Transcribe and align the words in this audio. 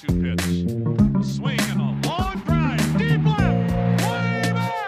2 0.00 0.06
2 0.06 0.14
pitch. 0.22 0.40
A 1.20 1.24
swing 1.24 1.60
and 1.60 1.80
a 1.80 2.08
long 2.08 2.38
drive. 2.46 2.96
Deep 2.96 3.22
left. 3.22 4.02
Way 4.02 4.50
back. 4.54 4.80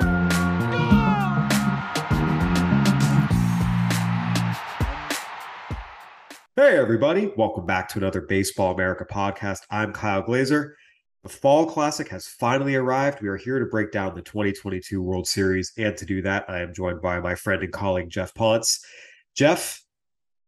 Hey, 6.56 6.78
everybody. 6.78 7.30
Welcome 7.36 7.66
back 7.66 7.90
to 7.90 7.98
another 7.98 8.22
Baseball 8.22 8.72
America 8.72 9.04
podcast. 9.04 9.66
I'm 9.70 9.92
Kyle 9.92 10.22
Glaser. 10.22 10.78
The 11.24 11.28
Fall 11.28 11.66
Classic 11.66 12.08
has 12.08 12.26
finally 12.26 12.74
arrived. 12.74 13.20
We 13.20 13.28
are 13.28 13.36
here 13.36 13.58
to 13.58 13.66
break 13.66 13.92
down 13.92 14.14
the 14.14 14.22
2022 14.22 15.02
World 15.02 15.28
Series. 15.28 15.72
And 15.76 15.94
to 15.98 16.06
do 16.06 16.22
that, 16.22 16.46
I 16.48 16.60
am 16.60 16.72
joined 16.72 17.02
by 17.02 17.20
my 17.20 17.34
friend 17.34 17.62
and 17.62 17.70
colleague, 17.72 18.08
Geoff 18.08 18.34
Pontes. 18.34 18.82
Geoff, 19.34 19.82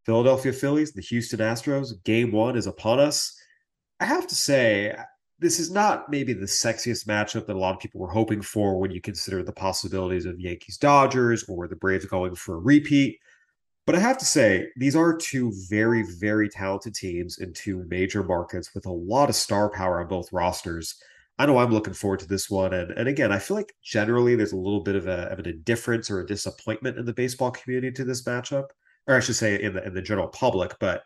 Philadelphia 0.06 0.54
Phillies, 0.54 0.92
the 0.92 1.02
Houston 1.02 1.40
Astros, 1.40 2.02
game 2.04 2.32
one 2.32 2.56
is 2.56 2.66
upon 2.66 2.98
us. 2.98 3.38
I 4.04 4.06
have 4.06 4.26
to 4.26 4.34
say, 4.34 4.94
this 5.38 5.58
is 5.58 5.70
not 5.70 6.10
maybe 6.10 6.34
the 6.34 6.44
sexiest 6.44 7.06
matchup 7.06 7.46
that 7.46 7.56
a 7.56 7.58
lot 7.58 7.74
of 7.74 7.80
people 7.80 8.02
were 8.02 8.12
hoping 8.12 8.42
for 8.42 8.78
when 8.78 8.90
you 8.90 9.00
consider 9.00 9.42
the 9.42 9.50
possibilities 9.50 10.26
of 10.26 10.38
Yankees 10.38 10.76
Dodgers 10.76 11.44
or 11.48 11.66
the 11.68 11.76
Braves 11.76 12.04
going 12.04 12.34
for 12.34 12.56
a 12.56 12.58
repeat. 12.58 13.18
But 13.86 13.94
I 13.94 14.00
have 14.00 14.18
to 14.18 14.26
say, 14.26 14.68
these 14.76 14.94
are 14.94 15.16
two 15.16 15.54
very, 15.70 16.04
very 16.20 16.50
talented 16.50 16.94
teams 16.94 17.38
in 17.38 17.54
two 17.54 17.86
major 17.88 18.22
markets 18.22 18.74
with 18.74 18.84
a 18.84 18.92
lot 18.92 19.30
of 19.30 19.36
star 19.36 19.70
power 19.70 20.02
on 20.02 20.08
both 20.08 20.30
rosters. 20.34 20.96
I 21.38 21.46
know 21.46 21.56
I'm 21.56 21.72
looking 21.72 21.94
forward 21.94 22.20
to 22.20 22.28
this 22.28 22.50
one. 22.50 22.74
And, 22.74 22.90
and 22.90 23.08
again, 23.08 23.32
I 23.32 23.38
feel 23.38 23.56
like 23.56 23.74
generally 23.82 24.36
there's 24.36 24.52
a 24.52 24.58
little 24.58 24.82
bit 24.82 24.96
of, 24.96 25.06
a, 25.06 25.32
of 25.32 25.38
an 25.38 25.48
indifference 25.48 26.10
or 26.10 26.20
a 26.20 26.26
disappointment 26.26 26.98
in 26.98 27.06
the 27.06 27.14
baseball 27.14 27.52
community 27.52 27.90
to 27.92 28.04
this 28.04 28.22
matchup, 28.24 28.66
or 29.06 29.16
I 29.16 29.20
should 29.20 29.36
say 29.36 29.62
in 29.62 29.72
the, 29.72 29.82
in 29.82 29.94
the 29.94 30.02
general 30.02 30.28
public. 30.28 30.78
But 30.78 31.04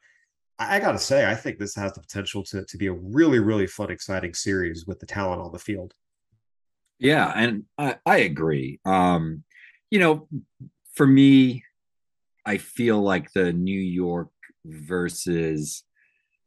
I, 0.59 0.81
got 0.81 0.93
to 0.93 0.99
say, 0.99 1.31
I 1.31 1.35
think 1.35 1.59
this 1.59 1.75
has 1.77 1.93
the 1.93 2.01
potential 2.01 2.43
to, 2.45 2.65
to 2.65 2.77
be 2.77 2.89
a 2.89 2.93
really, 2.93 3.39
really 3.39 3.67
fun, 3.67 3.91
exciting 3.91 4.35
series 4.35 4.87
with 4.87 4.99
the 4.99 5.07
talent 5.07 5.41
on 5.41 5.53
the 5.53 5.59
field. 5.59 5.95
Yeah, 6.99 7.33
and 7.35 7.65
I, 7.77 7.97
I 8.05 8.19
agree. 8.19 8.81
Um, 8.85 9.45
you 9.91 10.01
know, 10.01 10.29
for 10.95 11.07
me, 11.07 11.65
I 12.45 12.57
feel 12.57 13.01
like 13.01 13.33
the 13.33 13.53
New 13.53 13.81
York 13.81 14.31
versus 14.65 15.85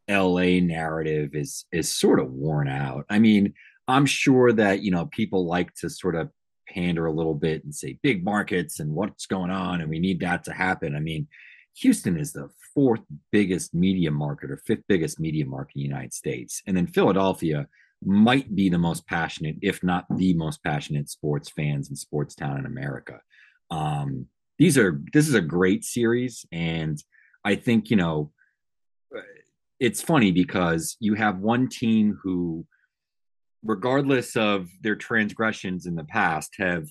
LA 0.10 0.60
narrative 0.60 1.32
is 1.34 1.66
is 1.72 1.92
sort 1.92 2.20
of 2.20 2.32
worn 2.32 2.68
out. 2.68 3.06
I 3.10 3.20
mean, 3.20 3.54
I'm 3.88 4.06
sure 4.06 4.52
that, 4.54 4.82
you 4.82 4.92
know, 4.92 5.06
people 5.06 5.46
like 5.46 5.74
to 5.76 5.90
sort 5.90 6.16
of 6.16 6.30
pander 6.68 7.06
a 7.06 7.14
little 7.14 7.36
bit 7.36 7.64
and 7.64 7.74
say 7.74 8.00
big 8.02 8.24
markets 8.24 8.80
and 8.80 8.92
what's 8.92 9.26
going 9.26 9.52
on 9.52 9.82
and 9.82 9.90
we 9.90 10.00
need 10.00 10.20
that 10.22 10.44
to 10.46 10.54
happen. 10.54 10.96
I 10.96 11.00
mean, 11.00 11.28
Houston 11.78 12.18
is 12.18 12.34
the 12.34 12.50
fourth 12.74 13.02
biggest 13.32 13.74
media 13.74 14.12
market 14.12 14.52
or 14.52 14.58
fifth 14.58 14.84
biggest 14.88 15.20
media 15.20 15.46
market 15.46 15.76
in 15.76 15.82
the 15.82 15.88
United 15.88 16.14
States. 16.14 16.62
And 16.68 16.76
then 16.76 16.88
Philadelphia 16.88 17.68
might 18.04 18.56
be 18.56 18.70
the 18.70 18.78
most 18.78 19.06
passionate, 19.08 19.58
if 19.62 19.84
not 19.84 20.06
the 20.18 20.34
most 20.34 20.64
passionate 20.64 21.10
sports 21.10 21.50
fans 21.50 21.90
and 21.90 21.98
sports 21.98 22.36
town 22.36 22.60
in 22.60 22.66
America. 22.66 23.20
Um, 23.70 24.28
these 24.62 24.78
are 24.78 25.02
this 25.12 25.28
is 25.28 25.34
a 25.34 25.42
great 25.42 25.84
series 25.84 26.46
and 26.52 27.04
i 27.44 27.56
think 27.56 27.90
you 27.90 27.96
know 27.96 28.32
it's 29.80 30.04
funny 30.04 30.32
because 30.32 30.96
you 31.00 31.16
have 31.16 31.40
one 31.40 31.68
team 31.68 32.16
who 32.22 32.64
regardless 33.64 34.36
of 34.36 34.70
their 34.82 34.96
transgressions 34.96 35.88
in 35.88 35.96
the 35.96 36.04
past 36.04 36.54
have 36.60 36.88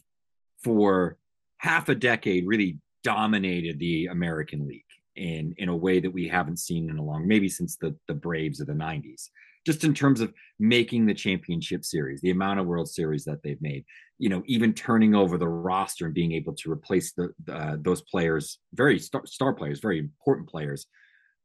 for 0.64 1.16
half 1.58 1.88
a 1.88 1.94
decade 1.94 2.44
really 2.44 2.80
dominated 3.02 3.78
the 3.78 4.06
american 4.06 4.66
league 4.66 4.84
in 5.16 5.54
in 5.58 5.68
a 5.68 5.76
way 5.76 6.00
that 6.00 6.12
we 6.12 6.28
haven't 6.28 6.58
seen 6.58 6.88
in 6.88 6.98
a 6.98 7.02
long 7.02 7.26
maybe 7.26 7.48
since 7.48 7.76
the 7.76 7.94
the 8.08 8.14
braves 8.14 8.60
of 8.60 8.66
the 8.66 8.72
90s 8.72 9.28
just 9.66 9.84
in 9.84 9.94
terms 9.94 10.20
of 10.20 10.32
making 10.58 11.06
the 11.06 11.14
championship 11.14 11.84
series, 11.84 12.20
the 12.20 12.30
amount 12.30 12.60
of 12.60 12.66
World 12.66 12.88
Series 12.88 13.24
that 13.24 13.42
they've 13.42 13.60
made, 13.60 13.84
you 14.18 14.28
know, 14.28 14.42
even 14.46 14.72
turning 14.72 15.14
over 15.14 15.36
the 15.36 15.48
roster 15.48 16.06
and 16.06 16.14
being 16.14 16.32
able 16.32 16.54
to 16.54 16.72
replace 16.72 17.12
the 17.12 17.32
uh, 17.52 17.76
those 17.78 18.02
players, 18.02 18.58
very 18.74 18.98
star, 18.98 19.26
star 19.26 19.52
players, 19.52 19.80
very 19.80 19.98
important 19.98 20.48
players, 20.48 20.86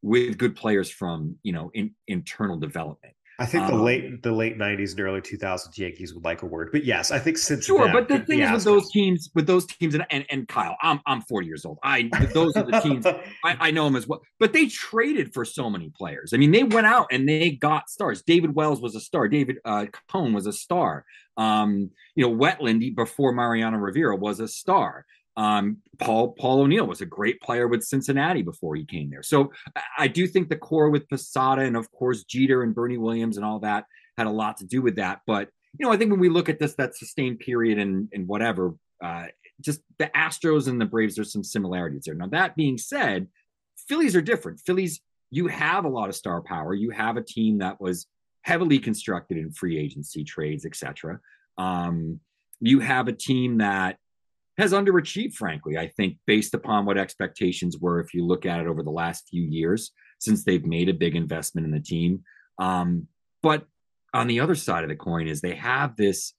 with 0.02 0.38
good 0.38 0.56
players 0.56 0.90
from 0.90 1.36
you 1.44 1.52
know 1.52 1.72
in, 1.74 1.94
internal 2.08 2.58
development. 2.58 3.15
I 3.38 3.46
think 3.46 3.68
the 3.68 3.74
um, 3.74 3.82
late 3.82 4.24
the 4.24 4.32
late 4.32 4.58
'90s 4.58 4.92
and 4.92 5.02
early 5.02 5.20
2000s 5.20 5.78
Yankees 5.78 6.14
would 6.14 6.24
like 6.24 6.42
a 6.42 6.46
word, 6.46 6.70
but 6.72 6.86
yes, 6.86 7.12
I 7.12 7.20
think 7.20 7.38
since 7.38 7.66
sure. 7.66 7.86
Then, 7.86 7.94
but 7.94 8.08
the 8.08 8.20
thing 8.20 8.40
is 8.40 8.52
with 8.52 8.64
those 8.64 8.92
teams, 8.92 9.30
with 9.36 9.46
those 9.46 9.66
teams, 9.66 9.94
and, 9.94 10.06
and 10.10 10.26
and 10.30 10.48
Kyle, 10.48 10.78
I'm 10.82 11.02
I'm 11.06 11.22
40 11.22 11.46
years 11.46 11.66
old. 11.66 11.78
I 11.84 12.10
those 12.34 12.56
are 12.56 12.64
the 12.64 12.80
teams 12.80 13.06
I, 13.06 13.16
I 13.44 13.72
know 13.72 13.86
them 13.86 13.98
as 13.98 14.08
well. 14.08 14.22
But 14.40 14.54
they 14.54 14.68
traded 14.68 15.34
for 15.34 15.44
so 15.44 15.70
many 15.70 15.90
players. 15.90 16.34
I 16.34 16.38
mean, 16.38 16.52
they 16.52 16.64
went 16.64 16.88
out 16.88 17.08
and 17.12 17.28
they 17.28 17.52
got 17.52 17.90
stars. 17.90 18.22
David 18.22 18.56
Wells 18.56 18.82
was 18.82 18.96
a 18.96 19.02
star. 19.02 19.28
David 19.28 19.58
uh, 19.66 19.88
Cone 20.10 20.34
was 20.34 20.48
a 20.48 20.54
star. 20.54 21.06
Um, 21.38 21.92
you 22.16 22.26
know, 22.26 22.34
Wetteland 22.34 22.96
before 22.96 23.34
Mariano 23.34 23.78
Rivera 23.78 24.16
was 24.16 24.40
a 24.40 24.48
star. 24.48 25.06
Um, 25.38 25.78
Paul 26.00 26.34
Paul 26.40 26.62
O'Neill 26.62 26.88
was 26.88 27.02
a 27.02 27.06
great 27.06 27.42
player 27.42 27.68
with 27.68 27.84
Cincinnati 27.84 28.42
before 28.42 28.76
he 28.76 28.86
came 28.86 29.10
there. 29.10 29.24
So 29.24 29.52
I 29.98 30.08
do 30.08 30.28
think 30.28 30.50
the 30.50 30.56
core 30.56 30.90
with 30.90 31.10
Posada 31.10 31.62
and 31.62 31.76
of 31.76 31.92
course 31.92 32.24
Jeter 32.24 32.64
and 32.64 32.74
Bernie 32.74 32.98
Williams 32.98 33.38
and 33.38 33.46
all 33.46 33.60
that 33.60 33.86
had 34.18 34.28
a 34.28 34.32
lot 34.32 34.58
to 34.58 34.66
do 34.66 34.82
with 34.82 34.96
that. 34.96 35.22
But 35.28 35.50
you 35.78 35.86
know, 35.86 35.92
I 35.92 35.98
think 35.98 36.12
when 36.12 36.20
we 36.20 36.30
look 36.30 36.48
at 36.48 36.60
this, 36.60 36.76
that 36.76 36.96
sustained 36.96 37.40
period 37.40 37.80
and 37.80 38.08
and 38.14 38.28
whatever, 38.28 38.76
uh, 39.04 39.26
just 39.62 39.82
the 39.98 40.10
Astros 40.16 40.68
and 40.68 40.80
the 40.80 40.86
Braves, 40.86 41.16
there's 41.16 41.32
some 41.32 41.44
similarities 41.44 42.04
there. 42.06 42.16
Now 42.16 42.28
that 42.28 42.56
being 42.56 42.78
said, 42.78 43.28
Phillies 43.88 44.16
are 44.16 44.22
different. 44.22 44.62
Phillies, 44.62 45.02
you 45.32 45.48
have 45.48 45.86
a 45.86 45.90
lot 45.90 46.10
of 46.10 46.16
star 46.16 46.42
power. 46.42 46.74
You 46.74 46.92
have 46.92 47.18
a 47.18 47.22
team 47.22 47.60
that 47.60 47.80
was 47.82 48.08
heavily 48.42 48.80
constructed 48.80 49.38
in 49.38 49.52
free 49.52 49.78
agency 49.78 50.24
trades, 50.24 50.66
etc. 50.66 51.20
Um, 51.58 52.20
you 52.60 52.80
have 52.80 53.08
a 53.08 53.14
team 53.14 53.58
that 53.58 53.98
has 54.58 54.74
underachieved, 54.74 55.34
frankly, 55.34 55.78
I 55.78 55.88
think, 55.88 56.18
based 56.26 56.54
upon 56.54 56.86
what 56.86 56.98
expectations 56.98 57.78
were. 57.78 58.00
If 58.00 58.14
you 58.14 58.26
look 58.26 58.46
at 58.46 58.60
it 58.60 58.68
over 58.68 58.84
the 58.84 58.90
last 58.90 59.28
few 59.30 59.44
years 59.44 59.92
since 60.20 60.44
they've 60.44 60.66
made 60.66 60.90
a 60.90 60.94
big 60.94 61.16
investment 61.16 61.66
in 61.66 61.72
the 61.72 61.80
team. 61.80 62.24
Um, 62.58 63.08
but 63.44 63.66
on 64.14 64.28
the 64.28 64.40
other 64.40 64.56
side 64.56 64.84
of 64.84 64.90
the 64.90 64.96
coin 64.96 65.28
is 65.28 65.42
they 65.42 65.56
have 65.56 65.96
this 65.96 66.34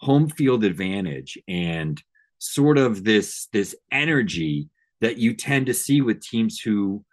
home 0.00 0.28
field 0.28 0.64
advantage 0.64 1.38
and 1.46 2.02
sort 2.38 2.78
of 2.78 3.04
this 3.04 3.48
this 3.52 3.74
energy 3.92 4.68
that 5.02 5.18
you 5.18 5.34
tend 5.34 5.66
to 5.66 5.74
see 5.74 6.00
with 6.00 6.22
teams 6.22 6.60
who 6.60 7.04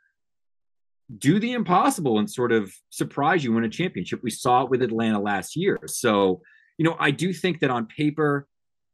do 1.17 1.39
the 1.39 1.53
impossible 1.53 2.19
and 2.19 2.29
sort 2.29 2.51
of 2.51 2.73
surprise 2.89 3.43
you 3.43 3.53
win 3.53 3.63
a 3.63 3.69
championship. 3.69 4.21
We 4.23 4.29
saw 4.29 4.63
it 4.63 4.69
with 4.69 4.81
Atlanta 4.81 5.21
last 5.21 5.55
year. 5.55 5.79
So, 5.85 6.41
you 6.77 6.85
know, 6.85 6.97
I 6.99 7.11
do 7.11 7.33
think 7.33 7.59
that 7.59 7.69
on 7.69 7.85
paper, 7.85 8.47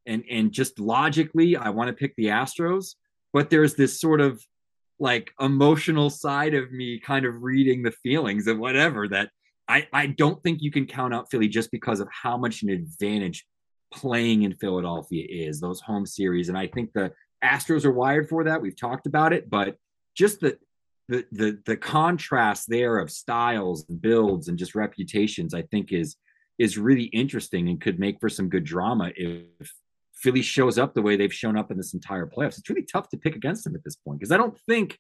and 0.06 0.24
and 0.30 0.52
just 0.52 0.80
logically 0.80 1.56
I 1.56 1.70
want 1.70 1.88
to 1.90 1.94
pick 1.94 2.16
the 2.16 2.28
Astros, 2.28 2.96
but 3.32 3.50
there's 3.50 3.76
this 3.76 4.00
sort 4.00 4.22
of 4.22 4.42
like 5.00 5.32
emotional 5.40 6.10
side 6.10 6.54
of 6.54 6.72
me 6.72 7.00
kind 7.00 7.26
of 7.26 7.42
reading 7.42 7.84
the 7.84 7.92
feelings 7.92 8.48
of 8.48 8.58
whatever 8.60 9.08
that 9.10 9.30
I 9.68 9.88
I 9.94 10.08
don't 10.08 10.42
think 10.44 10.62
you 10.62 10.72
can 10.72 10.86
count 10.86 11.14
out 11.14 11.30
Philly 11.32 11.48
just 11.48 11.72
because 11.72 12.00
of 12.00 12.08
how 12.12 12.38
much 12.38 12.64
an 12.64 12.70
advantage 12.70 13.46
playing 13.92 14.44
in 14.44 14.54
Philadelphia 14.56 15.26
is 15.30 15.60
those 15.60 15.82
home 15.82 16.06
series 16.06 16.50
and 16.50 16.58
I 16.58 16.68
think 16.68 16.92
the 16.94 17.12
Astros 17.44 17.86
are 17.86 17.92
wired 17.92 18.30
for 18.30 18.46
that. 18.46 18.62
We've 18.62 18.80
talked 18.80 19.06
about 19.06 19.34
it, 19.34 19.50
but 19.50 19.76
just 20.16 20.40
the 20.40 20.58
the 21.10 21.26
the 21.32 21.60
the 21.66 21.78
contrast 21.78 22.70
there 22.70 22.98
of 22.98 23.12
styles 23.12 23.86
and 23.90 24.02
builds 24.02 24.48
and 24.48 24.58
just 24.58 24.76
reputations, 24.76 25.54
I 25.54 25.64
think 25.64 25.92
is 25.92 26.16
is 26.60 26.78
really 26.78 27.06
interesting 27.06 27.70
and 27.70 27.82
could 27.82 28.00
make 28.00 28.20
for 28.20 28.30
some 28.30 28.50
good 28.50 28.64
drama 28.64 29.12
if 29.16 29.74
Philly 30.14 30.42
shows 30.42 30.78
up 30.78 30.94
the 30.94 31.02
way 31.02 31.16
they've 31.16 31.34
shown 31.34 31.58
up 31.58 31.72
in 31.72 31.78
this 31.78 31.94
entire 31.94 32.26
playoffs, 32.26 32.58
it's 32.58 32.70
really 32.70 32.84
tough 32.84 33.10
to 33.10 33.18
pick 33.18 33.36
against 33.36 33.64
them 33.64 33.76
at 33.76 33.84
this 33.84 33.96
point 33.96 34.20
because 34.20 34.32
I 34.32 34.38
don't 34.38 34.58
think 34.68 35.00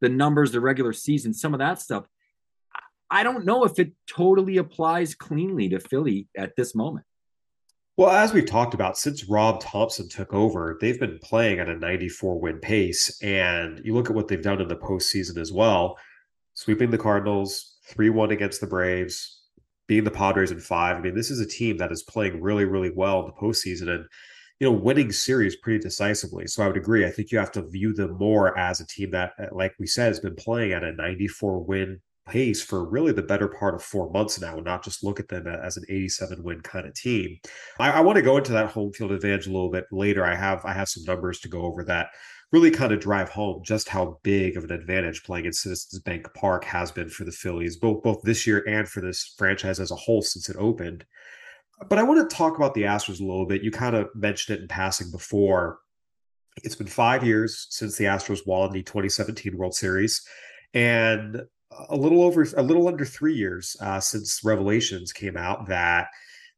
the 0.00 0.08
numbers, 0.08 0.52
the 0.52 0.60
regular 0.60 0.92
season, 0.92 1.32
some 1.32 1.54
of 1.54 1.58
that 1.58 1.80
stuff, 1.80 2.04
I 3.10 3.22
don't 3.22 3.44
know 3.44 3.64
if 3.64 3.78
it 3.78 3.92
totally 4.06 4.56
applies 4.58 5.14
cleanly 5.14 5.68
to 5.70 5.80
Philly 5.80 6.28
at 6.36 6.56
this 6.56 6.74
moment. 6.74 7.06
Well, 7.96 8.10
as 8.10 8.32
we've 8.32 8.46
talked 8.46 8.74
about, 8.74 8.98
since 8.98 9.28
Rob 9.28 9.60
Thomson 9.60 10.08
took 10.08 10.34
over, 10.34 10.76
they've 10.80 10.98
been 10.98 11.20
playing 11.22 11.60
at 11.60 11.68
a 11.68 11.76
94 11.78 12.40
win 12.40 12.58
pace. 12.58 13.22
And 13.22 13.80
you 13.84 13.94
look 13.94 14.10
at 14.10 14.16
what 14.16 14.26
they've 14.26 14.42
done 14.42 14.60
in 14.60 14.66
the 14.66 14.74
postseason 14.74 15.38
as 15.38 15.52
well, 15.52 15.96
sweeping 16.54 16.90
the 16.90 16.98
Cardinals, 16.98 17.76
3 17.86 18.10
1 18.10 18.32
against 18.32 18.60
the 18.60 18.66
Braves, 18.66 19.42
being 19.86 20.02
the 20.02 20.10
Padres 20.10 20.50
in 20.50 20.58
five. 20.58 20.96
I 20.96 21.00
mean, 21.00 21.14
this 21.14 21.30
is 21.30 21.38
a 21.38 21.46
team 21.46 21.76
that 21.76 21.92
is 21.92 22.02
playing 22.02 22.42
really, 22.42 22.64
really 22.64 22.90
well 22.90 23.20
in 23.20 23.26
the 23.26 23.32
postseason 23.32 23.88
and 23.88 24.06
you 24.60 24.70
know 24.70 24.76
winning 24.76 25.12
series 25.12 25.56
pretty 25.56 25.80
decisively. 25.80 26.46
So 26.46 26.62
I 26.62 26.68
would 26.68 26.76
agree. 26.76 27.06
I 27.06 27.10
think 27.10 27.30
you 27.30 27.38
have 27.38 27.52
to 27.52 27.68
view 27.68 27.92
them 27.92 28.16
more 28.18 28.56
as 28.58 28.80
a 28.80 28.86
team 28.86 29.10
that, 29.10 29.32
uh, 29.38 29.46
like 29.52 29.74
we 29.78 29.86
said, 29.86 30.08
has 30.08 30.20
been 30.20 30.36
playing 30.36 30.72
at 30.72 30.84
a 30.84 30.92
94 30.92 31.64
win 31.64 32.00
pace 32.26 32.62
for 32.62 32.88
really 32.88 33.12
the 33.12 33.22
better 33.22 33.48
part 33.48 33.74
of 33.74 33.82
four 33.82 34.10
months 34.10 34.40
now, 34.40 34.56
and 34.56 34.64
not 34.64 34.82
just 34.82 35.04
look 35.04 35.20
at 35.20 35.28
them 35.28 35.46
as 35.46 35.76
an 35.76 35.84
87 35.88 36.42
win 36.42 36.60
kind 36.60 36.86
of 36.86 36.94
team. 36.94 37.38
I, 37.78 37.92
I 37.92 38.00
want 38.00 38.16
to 38.16 38.22
go 38.22 38.36
into 38.36 38.52
that 38.52 38.70
home 38.70 38.92
field 38.92 39.12
advantage 39.12 39.46
a 39.46 39.52
little 39.52 39.70
bit 39.70 39.84
later. 39.92 40.24
I 40.24 40.34
have 40.34 40.64
I 40.64 40.72
have 40.72 40.88
some 40.88 41.04
numbers 41.04 41.40
to 41.40 41.48
go 41.48 41.62
over 41.62 41.84
that 41.84 42.08
really 42.52 42.70
kind 42.70 42.92
of 42.92 43.00
drive 43.00 43.28
home 43.28 43.60
just 43.64 43.88
how 43.88 44.18
big 44.22 44.56
of 44.56 44.62
an 44.62 44.70
advantage 44.70 45.24
playing 45.24 45.46
at 45.46 45.54
Citizens 45.54 46.00
Bank 46.02 46.32
Park 46.34 46.64
has 46.64 46.92
been 46.92 47.08
for 47.08 47.24
the 47.24 47.32
Phillies, 47.32 47.76
both 47.76 48.02
both 48.02 48.22
this 48.22 48.46
year 48.46 48.64
and 48.68 48.88
for 48.88 49.00
this 49.00 49.34
franchise 49.36 49.80
as 49.80 49.90
a 49.90 49.96
whole 49.96 50.22
since 50.22 50.48
it 50.48 50.56
opened. 50.56 51.04
But 51.88 51.98
I 51.98 52.02
want 52.02 52.28
to 52.28 52.36
talk 52.36 52.56
about 52.56 52.74
the 52.74 52.82
Astros 52.82 53.20
a 53.20 53.24
little 53.24 53.46
bit. 53.46 53.62
You 53.62 53.70
kind 53.70 53.96
of 53.96 54.08
mentioned 54.14 54.58
it 54.58 54.62
in 54.62 54.68
passing 54.68 55.10
before. 55.10 55.78
It's 56.62 56.76
been 56.76 56.86
five 56.86 57.24
years 57.24 57.66
since 57.70 57.96
the 57.96 58.04
Astros 58.04 58.46
won 58.46 58.72
the 58.72 58.82
2017 58.82 59.56
World 59.56 59.74
Series, 59.74 60.24
and 60.72 61.42
a 61.88 61.96
little 61.96 62.22
over 62.22 62.46
a 62.56 62.62
little 62.62 62.88
under 62.88 63.04
three 63.04 63.34
years 63.34 63.76
uh, 63.80 64.00
since 64.00 64.44
revelations 64.44 65.12
came 65.12 65.36
out 65.36 65.66
that 65.66 66.08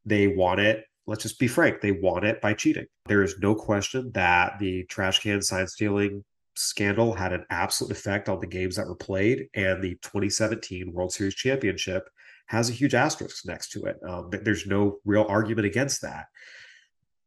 they 0.05 0.27
won 0.27 0.59
it 0.59 0.85
let's 1.05 1.23
just 1.23 1.39
be 1.39 1.47
frank 1.47 1.81
they 1.81 1.91
won 1.91 2.23
it 2.23 2.41
by 2.41 2.53
cheating 2.53 2.85
there 3.07 3.23
is 3.23 3.39
no 3.39 3.55
question 3.55 4.11
that 4.13 4.53
the 4.59 4.83
trash 4.85 5.19
can 5.19 5.41
sign 5.41 5.67
stealing 5.67 6.23
scandal 6.55 7.13
had 7.13 7.33
an 7.33 7.45
absolute 7.49 7.91
effect 7.91 8.29
on 8.29 8.39
the 8.39 8.47
games 8.47 8.75
that 8.75 8.87
were 8.87 8.95
played 8.95 9.47
and 9.53 9.83
the 9.83 9.95
2017 10.03 10.91
world 10.91 11.11
series 11.11 11.35
championship 11.35 12.09
has 12.47 12.69
a 12.69 12.73
huge 12.73 12.95
asterisk 12.95 13.45
next 13.45 13.69
to 13.71 13.83
it 13.85 13.97
um, 14.07 14.29
there's 14.43 14.65
no 14.65 14.97
real 15.05 15.25
argument 15.29 15.65
against 15.65 16.01
that 16.01 16.25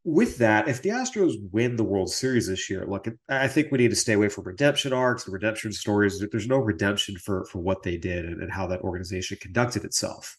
with 0.04 0.38
that, 0.38 0.66
if 0.68 0.80
the 0.80 0.90
Astros 0.90 1.34
win 1.52 1.76
the 1.76 1.84
World 1.84 2.10
Series 2.10 2.46
this 2.46 2.70
year, 2.70 2.86
look, 2.86 3.06
I 3.28 3.48
think 3.48 3.70
we 3.70 3.78
need 3.78 3.90
to 3.90 3.96
stay 3.96 4.14
away 4.14 4.30
from 4.30 4.44
redemption 4.44 4.92
arcs 4.92 5.26
and 5.26 5.34
redemption 5.34 5.72
stories. 5.72 6.22
There's 6.30 6.48
no 6.48 6.58
redemption 6.58 7.16
for 7.18 7.44
for 7.44 7.58
what 7.58 7.82
they 7.82 7.98
did 7.98 8.24
and, 8.24 8.42
and 8.42 8.50
how 8.50 8.66
that 8.68 8.80
organization 8.80 9.36
conducted 9.40 9.84
itself. 9.84 10.38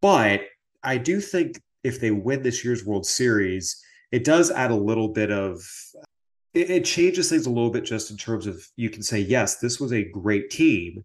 But 0.00 0.42
I 0.82 0.98
do 0.98 1.20
think 1.20 1.60
if 1.84 2.00
they 2.00 2.10
win 2.10 2.42
this 2.42 2.64
year's 2.64 2.84
World 2.84 3.06
Series, 3.06 3.80
it 4.10 4.24
does 4.24 4.50
add 4.50 4.72
a 4.72 4.76
little 4.76 5.08
bit 5.08 5.30
of 5.30 5.62
it, 6.52 6.68
it 6.68 6.84
changes 6.84 7.30
things 7.30 7.46
a 7.46 7.50
little 7.50 7.70
bit 7.70 7.84
just 7.84 8.10
in 8.10 8.16
terms 8.16 8.48
of 8.48 8.66
you 8.74 8.90
can 8.90 9.02
say, 9.04 9.20
yes, 9.20 9.58
this 9.58 9.78
was 9.78 9.92
a 9.92 10.10
great 10.10 10.50
team, 10.50 11.04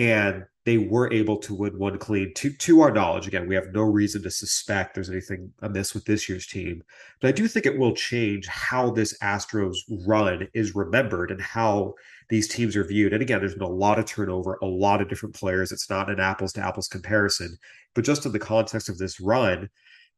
and 0.00 0.44
they 0.64 0.78
were 0.78 1.12
able 1.12 1.36
to 1.36 1.54
win 1.54 1.78
one 1.78 1.98
clean. 1.98 2.32
To 2.34 2.50
to 2.50 2.80
our 2.80 2.90
knowledge 2.90 3.26
again 3.26 3.46
we 3.46 3.54
have 3.54 3.72
no 3.72 3.82
reason 3.82 4.22
to 4.22 4.30
suspect 4.30 4.94
there's 4.94 5.10
anything 5.10 5.52
amiss 5.60 5.94
with 5.94 6.06
this 6.06 6.28
year's 6.28 6.46
team 6.46 6.82
but 7.20 7.28
i 7.28 7.32
do 7.32 7.46
think 7.46 7.66
it 7.66 7.78
will 7.78 7.94
change 7.94 8.46
how 8.46 8.90
this 8.90 9.16
astros 9.18 9.76
run 10.06 10.48
is 10.54 10.74
remembered 10.74 11.30
and 11.30 11.40
how 11.40 11.94
these 12.30 12.46
teams 12.48 12.76
are 12.76 12.84
viewed. 12.84 13.12
And 13.12 13.22
again 13.22 13.40
there's 13.40 13.54
been 13.54 13.62
a 13.62 13.68
lot 13.68 13.98
of 13.98 14.06
turnover 14.06 14.58
a 14.62 14.66
lot 14.66 15.02
of 15.02 15.08
different 15.08 15.34
players. 15.34 15.70
It's 15.70 15.90
not 15.90 16.10
an 16.10 16.20
apples 16.20 16.52
to 16.54 16.66
apples 16.66 16.88
comparison 16.88 17.58
but 17.94 18.04
just 18.04 18.24
in 18.24 18.32
the 18.32 18.38
context 18.38 18.88
of 18.88 18.98
this 18.98 19.20
run 19.20 19.68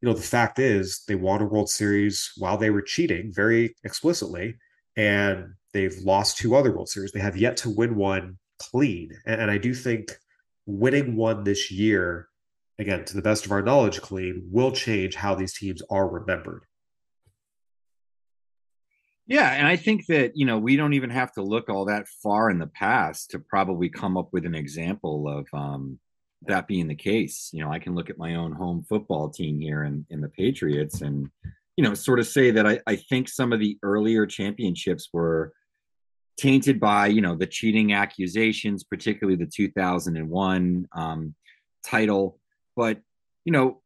you 0.00 0.08
know 0.08 0.14
the 0.14 0.22
fact 0.22 0.58
is 0.58 1.02
they 1.08 1.16
won 1.16 1.42
a 1.42 1.46
world 1.46 1.70
series 1.70 2.32
while 2.36 2.56
they 2.56 2.70
were 2.70 2.82
cheating 2.82 3.32
very 3.32 3.74
explicitly 3.84 4.56
and 4.96 5.54
they've 5.72 5.96
lost 6.04 6.36
two 6.36 6.54
other 6.54 6.72
world 6.72 6.88
series. 6.88 7.12
They 7.12 7.20
have 7.20 7.36
yet 7.36 7.56
to 7.58 7.70
win 7.70 7.96
one 7.96 8.38
clean 8.70 9.10
and, 9.26 9.42
and 9.42 9.50
i 9.50 9.58
do 9.58 9.74
think 9.74 10.12
winning 10.66 11.16
one 11.16 11.44
this 11.44 11.70
year, 11.70 12.28
again, 12.78 13.04
to 13.04 13.14
the 13.14 13.22
best 13.22 13.46
of 13.46 13.52
our 13.52 13.62
knowledge, 13.62 14.00
clean, 14.00 14.46
will 14.50 14.72
change 14.72 15.14
how 15.14 15.34
these 15.34 15.54
teams 15.54 15.82
are 15.90 16.08
remembered. 16.08 16.64
Yeah, 19.26 19.50
and 19.52 19.66
I 19.66 19.76
think 19.76 20.06
that 20.06 20.32
you 20.36 20.44
know 20.44 20.58
we 20.58 20.76
don't 20.76 20.94
even 20.94 21.10
have 21.10 21.32
to 21.34 21.42
look 21.42 21.68
all 21.68 21.84
that 21.86 22.08
far 22.22 22.50
in 22.50 22.58
the 22.58 22.66
past 22.66 23.30
to 23.30 23.38
probably 23.38 23.88
come 23.88 24.16
up 24.16 24.28
with 24.32 24.44
an 24.44 24.54
example 24.54 25.28
of 25.28 25.46
um, 25.52 25.98
that 26.42 26.66
being 26.66 26.88
the 26.88 26.96
case. 26.96 27.50
You 27.52 27.64
know, 27.64 27.72
I 27.72 27.78
can 27.78 27.94
look 27.94 28.10
at 28.10 28.18
my 28.18 28.34
own 28.34 28.52
home 28.52 28.84
football 28.88 29.30
team 29.30 29.60
here 29.60 29.84
in, 29.84 30.04
in 30.10 30.20
the 30.20 30.28
Patriots, 30.28 31.02
and 31.02 31.30
you 31.76 31.84
know, 31.84 31.94
sort 31.94 32.18
of 32.18 32.26
say 32.26 32.50
that 32.50 32.66
I, 32.66 32.80
I 32.86 32.96
think 32.96 33.28
some 33.28 33.52
of 33.52 33.60
the 33.60 33.78
earlier 33.82 34.26
championships 34.26 35.08
were 35.12 35.54
tainted 36.36 36.80
by 36.80 37.06
you 37.08 37.20
know 37.20 37.36
the 37.36 37.46
cheating 37.46 37.92
accusations, 37.92 38.84
particularly 38.84 39.36
the 39.36 39.50
2001 39.50 40.88
um, 40.92 41.34
title. 41.84 42.38
But 42.76 43.00
you 43.44 43.52
know, 43.52 43.80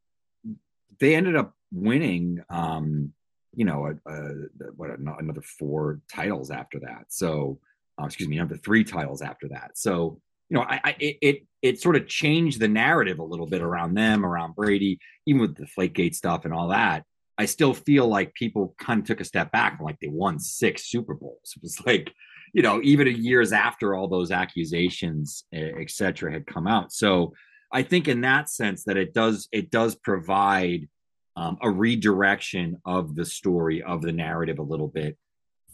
they 1.00 1.14
ended 1.14 1.36
up 1.36 1.54
winning. 1.72 2.42
Um, 2.48 3.12
you 3.56 3.64
know, 3.64 3.86
a, 3.86 4.12
a, 4.12 4.30
what 4.76 4.90
another 4.98 5.40
four 5.40 6.00
titles 6.12 6.50
after 6.50 6.78
that. 6.80 7.06
So, 7.08 7.58
uh, 8.00 8.04
excuse 8.04 8.28
me, 8.28 8.38
another 8.38 8.58
three 8.58 8.84
titles 8.84 9.22
after 9.22 9.48
that. 9.48 9.72
So, 9.74 10.20
you 10.50 10.58
know, 10.58 10.62
I, 10.62 10.80
I 10.84 10.96
it, 11.00 11.46
it 11.62 11.80
sort 11.80 11.96
of 11.96 12.06
changed 12.06 12.60
the 12.60 12.68
narrative 12.68 13.18
a 13.18 13.24
little 13.24 13.46
bit 13.46 13.62
around 13.62 13.94
them, 13.94 14.24
around 14.24 14.54
Brady, 14.54 15.00
even 15.24 15.40
with 15.40 15.56
the 15.56 15.66
Flakegate 15.66 16.14
stuff 16.14 16.44
and 16.44 16.52
all 16.52 16.68
that. 16.68 17.04
I 17.38 17.46
still 17.46 17.74
feel 17.74 18.06
like 18.06 18.34
people 18.34 18.74
kind 18.78 19.00
of 19.00 19.06
took 19.06 19.20
a 19.20 19.24
step 19.24 19.50
back 19.52 19.78
like 19.80 19.98
they 20.00 20.08
won 20.08 20.38
six 20.38 20.84
Super 20.84 21.14
Bowls. 21.14 21.54
It 21.56 21.62
was 21.62 21.84
like, 21.86 22.12
you 22.56 22.62
know, 22.62 22.80
even 22.82 23.06
years 23.22 23.52
after 23.52 23.94
all 23.94 24.08
those 24.08 24.30
accusations, 24.30 25.44
et 25.52 25.90
cetera, 25.90 26.32
had 26.32 26.46
come 26.46 26.66
out. 26.66 26.90
So 26.90 27.34
I 27.70 27.82
think 27.82 28.08
in 28.08 28.22
that 28.22 28.48
sense 28.48 28.84
that 28.84 28.96
it 28.96 29.12
does 29.12 29.46
it 29.52 29.70
does 29.70 29.94
provide 29.94 30.88
um, 31.36 31.58
a 31.60 31.70
redirection 31.70 32.80
of 32.86 33.14
the 33.14 33.26
story 33.26 33.82
of 33.82 34.00
the 34.00 34.10
narrative 34.10 34.58
a 34.58 34.62
little 34.62 34.88
bit 34.88 35.18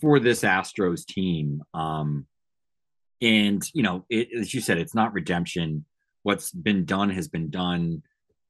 for 0.01 0.19
this 0.19 0.43
Astros 0.43 1.07
team. 1.07 1.63
Um, 1.73 2.27
and 3.21 3.63
you 3.73 3.85
know, 3.85 4.05
it, 4.11 4.31
as 4.37 4.53
you 4.53 4.61
said, 4.61 4.79
it's 4.79 4.95
not 4.95 5.13
redemption. 5.13 5.85
What's 6.25 6.51
been 6.51 6.85
done 6.85 7.11
has 7.11 7.29
been 7.29 7.49
done. 7.49 8.03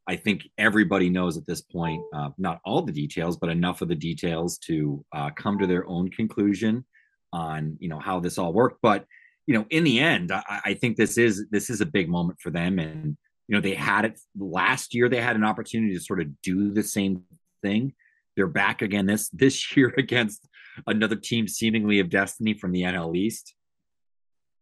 I 0.08 0.16
think 0.16 0.48
everybody 0.56 1.10
knows 1.10 1.36
at 1.36 1.44
this 1.44 1.60
point, 1.60 2.02
uh, 2.14 2.30
not 2.38 2.62
all 2.64 2.80
the 2.80 2.92
details, 2.92 3.36
but 3.36 3.50
enough 3.50 3.82
of 3.82 3.88
the 3.88 3.94
details 3.94 4.56
to 4.68 5.04
uh, 5.12 5.28
come 5.36 5.58
to 5.58 5.66
their 5.66 5.86
own 5.86 6.08
conclusion 6.08 6.86
on 7.32 7.76
you 7.80 7.88
know 7.88 7.98
how 7.98 8.20
this 8.20 8.38
all 8.38 8.52
worked. 8.52 8.80
But 8.82 9.06
you 9.46 9.54
know 9.54 9.66
in 9.70 9.84
the 9.84 10.00
end 10.00 10.32
I, 10.32 10.60
I, 10.64 10.74
think 10.74 10.96
this 10.96 11.18
is 11.18 11.46
this 11.50 11.70
is 11.70 11.80
a 11.80 11.86
big 11.86 12.08
moment 12.08 12.40
for 12.40 12.50
them. 12.50 12.78
And 12.78 13.16
you 13.48 13.54
know 13.54 13.60
they 13.60 13.74
had 13.74 14.04
it 14.04 14.20
last 14.38 14.94
year 14.94 15.08
they 15.08 15.20
had 15.20 15.36
an 15.36 15.44
opportunity 15.44 15.94
to 15.94 16.00
sort 16.00 16.20
of 16.20 16.40
do 16.42 16.72
the 16.72 16.82
same 16.82 17.22
thing. 17.62 17.94
They're 18.36 18.46
back 18.46 18.82
again 18.82 19.06
this 19.06 19.28
this 19.30 19.76
year 19.76 19.92
against 19.96 20.48
another 20.86 21.16
team 21.16 21.48
seemingly 21.48 22.00
of 22.00 22.08
destiny 22.08 22.54
from 22.54 22.72
the 22.72 22.82
nl 22.82 23.16
east. 23.16 23.54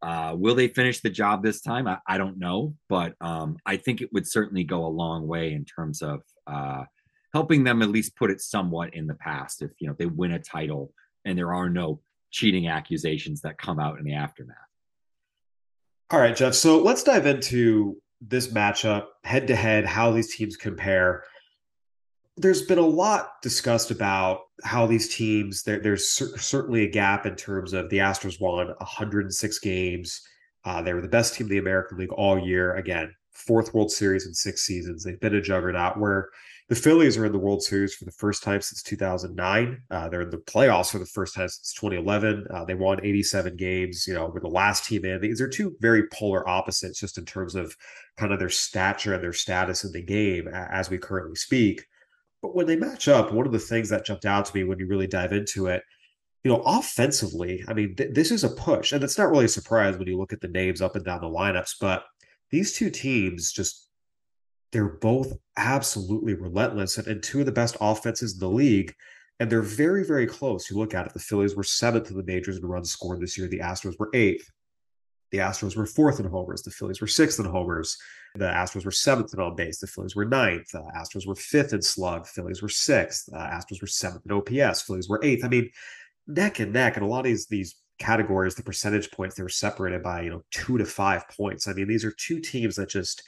Uh, 0.02 0.34
will 0.34 0.54
they 0.54 0.66
finish 0.66 1.00
the 1.00 1.10
job 1.10 1.42
this 1.42 1.60
time? 1.60 1.86
I, 1.86 1.98
I 2.06 2.16
don't 2.16 2.38
know. 2.38 2.74
But 2.88 3.14
um, 3.20 3.58
i 3.66 3.76
think 3.76 4.00
it 4.00 4.12
would 4.12 4.26
certainly 4.26 4.64
go 4.64 4.86
a 4.86 4.88
long 4.88 5.26
way 5.26 5.52
in 5.52 5.64
terms 5.64 6.02
of 6.02 6.22
uh, 6.46 6.84
helping 7.32 7.64
them 7.64 7.82
at 7.82 7.90
least 7.90 8.16
put 8.16 8.30
it 8.30 8.40
somewhat 8.40 8.94
in 8.94 9.06
the 9.06 9.14
past 9.14 9.62
if 9.62 9.70
you 9.78 9.88
know 9.88 9.94
they 9.98 10.06
win 10.06 10.32
a 10.32 10.38
title 10.38 10.92
and 11.24 11.38
there 11.38 11.54
are 11.54 11.68
no 11.68 12.00
cheating 12.30 12.68
accusations 12.68 13.40
that 13.42 13.58
come 13.58 13.78
out 13.78 13.98
in 13.98 14.04
the 14.04 14.14
aftermath. 14.14 14.56
All 16.10 16.18
right, 16.18 16.34
Geoff. 16.34 16.54
So 16.54 16.82
let's 16.82 17.02
dive 17.02 17.26
into 17.26 17.96
this 18.20 18.48
matchup 18.48 19.06
head 19.24 19.46
to 19.46 19.56
head, 19.56 19.86
how 19.86 20.10
these 20.10 20.34
teams 20.34 20.56
compare. 20.56 21.24
There's 22.36 22.62
been 22.62 22.78
a 22.78 22.86
lot 22.86 23.42
discussed 23.42 23.90
about 23.90 24.40
how 24.64 24.86
these 24.86 25.14
teams, 25.14 25.62
there, 25.62 25.80
there's 25.80 26.10
cer- 26.10 26.36
certainly 26.38 26.84
a 26.84 26.90
gap 26.90 27.26
in 27.26 27.36
terms 27.36 27.72
of 27.72 27.88
the 27.90 27.98
Astros 27.98 28.40
won 28.40 28.68
106 28.68 29.58
games. 29.60 30.22
Uh, 30.64 30.82
they 30.82 30.92
were 30.92 31.00
the 31.00 31.08
best 31.08 31.34
team 31.34 31.46
in 31.46 31.50
the 31.52 31.58
American 31.58 31.98
League 31.98 32.12
all 32.12 32.38
year. 32.38 32.74
Again, 32.74 33.14
fourth 33.32 33.72
World 33.72 33.90
Series 33.90 34.26
in 34.26 34.34
six 34.34 34.62
seasons. 34.62 35.04
They've 35.04 35.20
been 35.20 35.34
a 35.34 35.40
juggernaut 35.40 35.98
where 35.98 36.28
the 36.70 36.76
Phillies 36.76 37.18
are 37.18 37.26
in 37.26 37.32
the 37.32 37.38
World 37.38 37.64
Series 37.64 37.96
for 37.96 38.04
the 38.04 38.12
first 38.12 38.44
time 38.44 38.60
since 38.60 38.80
2009. 38.84 39.82
Uh, 39.90 40.08
they're 40.08 40.20
in 40.20 40.30
the 40.30 40.36
playoffs 40.36 40.92
for 40.92 41.00
the 41.00 41.04
first 41.04 41.34
time 41.34 41.48
since 41.48 41.74
2011. 41.74 42.46
Uh, 42.48 42.64
they 42.64 42.76
won 42.76 43.04
87 43.04 43.56
games. 43.56 44.06
You 44.06 44.14
know, 44.14 44.28
were 44.28 44.38
the 44.38 44.46
last 44.46 44.84
team 44.84 45.04
in. 45.04 45.20
These 45.20 45.40
are 45.40 45.48
two 45.48 45.74
very 45.80 46.06
polar 46.12 46.48
opposites, 46.48 47.00
just 47.00 47.18
in 47.18 47.24
terms 47.24 47.56
of 47.56 47.76
kind 48.16 48.32
of 48.32 48.38
their 48.38 48.48
stature 48.48 49.14
and 49.14 49.22
their 49.22 49.32
status 49.32 49.82
in 49.82 49.90
the 49.90 50.00
game 50.00 50.46
as 50.46 50.88
we 50.88 50.96
currently 50.96 51.34
speak. 51.34 51.84
But 52.40 52.54
when 52.54 52.66
they 52.66 52.76
match 52.76 53.08
up, 53.08 53.32
one 53.32 53.46
of 53.46 53.52
the 53.52 53.58
things 53.58 53.88
that 53.88 54.06
jumped 54.06 54.24
out 54.24 54.44
to 54.44 54.56
me 54.56 54.62
when 54.62 54.78
you 54.78 54.86
really 54.86 55.08
dive 55.08 55.32
into 55.32 55.66
it, 55.66 55.82
you 56.44 56.52
know, 56.52 56.62
offensively, 56.64 57.64
I 57.66 57.74
mean, 57.74 57.96
th- 57.96 58.14
this 58.14 58.30
is 58.30 58.44
a 58.44 58.48
push, 58.48 58.92
and 58.92 59.02
it's 59.02 59.18
not 59.18 59.30
really 59.30 59.46
a 59.46 59.48
surprise 59.48 59.98
when 59.98 60.06
you 60.06 60.16
look 60.16 60.32
at 60.32 60.40
the 60.40 60.46
names 60.46 60.80
up 60.80 60.94
and 60.94 61.04
down 61.04 61.20
the 61.20 61.26
lineups. 61.26 61.74
But 61.80 62.04
these 62.50 62.72
two 62.72 62.90
teams 62.90 63.50
just 63.50 63.89
they're 64.72 64.88
both 64.88 65.32
absolutely 65.56 66.34
relentless 66.34 66.98
and, 66.98 67.06
and, 67.06 67.22
two 67.22 67.40
of 67.40 67.46
the 67.46 67.52
best 67.52 67.76
offenses 67.80 68.34
in 68.34 68.40
the 68.40 68.48
league. 68.48 68.94
And 69.38 69.50
they're 69.50 69.62
very, 69.62 70.04
very 70.04 70.26
close. 70.26 70.70
You 70.70 70.76
look 70.76 70.94
at 70.94 71.06
it, 71.06 71.14
the 71.14 71.18
Phillies 71.18 71.56
were 71.56 71.64
seventh 71.64 72.10
in 72.10 72.16
the 72.16 72.22
majors 72.22 72.58
in 72.58 72.66
runs 72.66 72.90
scored 72.90 73.20
this 73.20 73.38
year. 73.38 73.48
The 73.48 73.60
Astros 73.60 73.98
were 73.98 74.10
eighth. 74.12 74.50
The 75.30 75.38
Astros 75.38 75.76
were 75.76 75.86
fourth 75.86 76.20
in 76.20 76.26
homers. 76.26 76.62
The 76.62 76.70
Phillies 76.70 77.00
were 77.00 77.06
sixth 77.06 77.38
in 77.38 77.46
homers. 77.46 77.96
The 78.34 78.46
Astros 78.46 78.84
were 78.84 78.90
seventh 78.90 79.32
in 79.32 79.40
on 79.40 79.54
base. 79.54 79.78
The 79.78 79.86
Phillies 79.86 80.14
were 80.14 80.24
ninth. 80.24 80.70
The 80.72 80.82
Astros 80.94 81.26
were 81.26 81.36
fifth 81.36 81.72
in 81.72 81.82
slug. 81.82 82.26
Phillies 82.26 82.62
were 82.62 82.68
sixth. 82.68 83.26
The 83.26 83.38
Astros 83.38 83.80
were 83.80 83.86
seventh 83.86 84.26
in 84.26 84.32
OPS. 84.32 84.82
Phillies 84.82 85.08
were 85.08 85.20
eighth. 85.22 85.44
I 85.44 85.48
mean, 85.48 85.70
neck 86.26 86.58
and 86.58 86.72
neck. 86.72 86.96
And 86.96 87.04
a 87.04 87.08
lot 87.08 87.20
of 87.20 87.24
these 87.24 87.46
these 87.46 87.76
categories, 87.98 88.56
the 88.56 88.62
percentage 88.62 89.10
points, 89.10 89.36
they 89.36 89.42
were 89.42 89.48
separated 89.48 90.02
by 90.02 90.22
you 90.22 90.30
know 90.30 90.42
two 90.50 90.78
to 90.78 90.84
five 90.84 91.28
points. 91.28 91.68
I 91.68 91.72
mean, 91.72 91.88
these 91.88 92.04
are 92.04 92.12
two 92.12 92.40
teams 92.40 92.76
that 92.76 92.88
just 92.88 93.22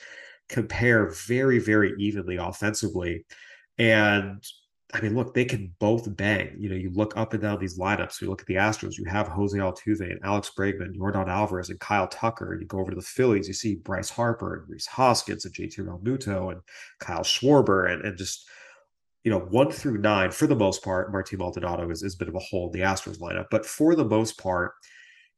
compare 0.52 1.11
very, 1.26 1.59
very 1.59 1.94
evenly 1.99 2.37
offensively. 2.37 3.25
And 3.78 4.44
I 4.94 5.00
mean, 5.00 5.14
look, 5.14 5.32
they 5.32 5.47
can 5.47 5.75
both 5.78 6.14
bang. 6.16 6.54
You 6.59 6.68
know, 6.68 6.76
you 6.76 6.90
look 6.90 7.16
up 7.16 7.32
and 7.32 7.40
down 7.40 7.59
these 7.59 7.78
lineups. 7.78 8.21
You 8.21 8.28
look 8.28 8.42
at 8.42 8.47
the 8.47 8.56
Astros, 8.56 8.99
you 8.99 9.06
have 9.06 9.26
Jose 9.26 9.56
Altuve 9.56 10.00
and 10.00 10.21
Alex 10.23 10.50
Bregman, 10.56 10.94
Yordan 10.94 11.28
Alvarez 11.28 11.71
and 11.71 11.80
Kyle 11.80 12.06
Tucker. 12.06 12.52
And 12.52 12.61
you 12.61 12.68
go 12.68 12.78
over 12.78 12.90
to 12.90 12.97
the 12.97 13.02
Phillies, 13.02 13.49
you 13.49 13.54
see 13.54 13.76
Bryce 13.76 14.11
Harper 14.11 14.54
and 14.54 14.68
Rhys 14.68 14.87
Hoskins 14.87 15.47
and 15.47 15.54
JT 15.54 15.78
Realmuto 15.78 16.52
and 16.52 16.61
Kyle 17.00 17.23
Schwarber 17.23 17.90
and, 17.90 18.04
and 18.04 18.18
just, 18.18 18.47
you 19.25 19.30
know, 19.30 19.38
one 19.38 19.71
through 19.71 19.99
nine, 19.99 20.30
for 20.30 20.47
the 20.47 20.54
most 20.54 20.85
part, 20.85 21.11
Martin 21.11 21.38
Maldonado 21.38 21.88
is, 21.90 22.02
is 22.02 22.14
a 22.14 22.18
bit 22.18 22.28
of 22.28 22.35
a 22.35 22.40
hole 22.40 22.66
in 22.66 22.78
the 22.78 22.85
Astros 22.85 23.18
lineup. 23.18 23.47
But 23.50 23.64
for 23.64 23.94
the 23.94 24.04
most 24.04 24.37
part, 24.37 24.75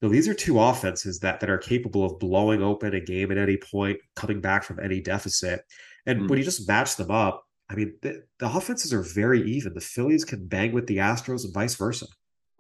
you 0.00 0.08
know, 0.08 0.12
these 0.12 0.28
are 0.28 0.34
two 0.34 0.60
offenses 0.60 1.20
that 1.20 1.40
that 1.40 1.50
are 1.50 1.58
capable 1.58 2.04
of 2.04 2.18
blowing 2.18 2.62
open 2.62 2.94
a 2.94 3.00
game 3.00 3.30
at 3.30 3.38
any 3.38 3.56
point, 3.56 3.98
coming 4.16 4.40
back 4.40 4.64
from 4.64 4.80
any 4.80 5.00
deficit. 5.00 5.62
And 6.06 6.18
mm-hmm. 6.18 6.28
when 6.28 6.38
you 6.38 6.44
just 6.44 6.68
match 6.68 6.96
them 6.96 7.10
up, 7.10 7.44
I 7.70 7.74
mean, 7.74 7.94
the, 8.02 8.24
the 8.38 8.46
offenses 8.46 8.92
are 8.92 9.02
very 9.02 9.42
even. 9.50 9.74
The 9.74 9.80
Phillies 9.80 10.24
can 10.24 10.46
bang 10.46 10.72
with 10.72 10.86
the 10.86 10.98
Astros 10.98 11.44
and 11.44 11.54
vice 11.54 11.76
versa. 11.76 12.06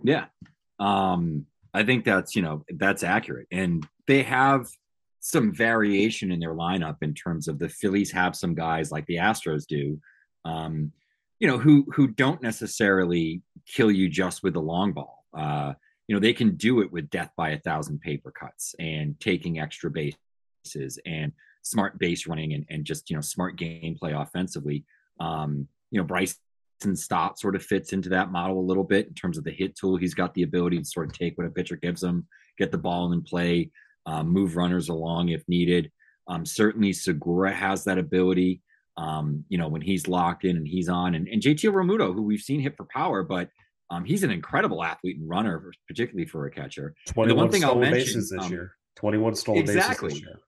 Yeah. 0.02 0.26
Um, 0.78 1.46
I 1.72 1.82
think 1.82 2.04
that's, 2.04 2.34
you 2.34 2.42
know, 2.42 2.64
that's 2.68 3.02
accurate. 3.02 3.48
And 3.50 3.86
they 4.06 4.22
have 4.22 4.66
some 5.20 5.54
variation 5.54 6.30
in 6.30 6.38
their 6.38 6.54
lineup 6.54 6.96
in 7.02 7.14
terms 7.14 7.48
of 7.48 7.58
the 7.58 7.68
Phillies 7.68 8.12
have 8.12 8.36
some 8.36 8.54
guys 8.54 8.90
like 8.90 9.06
the 9.06 9.16
Astros 9.16 9.66
do, 9.66 9.98
um, 10.44 10.92
you 11.40 11.48
know, 11.48 11.58
who 11.58 11.86
who 11.94 12.08
don't 12.08 12.42
necessarily 12.42 13.42
kill 13.66 13.90
you 13.90 14.08
just 14.08 14.42
with 14.42 14.54
the 14.54 14.60
long 14.60 14.92
ball. 14.92 15.24
Uh, 15.36 15.74
you 16.06 16.14
know, 16.14 16.20
they 16.20 16.32
can 16.32 16.56
do 16.56 16.80
it 16.80 16.92
with 16.92 17.10
death 17.10 17.30
by 17.36 17.50
a 17.50 17.60
thousand 17.60 18.00
paper 18.00 18.30
cuts 18.30 18.74
and 18.78 19.18
taking 19.20 19.58
extra 19.58 19.90
bases 19.90 20.98
and 21.06 21.32
smart 21.62 21.98
base 21.98 22.26
running 22.26 22.52
and, 22.52 22.66
and 22.68 22.84
just, 22.84 23.08
you 23.08 23.16
know, 23.16 23.22
smart 23.22 23.56
gameplay 23.56 24.20
offensively. 24.20 24.84
Um, 25.18 25.66
you 25.90 25.98
know, 25.98 26.04
Bryson 26.04 26.36
Stott 26.94 27.38
sort 27.38 27.56
of 27.56 27.64
fits 27.64 27.92
into 27.92 28.10
that 28.10 28.30
model 28.30 28.58
a 28.58 28.60
little 28.60 28.84
bit 28.84 29.06
in 29.08 29.14
terms 29.14 29.38
of 29.38 29.44
the 29.44 29.50
hit 29.50 29.76
tool. 29.76 29.96
He's 29.96 30.14
got 30.14 30.34
the 30.34 30.42
ability 30.42 30.78
to 30.78 30.84
sort 30.84 31.06
of 31.06 31.16
take 31.16 31.38
what 31.38 31.46
a 31.46 31.50
pitcher 31.50 31.76
gives 31.76 32.02
him, 32.02 32.26
get 32.58 32.70
the 32.70 32.78
ball 32.78 33.12
in 33.12 33.22
play, 33.22 33.70
um, 34.06 34.28
move 34.28 34.56
runners 34.56 34.90
along 34.90 35.30
if 35.30 35.42
needed. 35.48 35.90
Um, 36.26 36.44
certainly, 36.44 36.92
Segura 36.92 37.52
has 37.52 37.84
that 37.84 37.98
ability. 37.98 38.60
Um, 38.96 39.44
you 39.48 39.58
know, 39.58 39.68
when 39.68 39.82
he's 39.82 40.06
locked 40.06 40.44
in 40.44 40.56
and 40.56 40.68
he's 40.68 40.88
on, 40.88 41.14
and, 41.14 41.26
and 41.28 41.42
JT 41.42 41.70
Realmuto, 41.72 42.14
who 42.14 42.22
we've 42.22 42.40
seen 42.40 42.60
hit 42.60 42.76
for 42.76 42.84
power, 42.84 43.22
but 43.22 43.48
um, 43.94 44.04
he's 44.04 44.22
an 44.22 44.30
incredible 44.30 44.82
athlete 44.82 45.18
and 45.18 45.28
runner, 45.28 45.72
particularly 45.88 46.26
for 46.26 46.46
a 46.46 46.50
catcher. 46.50 46.94
Twenty-one 47.08 47.28
the 47.28 47.34
one 47.34 47.50
thing 47.50 47.64
I'll 47.64 47.76
mention, 47.76 47.98
bases 47.98 48.30
this 48.30 48.44
um, 48.44 48.52
year. 48.52 48.76
Twenty-one 48.96 49.34
stolen 49.34 49.60
exactly. 49.60 50.08
bases 50.08 50.22
this 50.22 50.28
year 50.28 50.40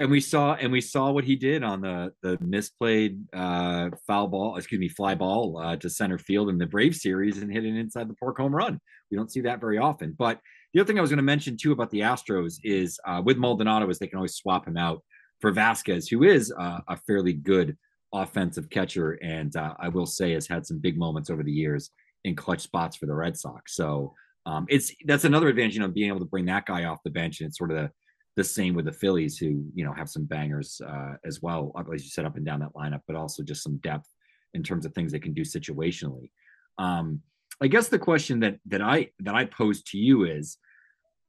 and 0.00 0.10
we 0.10 0.20
saw 0.20 0.54
and 0.54 0.72
we 0.72 0.80
saw 0.80 1.10
what 1.10 1.24
he 1.24 1.36
did 1.36 1.62
on 1.62 1.82
the 1.82 2.12
the 2.22 2.38
misplayed 2.38 3.22
uh, 3.34 3.90
foul 4.06 4.26
ball, 4.26 4.56
excuse 4.56 4.80
me, 4.80 4.88
fly 4.88 5.14
ball 5.14 5.58
uh, 5.58 5.76
to 5.76 5.90
center 5.90 6.18
field 6.18 6.48
in 6.48 6.58
the 6.58 6.66
Brave 6.66 6.96
series 6.96 7.38
and 7.38 7.52
hit 7.52 7.66
it 7.66 7.76
inside 7.76 8.08
the 8.08 8.14
park 8.14 8.38
home 8.38 8.54
run. 8.54 8.80
We 9.10 9.16
don't 9.18 9.30
see 9.30 9.42
that 9.42 9.60
very 9.60 9.76
often. 9.76 10.16
But 10.18 10.40
the 10.72 10.80
other 10.80 10.86
thing 10.86 10.98
I 10.98 11.02
was 11.02 11.10
going 11.10 11.18
to 11.18 11.22
mention 11.22 11.56
too 11.56 11.72
about 11.72 11.90
the 11.90 12.00
Astros 12.00 12.54
is 12.64 12.98
uh, 13.06 13.20
with 13.22 13.36
Maldonado 13.36 13.88
is 13.90 13.98
they 13.98 14.06
can 14.06 14.16
always 14.16 14.36
swap 14.36 14.66
him 14.66 14.78
out 14.78 15.02
for 15.40 15.52
Vázquez, 15.52 16.08
who 16.08 16.22
is 16.22 16.52
uh, 16.58 16.80
a 16.88 16.96
fairly 16.96 17.34
good 17.34 17.76
offensive 18.12 18.70
catcher, 18.70 19.12
and 19.22 19.54
uh, 19.54 19.74
I 19.78 19.88
will 19.88 20.06
say 20.06 20.32
has 20.32 20.48
had 20.48 20.66
some 20.66 20.78
big 20.78 20.98
moments 20.98 21.28
over 21.28 21.42
the 21.42 21.52
years 21.52 21.90
in 22.24 22.36
clutch 22.36 22.60
spots 22.60 22.96
for 22.96 23.06
the 23.06 23.14
Red 23.14 23.36
Sox. 23.36 23.74
So 23.74 24.14
um, 24.46 24.66
it's 24.68 24.92
that's 25.06 25.24
another 25.24 25.48
advantage, 25.48 25.74
you 25.74 25.80
know, 25.80 25.88
being 25.88 26.08
able 26.08 26.20
to 26.20 26.24
bring 26.26 26.46
that 26.46 26.66
guy 26.66 26.84
off 26.84 27.02
the 27.04 27.10
bench 27.10 27.40
and 27.40 27.48
it's 27.48 27.58
sort 27.58 27.70
of 27.70 27.76
the 27.76 27.90
the 28.36 28.44
same 28.44 28.74
with 28.74 28.84
the 28.84 28.92
Phillies, 28.92 29.38
who 29.38 29.64
you 29.74 29.84
know 29.84 29.92
have 29.92 30.08
some 30.08 30.24
bangers 30.24 30.80
uh, 30.86 31.14
as 31.24 31.42
well, 31.42 31.72
as 31.92 32.04
you 32.04 32.10
said 32.10 32.24
up 32.24 32.36
and 32.36 32.46
down 32.46 32.60
that 32.60 32.74
lineup, 32.74 33.02
but 33.06 33.16
also 33.16 33.42
just 33.42 33.62
some 33.62 33.76
depth 33.78 34.08
in 34.54 34.62
terms 34.62 34.86
of 34.86 34.92
things 34.94 35.12
they 35.12 35.18
can 35.18 35.34
do 35.34 35.42
situationally. 35.42 36.30
Um, 36.78 37.20
I 37.60 37.66
guess 37.66 37.88
the 37.88 37.98
question 37.98 38.40
that 38.40 38.58
that 38.66 38.80
I 38.80 39.10
that 39.20 39.34
I 39.34 39.44
pose 39.44 39.82
to 39.84 39.98
you 39.98 40.24
is, 40.24 40.58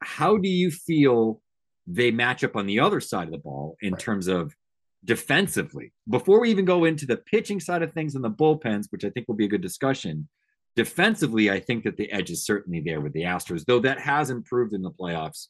how 0.02 0.38
do 0.38 0.48
you 0.48 0.72
feel 0.72 1.42
they 1.88 2.12
match 2.12 2.44
up 2.44 2.56
on 2.56 2.68
the 2.68 2.80
other 2.80 3.02
side 3.02 3.28
of 3.28 3.32
the 3.32 3.40
ball 3.40 3.76
in 3.82 3.94
right. 3.94 4.00
terms 4.00 4.28
of 4.28 4.56
defensively? 5.04 5.92
Before 6.10 6.40
we 6.40 6.52
even 6.52 6.66
go 6.66 6.86
into 6.86 7.06
the 7.06 7.18
pitching 7.18 7.60
side 7.60 7.82
of 7.82 7.92
things 7.94 8.16
and 8.16 8.24
the 8.24 8.32
bullpens, 8.32 8.86
which 8.92 9.04
I 9.04 9.10
think 9.10 9.28
will 9.28 9.36
be 9.36 9.46
a 9.46 9.50
good 9.50 9.62
discussion. 9.62 10.30
Defensively, 10.75 11.51
I 11.51 11.60
think 11.60 11.84
that 11.84 11.98
the 11.98 12.12
edge 12.12 12.32
is 12.32 12.46
certainly 12.46 12.80
there 12.80 13.01
with 13.01 13.13
the 13.13 13.24
Astros, 13.24 13.66
though 13.66 13.80
that 13.80 14.00
has 14.00 14.30
improved 14.30 14.74
in 14.74 14.82
the 14.82 14.92
playoffs 14.92 15.48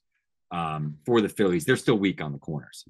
um, 0.52 0.98
for 1.06 1.22
the 1.22 1.30
Phillies. 1.30 1.66
They're 1.66 1.78
still 1.78 2.00
weak 2.00 2.22
on 2.22 2.32
the 2.32 2.40
corners. 2.40 2.86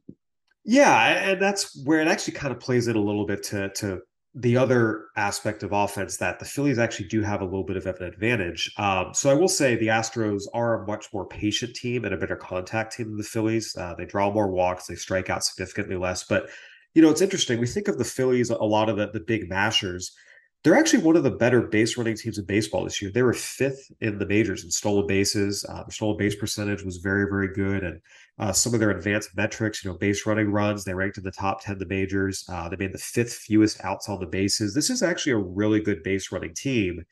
Yeah, 0.64 1.32
and 1.32 1.42
that's 1.42 1.84
where 1.84 2.02
it 2.02 2.08
actually 2.08 2.36
kind 2.36 2.54
of 2.54 2.60
plays 2.60 2.88
in 2.88 2.96
a 2.96 3.02
little 3.02 3.26
bit 3.26 3.44
to 3.44 3.70
to 3.70 4.02
the 4.34 4.56
other 4.56 5.08
aspect 5.18 5.62
of 5.62 5.74
offense 5.74 6.16
that 6.18 6.40
the 6.40 6.46
Phillies 6.46 6.80
actually 6.80 7.08
do 7.10 7.22
have 7.22 7.42
a 7.42 7.46
little 7.46 7.66
bit 7.66 7.76
of 7.76 7.86
an 7.86 8.04
advantage. 8.04 8.74
Um, 8.78 9.14
so 9.14 9.30
I 9.30 9.34
will 9.34 9.50
say 9.50 9.76
the 9.76 9.88
Astros 9.88 10.44
are 10.54 10.82
a 10.82 10.88
much 10.88 11.08
more 11.14 11.28
patient 11.28 11.76
team 11.76 12.06
and 12.06 12.14
a 12.14 12.18
better 12.18 12.38
contact 12.38 12.96
team 12.96 13.08
than 13.08 13.18
the 13.18 13.24
Phillies. 13.24 13.76
Uh, 13.76 13.94
they 13.98 14.06
draw 14.06 14.32
more 14.32 14.50
walks, 14.50 14.88
they 14.88 14.96
strike 14.96 15.30
out 15.30 15.44
significantly 15.44 15.98
less. 15.98 16.24
But 16.24 16.50
you 16.94 17.02
know, 17.02 17.10
it's 17.10 17.22
interesting. 17.22 17.60
We 17.60 17.68
think 17.68 17.88
of 17.88 17.98
the 17.98 18.06
Phillies, 18.06 18.50
a 18.50 18.56
lot 18.56 18.90
of 18.90 18.98
the, 18.98 19.08
the 19.08 19.20
big 19.20 19.50
mashers 19.50 20.14
they're 20.64 20.78
actually 20.78 21.04
one 21.04 21.16
of 21.16 21.24
the 21.24 21.32
better 21.32 21.62
base 21.62 21.98
running 21.98 22.16
teams 22.16 22.38
in 22.38 22.46
baseball 22.46 22.84
this 22.84 23.02
year. 23.02 23.10
They 23.12 23.24
were 23.24 23.34
fifth 23.34 23.92
in 24.00 24.20
the 24.20 24.28
majors 24.28 24.64
in 24.64 24.70
stolen 24.70 25.08
bases. 25.08 25.66
Uh, 25.68 25.84
their 25.84 25.92
stolen 25.92 26.18
base 26.18 26.36
percentage 26.36 26.84
was 26.84 26.98
very, 26.98 27.26
very 27.28 27.52
good, 27.54 27.84
and 27.84 28.00
uh, 28.38 28.52
some 28.52 28.74
of 28.74 28.80
their 28.80 28.92
advanced 28.92 29.36
metrics, 29.36 29.84
you 29.84 29.90
know, 29.90 29.98
base 29.98 30.26
running 30.26 30.52
runs, 30.52 30.84
they 30.84 30.94
ranked 30.94 31.18
in 31.18 31.24
the 31.24 31.32
top 31.32 31.64
ten 31.64 31.80
the 31.80 31.86
majors. 31.88 32.46
Uh, 32.48 32.70
they 32.70 32.76
made 32.76 32.94
the 32.94 33.00
fifth 33.00 33.34
fewest 33.34 33.84
outs 33.84 34.08
on 34.08 34.20
the 34.20 34.28
bases. 34.28 34.76
This 34.76 34.92
is 34.92 35.02
actually 35.02 35.34
a 35.34 35.38
really 35.38 35.80
good 35.80 36.04
base 36.04 36.32
running 36.32 36.54
team, 36.54 37.04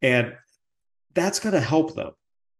and 0.00 0.32
that's 1.14 1.38
going 1.38 1.54
to 1.54 1.60
help 1.60 1.94
them. 1.94 2.12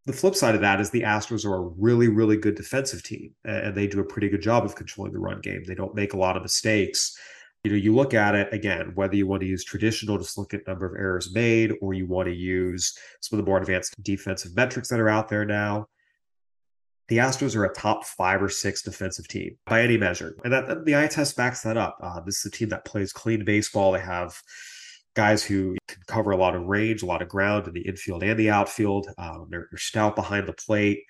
The 0.04 0.12
flip 0.12 0.36
side 0.36 0.54
of 0.54 0.60
that 0.60 0.80
is 0.80 0.90
the 0.90 1.02
Astros 1.02 1.44
are 1.44 1.56
a 1.56 1.68
really, 1.78 2.08
really 2.08 2.36
good 2.36 2.54
defensive 2.54 3.02
team, 3.02 3.34
and 3.44 3.74
they 3.74 3.86
do 3.86 4.00
a 4.00 4.04
pretty 4.04 4.28
good 4.28 4.42
job 4.42 4.64
of 4.64 4.76
controlling 4.76 5.12
the 5.12 5.18
run 5.18 5.40
game. 5.40 5.64
They 5.66 5.74
don't 5.74 5.94
make 5.94 6.12
a 6.12 6.18
lot 6.18 6.36
of 6.36 6.42
mistakes 6.42 7.18
you 7.66 7.72
know, 7.72 7.78
you 7.78 7.92
look 7.92 8.14
at 8.14 8.36
it 8.36 8.52
again, 8.52 8.92
whether 8.94 9.16
you 9.16 9.26
want 9.26 9.40
to 9.40 9.48
use 9.48 9.64
traditional, 9.64 10.18
just 10.18 10.38
look 10.38 10.54
at 10.54 10.64
number 10.68 10.86
of 10.86 10.94
errors 10.94 11.34
made, 11.34 11.72
or 11.82 11.94
you 11.94 12.06
want 12.06 12.28
to 12.28 12.34
use 12.34 12.96
some 13.20 13.36
of 13.36 13.44
the 13.44 13.50
more 13.50 13.58
advanced 13.58 14.00
defensive 14.00 14.54
metrics 14.54 14.88
that 14.88 15.00
are 15.00 15.08
out 15.08 15.28
there 15.28 15.44
now. 15.44 15.88
The 17.08 17.18
Astros 17.18 17.56
are 17.56 17.64
a 17.64 17.74
top 17.74 18.04
five 18.04 18.40
or 18.40 18.48
six 18.48 18.82
defensive 18.82 19.26
team 19.26 19.58
by 19.66 19.82
any 19.82 19.96
measure. 19.96 20.36
And 20.44 20.52
that, 20.52 20.84
the 20.84 20.96
eye 20.96 21.08
test 21.08 21.36
backs 21.36 21.62
that 21.62 21.76
up. 21.76 21.98
Uh, 22.00 22.20
this 22.20 22.38
is 22.38 22.46
a 22.46 22.50
team 22.50 22.68
that 22.68 22.84
plays 22.84 23.12
clean 23.12 23.44
baseball. 23.44 23.90
They 23.90 24.00
have 24.00 24.40
guys 25.14 25.42
who 25.42 25.76
can 25.88 26.02
cover 26.06 26.30
a 26.30 26.36
lot 26.36 26.54
of 26.54 26.66
range, 26.66 27.02
a 27.02 27.06
lot 27.06 27.22
of 27.22 27.28
ground 27.28 27.66
in 27.66 27.74
the 27.74 27.88
infield 27.88 28.22
and 28.22 28.38
the 28.38 28.50
outfield. 28.50 29.08
Um, 29.18 29.48
they're, 29.50 29.66
they're, 29.72 29.78
stout 29.78 30.14
behind 30.14 30.46
the 30.46 30.52
plate. 30.52 31.02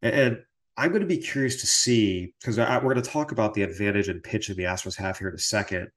And, 0.00 0.14
and 0.14 0.38
I'm 0.78 0.90
going 0.90 1.00
to 1.00 1.06
be 1.06 1.18
curious 1.18 1.60
to 1.60 1.66
see 1.66 2.32
because 2.40 2.56
we're 2.56 2.80
going 2.80 3.02
to 3.02 3.02
talk 3.02 3.32
about 3.32 3.52
the 3.52 3.62
advantage 3.62 4.08
in 4.08 4.20
pitching 4.20 4.56
the 4.56 4.62
Astros 4.62 4.96
have 4.96 5.18
here 5.18 5.28
in 5.28 5.34
a 5.34 5.38
second 5.38 5.90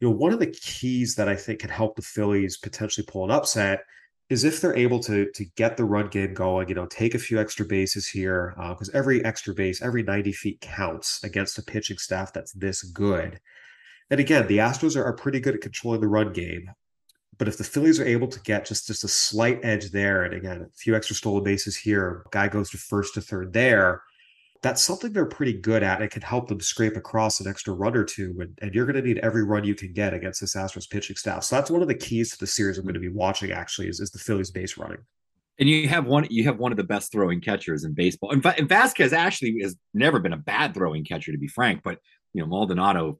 you 0.00 0.08
know, 0.08 0.16
one 0.16 0.32
of 0.32 0.38
the 0.38 0.46
keys 0.48 1.14
that 1.14 1.28
I 1.28 1.36
think 1.36 1.60
can 1.60 1.70
help 1.70 1.96
the 1.96 2.02
Phillies 2.02 2.56
potentially 2.56 3.06
pull 3.08 3.24
an 3.24 3.30
upset 3.30 3.84
is 4.28 4.44
if 4.44 4.60
they're 4.60 4.76
able 4.76 5.00
to 5.00 5.30
to 5.32 5.44
get 5.56 5.76
the 5.76 5.84
run 5.84 6.08
game 6.08 6.34
going, 6.34 6.68
you 6.68 6.74
know, 6.74 6.86
take 6.86 7.14
a 7.14 7.18
few 7.18 7.38
extra 7.38 7.64
bases 7.64 8.06
here, 8.06 8.54
because 8.56 8.88
uh, 8.88 8.98
every 8.98 9.24
extra 9.24 9.54
base, 9.54 9.82
every 9.82 10.02
90 10.02 10.32
feet 10.32 10.60
counts 10.60 11.22
against 11.22 11.58
a 11.58 11.62
pitching 11.62 11.98
staff 11.98 12.32
that's 12.32 12.52
this 12.52 12.82
good. 12.82 13.40
And 14.10 14.20
again, 14.20 14.46
the 14.46 14.58
Astros 14.58 14.96
are, 14.96 15.04
are 15.04 15.14
pretty 15.14 15.40
good 15.40 15.54
at 15.54 15.60
controlling 15.60 16.00
the 16.00 16.08
run 16.08 16.32
game. 16.32 16.70
But 17.36 17.48
if 17.48 17.58
the 17.58 17.64
Phillies 17.64 17.98
are 17.98 18.06
able 18.06 18.28
to 18.28 18.40
get 18.40 18.66
just, 18.66 18.86
just 18.86 19.04
a 19.04 19.08
slight 19.08 19.60
edge 19.64 19.90
there, 19.90 20.24
and 20.24 20.34
again, 20.34 20.62
a 20.62 20.76
few 20.76 20.94
extra 20.94 21.16
stolen 21.16 21.42
bases 21.42 21.76
here, 21.76 22.24
guy 22.30 22.48
goes 22.48 22.70
to 22.70 22.78
first 22.78 23.14
to 23.14 23.20
third 23.20 23.52
there, 23.52 24.02
that's 24.64 24.82
something 24.82 25.12
they're 25.12 25.26
pretty 25.26 25.52
good 25.52 25.82
at. 25.82 26.00
It 26.00 26.10
can 26.10 26.22
help 26.22 26.48
them 26.48 26.58
scrape 26.58 26.96
across 26.96 27.38
an 27.38 27.46
extra 27.46 27.74
run 27.74 27.94
or 27.94 28.02
two, 28.02 28.34
and, 28.40 28.58
and 28.62 28.74
you're 28.74 28.86
going 28.86 28.96
to 28.96 29.02
need 29.02 29.18
every 29.18 29.44
run 29.44 29.62
you 29.62 29.74
can 29.74 29.92
get 29.92 30.14
against 30.14 30.40
this 30.40 30.56
Astros 30.56 30.88
pitching 30.88 31.16
staff. 31.16 31.44
So 31.44 31.56
that's 31.56 31.70
one 31.70 31.82
of 31.82 31.88
the 31.88 31.94
keys 31.94 32.30
to 32.30 32.38
the 32.38 32.46
series 32.46 32.78
I'm 32.78 32.84
going 32.84 32.94
to 32.94 33.00
be 33.00 33.10
watching. 33.10 33.52
Actually, 33.52 33.88
is, 33.88 34.00
is 34.00 34.10
the 34.10 34.18
Phillies 34.18 34.50
base 34.50 34.78
running. 34.78 35.00
And 35.58 35.68
you 35.68 35.86
have 35.88 36.06
one, 36.06 36.26
you 36.30 36.44
have 36.44 36.58
one 36.58 36.72
of 36.72 36.78
the 36.78 36.82
best 36.82 37.12
throwing 37.12 37.42
catchers 37.42 37.84
in 37.84 37.92
baseball. 37.92 38.30
And, 38.30 38.44
and 38.46 38.66
Vázquez 38.66 39.12
actually 39.12 39.60
has 39.60 39.76
never 39.92 40.18
been 40.18 40.32
a 40.32 40.38
bad 40.38 40.72
throwing 40.72 41.04
catcher, 41.04 41.30
to 41.30 41.38
be 41.38 41.46
frank. 41.46 41.82
But 41.84 41.98
you 42.32 42.40
know, 42.40 42.48
Maldonado 42.48 43.18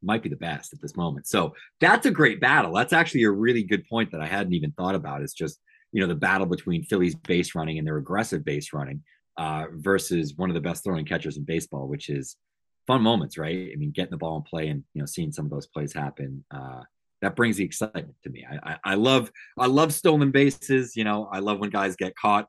might 0.00 0.22
be 0.22 0.28
the 0.28 0.36
best 0.36 0.72
at 0.72 0.80
this 0.80 0.96
moment. 0.96 1.26
So 1.26 1.56
that's 1.80 2.06
a 2.06 2.12
great 2.12 2.40
battle. 2.40 2.72
That's 2.72 2.92
actually 2.92 3.24
a 3.24 3.32
really 3.32 3.64
good 3.64 3.84
point 3.88 4.12
that 4.12 4.20
I 4.20 4.26
hadn't 4.28 4.54
even 4.54 4.70
thought 4.70 4.94
about. 4.94 5.22
It's 5.22 5.34
just 5.34 5.58
you 5.90 6.00
know 6.00 6.06
the 6.06 6.14
battle 6.14 6.46
between 6.46 6.84
Phillies 6.84 7.16
base 7.16 7.56
running 7.56 7.78
and 7.78 7.86
their 7.86 7.96
aggressive 7.96 8.44
base 8.44 8.72
running 8.72 9.02
uh, 9.36 9.64
versus 9.72 10.34
one 10.36 10.50
of 10.50 10.54
the 10.54 10.60
best 10.60 10.84
throwing 10.84 11.04
catchers 11.04 11.36
in 11.36 11.44
baseball, 11.44 11.88
which 11.88 12.08
is 12.08 12.36
fun 12.86 13.02
moments, 13.02 13.38
right? 13.38 13.70
I 13.72 13.76
mean, 13.76 13.90
getting 13.90 14.10
the 14.10 14.16
ball 14.16 14.36
in 14.36 14.42
play 14.42 14.68
and 14.68 14.84
you 14.94 15.00
know 15.02 15.06
seeing 15.06 15.32
some 15.32 15.44
of 15.44 15.50
those 15.50 15.66
plays 15.66 15.92
happen. 15.92 16.44
Uh, 16.50 16.82
that 17.22 17.36
brings 17.36 17.56
the 17.56 17.64
excitement 17.64 18.14
to 18.22 18.30
me. 18.30 18.46
I, 18.48 18.72
I, 18.72 18.78
I 18.84 18.94
love 18.94 19.30
I 19.58 19.66
love 19.66 19.92
stolen 19.92 20.30
bases. 20.30 20.94
You 20.94 21.04
know, 21.04 21.28
I 21.32 21.38
love 21.38 21.58
when 21.58 21.70
guys 21.70 21.96
get 21.96 22.14
caught. 22.16 22.48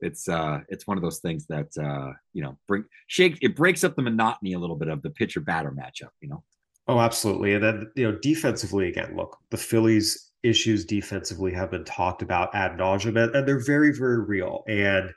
It's 0.00 0.28
uh 0.28 0.60
it's 0.68 0.86
one 0.86 0.96
of 0.96 1.02
those 1.02 1.20
things 1.20 1.46
that 1.48 1.68
uh 1.80 2.12
you 2.32 2.42
know 2.42 2.58
bring 2.66 2.84
shake 3.06 3.38
it 3.42 3.54
breaks 3.54 3.84
up 3.84 3.96
the 3.96 4.02
monotony 4.02 4.54
a 4.54 4.58
little 4.58 4.76
bit 4.76 4.88
of 4.88 5.02
the 5.02 5.10
pitcher 5.10 5.40
batter 5.40 5.70
matchup. 5.70 6.10
You 6.20 6.30
know. 6.30 6.42
Oh, 6.88 7.00
absolutely. 7.00 7.54
And 7.54 7.62
then 7.62 7.90
you 7.96 8.10
know 8.10 8.18
defensively 8.18 8.88
again, 8.88 9.14
look, 9.16 9.38
the 9.50 9.56
Phillies 9.56 10.32
issues 10.42 10.84
defensively 10.84 11.52
have 11.52 11.70
been 11.70 11.84
talked 11.84 12.22
about 12.22 12.54
ad 12.54 12.72
nauseum, 12.72 13.34
and 13.34 13.46
they're 13.46 13.64
very 13.64 13.92
very 13.92 14.20
real. 14.20 14.64
And 14.68 15.10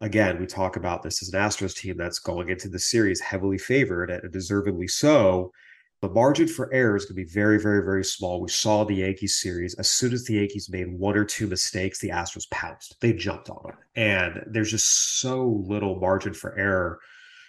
again, 0.00 0.38
we 0.38 0.46
talk 0.46 0.76
about 0.76 1.02
this 1.02 1.22
as 1.22 1.32
an 1.32 1.40
Astros 1.40 1.76
team 1.76 1.96
that's 1.96 2.18
going 2.18 2.48
into 2.48 2.68
the 2.68 2.78
series 2.78 3.20
heavily 3.20 3.58
favored 3.58 4.10
and 4.10 4.32
deservedly 4.32 4.88
so. 4.88 5.52
The 6.00 6.08
margin 6.08 6.46
for 6.46 6.72
error 6.72 6.96
is 6.96 7.06
going 7.06 7.16
to 7.16 7.24
be 7.24 7.32
very, 7.32 7.60
very, 7.60 7.82
very 7.84 8.04
small. 8.04 8.40
We 8.40 8.48
saw 8.48 8.84
the 8.84 8.94
Yankees 8.94 9.40
series. 9.40 9.74
As 9.74 9.90
soon 9.90 10.12
as 10.12 10.24
the 10.24 10.34
Yankees 10.34 10.70
made 10.70 10.86
one 10.86 11.16
or 11.16 11.24
two 11.24 11.48
mistakes, 11.48 11.98
the 11.98 12.10
Astros 12.10 12.48
pounced. 12.50 13.00
They 13.00 13.12
jumped 13.12 13.50
on 13.50 13.62
them. 13.64 13.76
And 13.96 14.44
there's 14.46 14.70
just 14.70 15.18
so 15.20 15.64
little 15.66 15.98
margin 15.98 16.34
for 16.34 16.56
error. 16.56 17.00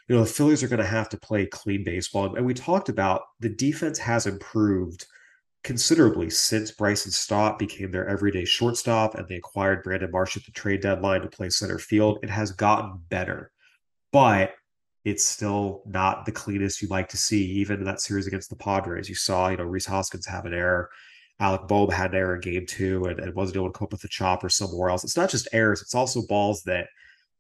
You 0.07 0.15
know, 0.15 0.23
the 0.23 0.29
Phillies 0.29 0.63
are 0.63 0.67
going 0.67 0.81
to 0.81 0.85
have 0.87 1.09
to 1.09 1.17
play 1.19 1.45
clean 1.45 1.83
baseball. 1.83 2.35
And 2.35 2.45
we 2.45 2.55
talked 2.55 2.89
about 2.89 3.21
the 3.39 3.49
defense 3.49 3.99
has 3.99 4.25
improved– 4.25 5.05
considerably 5.63 6.29
since 6.29 6.71
Bryson 6.71 7.11
Stott 7.11 7.59
became 7.59 7.91
their 7.91 8.07
everyday 8.07 8.45
shortstop 8.45 9.15
and 9.15 9.27
they 9.27 9.35
acquired 9.35 9.83
Brandon 9.83 10.11
Marsh 10.11 10.37
at 10.37 10.45
the 10.45 10.51
trade 10.51 10.81
deadline 10.81 11.21
to 11.21 11.27
play 11.27 11.49
center 11.49 11.79
field. 11.79 12.19
It 12.23 12.29
has 12.29 12.51
gotten 12.51 12.99
better, 13.09 13.51
but 14.11 14.53
it's 15.05 15.25
still 15.25 15.83
not 15.85 16.25
the 16.25 16.31
cleanest 16.31 16.81
you'd 16.81 16.91
like 16.91 17.09
to 17.09 17.17
see. 17.17 17.43
Even 17.43 17.79
in 17.79 17.85
that 17.85 18.01
series 18.01 18.27
against 18.27 18.49
the 18.49 18.55
Padres, 18.55 19.09
you 19.09 19.15
saw, 19.15 19.49
you 19.49 19.57
know, 19.57 19.63
Rhys 19.63 19.85
Hoskins 19.85 20.27
have 20.27 20.45
an 20.45 20.53
error. 20.53 20.89
Alec 21.39 21.67
Bohm 21.67 21.89
had 21.89 22.11
an 22.11 22.17
error 22.17 22.35
in 22.35 22.41
game 22.41 22.65
two 22.65 23.05
and, 23.05 23.19
and 23.19 23.33
wasn't 23.33 23.57
able 23.57 23.71
to 23.71 23.77
cope 23.77 23.91
with 23.91 24.01
the 24.01 24.09
chopper 24.09 24.49
somewhere 24.49 24.89
else. 24.89 25.03
It's 25.03 25.15
not 25.17 25.29
just 25.29 25.47
errors, 25.53 25.81
it's 25.81 25.95
also 25.95 26.21
balls 26.27 26.63
that, 26.63 26.87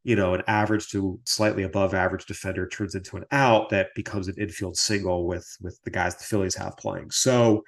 you 0.03 0.15
know, 0.15 0.33
an 0.33 0.43
average 0.47 0.87
to 0.89 1.19
slightly 1.25 1.63
above 1.63 1.93
average 1.93 2.25
defender 2.25 2.65
turns 2.67 2.95
into 2.95 3.17
an 3.17 3.25
out 3.31 3.69
that 3.69 3.93
becomes 3.95 4.29
an 4.29 4.35
infield 4.37 4.77
single 4.77 5.27
with 5.27 5.47
with 5.61 5.81
the 5.83 5.91
guys 5.91 6.15
the 6.15 6.23
Phillies 6.23 6.55
have 6.55 6.77
playing. 6.77 7.11
So 7.11 7.63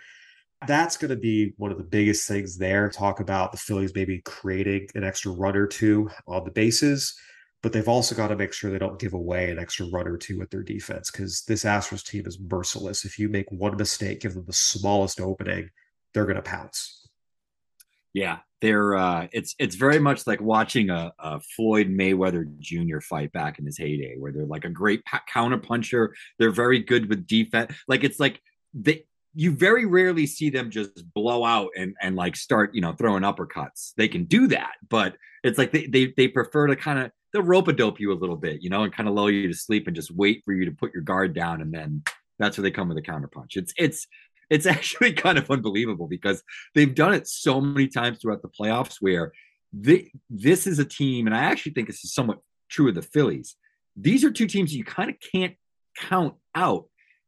that's 0.67 0.97
going 0.97 1.09
to 1.09 1.15
be 1.15 1.53
one 1.57 1.71
of 1.71 1.77
the 1.77 1.83
biggest 1.83 2.27
things 2.27 2.57
there. 2.57 2.89
Talk 2.89 3.19
about 3.19 3.51
the 3.51 3.57
Phillies 3.57 3.95
maybe 3.95 4.19
creating 4.19 4.87
an 4.95 5.03
extra 5.03 5.31
run 5.31 5.55
or 5.55 5.67
two 5.67 6.09
on 6.27 6.43
the 6.43 6.51
bases, 6.51 7.15
but 7.63 7.73
they've 7.73 7.87
also 7.87 8.15
got 8.15 8.27
to 8.27 8.35
make 8.35 8.53
sure 8.53 8.69
they 8.71 8.77
don't 8.77 8.99
give 8.99 9.13
away 9.13 9.49
an 9.49 9.59
extra 9.59 9.87
run 9.87 10.07
or 10.07 10.17
two 10.17 10.37
with 10.37 10.49
their 10.51 10.63
defense 10.63 11.09
because 11.09 11.43
this 11.47 11.63
Astros 11.63 12.05
team 12.05 12.25
is 12.27 12.39
merciless. 12.39 13.05
If 13.05 13.17
you 13.17 13.27
make 13.27 13.51
one 13.51 13.75
mistake, 13.75 14.21
give 14.21 14.33
them 14.35 14.45
the 14.45 14.53
smallest 14.53 15.19
opening, 15.19 15.69
they're 16.13 16.25
going 16.25 16.35
to 16.35 16.41
pounce. 16.41 17.07
Yeah, 18.13 18.39
they're 18.59 18.95
uh, 18.95 19.27
it's 19.31 19.55
it's 19.57 19.75
very 19.75 19.99
much 19.99 20.27
like 20.27 20.41
watching 20.41 20.89
a, 20.89 21.13
a, 21.17 21.39
Floyd 21.39 21.87
Mayweather 21.87 22.45
Jr. 22.59 22.99
fight 22.99 23.31
back 23.31 23.57
in 23.57 23.65
his 23.65 23.77
heyday, 23.77 24.15
where 24.17 24.33
they're 24.33 24.45
like 24.45 24.65
a 24.65 24.69
great 24.69 25.01
counter 25.27 25.57
puncher. 25.57 26.13
They're 26.37 26.51
very 26.51 26.79
good 26.79 27.07
with 27.07 27.25
defense. 27.25 27.73
Like 27.87 28.03
it's 28.03 28.19
like 28.19 28.41
they 28.73 29.05
you 29.33 29.51
very 29.51 29.85
rarely 29.85 30.25
see 30.25 30.49
them 30.49 30.69
just 30.69 31.03
blow 31.13 31.45
out 31.45 31.69
and 31.77 31.95
and 32.01 32.15
like 32.15 32.35
start 32.35 32.73
you 32.73 32.81
know 32.81 32.93
throwing 32.93 33.23
uppercuts. 33.23 33.93
They 33.95 34.07
can 34.07 34.25
do 34.25 34.47
that 34.47 34.73
but 34.87 35.15
it's 35.43 35.57
like 35.57 35.71
they 35.71 35.87
they, 35.87 36.13
they 36.15 36.27
prefer 36.27 36.67
to 36.67 36.75
kind 36.75 36.99
of 36.99 37.11
they'll 37.33 37.43
rope 37.43 37.67
a 37.67 37.73
dope 37.73 37.99
you 37.99 38.11
a 38.11 38.13
little 38.13 38.35
bit 38.35 38.61
you 38.61 38.69
know 38.69 38.83
and 38.83 38.93
kind 38.93 39.07
of 39.07 39.15
lull 39.15 39.29
you 39.29 39.47
to 39.47 39.53
sleep 39.53 39.87
and 39.87 39.95
just 39.95 40.11
wait 40.11 40.41
for 40.45 40.53
you 40.53 40.65
to 40.65 40.71
put 40.71 40.93
your 40.93 41.03
guard 41.03 41.33
down 41.33 41.61
and 41.61 41.73
then 41.73 42.03
that's 42.39 42.57
where 42.57 42.63
they 42.63 42.71
come 42.71 42.89
with 42.89 42.97
a 42.97 43.01
counter 43.01 43.27
punch 43.27 43.55
it's 43.55 43.73
it's 43.77 44.07
it's 44.49 44.65
actually 44.75 45.13
kind 45.13 45.37
of 45.37 45.49
unbelievable 45.49 46.07
because 46.07 46.43
they've 46.75 46.93
done 46.93 47.13
it 47.13 47.27
so 47.27 47.61
many 47.61 47.87
times 47.87 48.19
throughout 48.19 48.41
the 48.41 48.49
playoffs 48.49 48.97
where 48.99 49.31
they, 49.73 50.11
this 50.29 50.67
is 50.67 50.79
a 50.79 50.85
team 50.85 51.25
and 51.25 51.35
i 51.35 51.43
actually 51.43 51.71
think 51.71 51.87
this 51.87 52.03
is 52.03 52.13
somewhat 52.13 52.39
true 52.71 52.89
of 52.89 52.95
the 52.95 53.01
phillies. 53.01 53.55
These 53.95 54.23
are 54.23 54.31
two 54.31 54.47
teams 54.47 54.73
you 54.73 54.83
kind 54.83 55.09
of 55.11 55.17
can't 55.31 55.55
count 55.97 56.35
out 56.55 56.85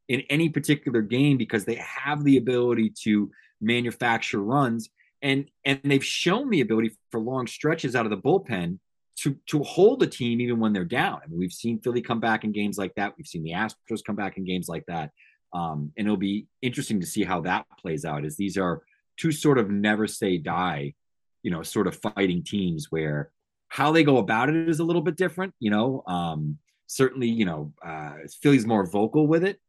in 0.08 0.20
any 0.30 0.48
particular 0.48 1.02
game 1.02 1.36
because 1.36 1.64
they 1.64 1.76
have 1.76 2.24
the 2.24 2.36
ability 2.36 2.92
to 3.02 3.30
manufacture 3.60 4.40
runs 4.42 4.90
and 5.22 5.46
and 5.64 5.80
they've 5.84 6.04
shown 6.04 6.50
the 6.50 6.60
ability 6.60 6.92
for 7.10 7.18
long 7.18 7.46
stretches 7.46 7.96
out 7.96 8.04
of 8.04 8.10
the 8.10 8.16
bullpen 8.16 8.78
to 9.16 9.36
to 9.46 9.62
hold 9.62 10.02
a 10.02 10.06
team 10.06 10.40
even 10.40 10.60
when 10.60 10.72
they're 10.72 10.84
down. 10.84 11.20
I 11.24 11.26
mean, 11.28 11.38
we've 11.38 11.52
seen 11.52 11.80
Philly 11.80 12.02
come 12.02 12.20
back 12.20 12.44
in 12.44 12.52
games 12.52 12.76
like 12.78 12.94
that. 12.96 13.14
We've 13.16 13.26
seen 13.26 13.42
the 13.42 13.52
Astros 13.52 14.04
come 14.04 14.16
back 14.16 14.36
in 14.36 14.44
games 14.44 14.68
like 14.68 14.84
that. 14.86 15.10
Um, 15.52 15.92
and 15.96 16.06
it'll 16.06 16.16
be 16.16 16.46
interesting 16.62 17.00
to 17.00 17.06
see 17.06 17.24
how 17.24 17.40
that 17.42 17.64
plays 17.80 18.04
out. 18.04 18.24
As 18.24 18.36
these 18.36 18.58
are 18.58 18.82
two 19.16 19.32
sort 19.32 19.58
of 19.58 19.70
never 19.70 20.06
say 20.06 20.36
die, 20.36 20.94
you 21.42 21.50
know, 21.50 21.62
sort 21.62 21.86
of 21.86 21.96
fighting 21.96 22.42
teams 22.42 22.88
where 22.90 23.30
how 23.68 23.92
they 23.92 24.04
go 24.04 24.18
about 24.18 24.50
it 24.50 24.68
is 24.68 24.80
a 24.80 24.84
little 24.84 25.02
bit 25.02 25.16
different. 25.16 25.54
You 25.58 25.70
know, 25.70 26.02
um, 26.06 26.58
certainly, 26.86 27.28
you 27.28 27.44
know, 27.44 27.72
uh, 27.84 28.14
Philly's 28.42 28.66
more 28.66 28.84
vocal 28.84 29.26
with 29.26 29.44
it, 29.44 29.60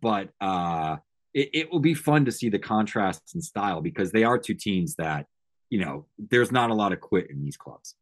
but 0.00 0.28
uh, 0.40 0.96
it, 1.34 1.50
it 1.52 1.72
will 1.72 1.80
be 1.80 1.94
fun 1.94 2.24
to 2.24 2.32
see 2.32 2.48
the 2.48 2.58
contrasts 2.58 3.34
in 3.34 3.40
style 3.40 3.80
because 3.80 4.12
they 4.12 4.24
are 4.24 4.38
two 4.38 4.54
teams 4.54 4.94
that 4.96 5.26
you 5.70 5.80
know 5.80 6.06
there's 6.18 6.52
not 6.52 6.70
a 6.70 6.74
lot 6.74 6.92
of 6.92 7.00
quit 7.00 7.30
in 7.30 7.42
these 7.42 7.56
clubs. 7.56 7.94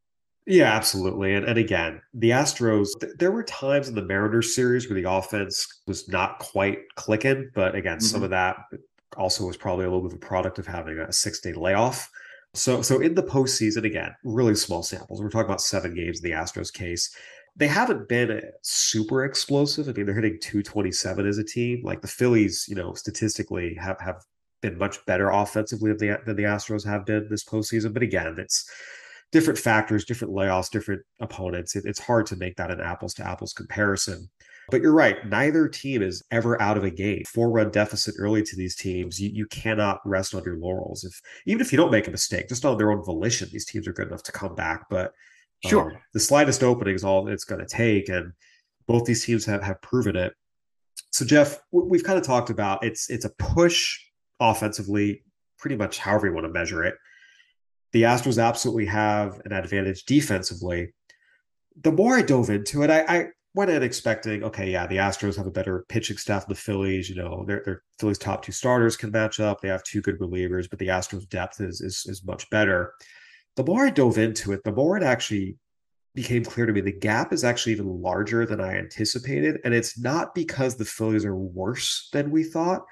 Yeah, 0.46 0.72
absolutely. 0.72 1.34
And, 1.34 1.44
and 1.44 1.58
again, 1.58 2.00
the 2.14 2.30
Astros, 2.30 2.90
th- 3.00 3.14
there 3.18 3.32
were 3.32 3.42
times 3.42 3.88
in 3.88 3.96
the 3.96 4.02
Mariners 4.02 4.54
series 4.54 4.88
where 4.88 5.00
the 5.00 5.10
offense 5.10 5.82
was 5.88 6.08
not 6.08 6.38
quite 6.38 6.78
clicking. 6.94 7.50
But 7.52 7.74
again, 7.74 7.98
mm-hmm. 7.98 8.06
some 8.06 8.22
of 8.22 8.30
that 8.30 8.56
also 9.16 9.44
was 9.44 9.56
probably 9.56 9.86
a 9.86 9.88
little 9.88 10.02
bit 10.02 10.12
of 10.12 10.22
a 10.22 10.26
product 10.26 10.60
of 10.60 10.66
having 10.66 10.98
a 10.98 11.12
six 11.12 11.40
day 11.40 11.52
layoff. 11.52 12.08
So, 12.54 12.80
so 12.80 13.00
in 13.00 13.14
the 13.14 13.24
postseason, 13.24 13.84
again, 13.84 14.14
really 14.22 14.54
small 14.54 14.84
samples. 14.84 15.20
We're 15.20 15.30
talking 15.30 15.46
about 15.46 15.60
seven 15.60 15.94
games 15.94 16.22
in 16.22 16.30
the 16.30 16.36
Astros 16.36 16.72
case 16.72 17.14
they 17.56 17.66
haven't 17.66 18.08
been 18.08 18.42
super 18.62 19.24
explosive. 19.24 19.88
I 19.88 19.92
mean, 19.92 20.06
they're 20.06 20.14
hitting 20.14 20.38
227 20.40 21.26
as 21.26 21.38
a 21.38 21.44
team. 21.44 21.82
Like 21.82 22.02
the 22.02 22.08
Phillies, 22.08 22.66
you 22.68 22.74
know, 22.74 22.92
statistically 22.94 23.74
have 23.74 23.98
have 24.00 24.22
been 24.60 24.78
much 24.78 25.04
better 25.06 25.30
offensively 25.30 25.92
than 25.92 25.98
the, 25.98 26.20
than 26.26 26.36
the 26.36 26.42
Astros 26.42 26.86
have 26.86 27.06
been 27.06 27.28
this 27.28 27.44
postseason. 27.44 27.92
But 27.92 28.02
again, 28.02 28.36
it's 28.38 28.70
different 29.32 29.58
factors, 29.58 30.04
different 30.04 30.34
layoffs, 30.34 30.70
different 30.70 31.02
opponents. 31.20 31.76
It, 31.76 31.84
it's 31.86 31.98
hard 31.98 32.26
to 32.26 32.36
make 32.36 32.56
that 32.56 32.70
an 32.70 32.80
apples 32.80 33.14
to 33.14 33.26
apples 33.26 33.52
comparison. 33.52 34.28
But 34.70 34.82
you're 34.82 34.92
right. 34.92 35.24
Neither 35.26 35.68
team 35.68 36.02
is 36.02 36.24
ever 36.30 36.60
out 36.60 36.76
of 36.76 36.84
a 36.84 36.90
game. 36.90 37.22
Four 37.32 37.50
run 37.50 37.70
deficit 37.70 38.16
early 38.18 38.42
to 38.42 38.56
these 38.56 38.74
teams. 38.74 39.20
You, 39.20 39.30
you 39.32 39.46
cannot 39.46 40.00
rest 40.04 40.34
on 40.34 40.42
your 40.44 40.58
laurels. 40.58 41.04
If 41.04 41.20
even 41.46 41.60
if 41.60 41.72
you 41.72 41.76
don't 41.76 41.92
make 41.92 42.08
a 42.08 42.10
mistake, 42.10 42.48
just 42.48 42.64
on 42.64 42.76
their 42.76 42.90
own 42.90 43.04
volition, 43.04 43.48
these 43.52 43.64
teams 43.64 43.86
are 43.86 43.92
good 43.92 44.08
enough 44.08 44.24
to 44.24 44.32
come 44.32 44.54
back. 44.54 44.86
But 44.90 45.12
Sure. 45.64 45.92
Um, 45.92 45.98
the 46.12 46.20
slightest 46.20 46.62
opening 46.62 46.94
is 46.94 47.04
all 47.04 47.28
it's 47.28 47.44
going 47.44 47.60
to 47.60 47.66
take. 47.66 48.08
And 48.08 48.32
both 48.86 49.04
these 49.04 49.24
teams 49.24 49.44
have, 49.46 49.62
have 49.62 49.80
proven 49.82 50.16
it. 50.16 50.32
So, 51.10 51.24
Geoff, 51.24 51.58
we've 51.70 52.04
kind 52.04 52.18
of 52.18 52.24
talked 52.24 52.50
about 52.50 52.84
it's 52.84 53.08
it's 53.10 53.24
a 53.24 53.30
push 53.30 53.98
offensively, 54.38 55.22
pretty 55.58 55.76
much 55.76 55.98
however 55.98 56.26
you 56.26 56.34
want 56.34 56.46
to 56.46 56.52
measure 56.52 56.84
it. 56.84 56.94
The 57.92 58.02
Astros 58.02 58.42
absolutely 58.42 58.86
have 58.86 59.40
an 59.44 59.52
advantage 59.52 60.04
defensively. 60.04 60.92
The 61.82 61.92
more 61.92 62.16
I 62.16 62.22
dove 62.22 62.50
into 62.50 62.82
it, 62.82 62.90
I, 62.90 63.04
I 63.08 63.26
went 63.54 63.70
in 63.70 63.82
expecting, 63.82 64.44
okay, 64.44 64.70
yeah, 64.70 64.86
the 64.86 64.96
Astros 64.96 65.36
have 65.36 65.46
a 65.46 65.50
better 65.50 65.86
pitching 65.88 66.18
staff 66.18 66.46
than 66.46 66.54
the 66.54 66.60
Phillies. 66.60 67.08
You 67.08 67.16
know, 67.16 67.44
their, 67.46 67.62
their 67.64 67.82
Phillies' 67.98 68.18
top 68.18 68.42
two 68.42 68.52
starters 68.52 68.96
can 68.96 69.10
match 69.10 69.40
up. 69.40 69.60
They 69.60 69.68
have 69.68 69.84
two 69.84 70.02
good 70.02 70.18
relievers, 70.18 70.68
but 70.68 70.78
the 70.78 70.88
Astros' 70.88 71.28
depth 71.28 71.60
is 71.60 71.80
is, 71.80 72.04
is 72.06 72.24
much 72.24 72.48
better 72.50 72.92
the 73.56 73.64
more 73.64 73.86
I 73.86 73.90
dove 73.90 74.18
into 74.18 74.52
it, 74.52 74.62
the 74.64 74.72
more 74.72 74.96
it 74.96 75.02
actually 75.02 75.56
became 76.14 76.44
clear 76.44 76.66
to 76.66 76.72
me 76.72 76.80
the 76.80 76.92
gap 76.92 77.32
is 77.32 77.44
actually 77.44 77.72
even 77.72 78.02
larger 78.02 78.46
than 78.46 78.60
I 78.60 78.76
anticipated. 78.76 79.60
And 79.64 79.74
it's 79.74 79.98
not 79.98 80.34
because 80.34 80.76
the 80.76 80.84
Phillies 80.84 81.24
are 81.24 81.36
worse 81.36 82.08
than 82.12 82.30
we 82.30 82.44
thought. 82.44 82.84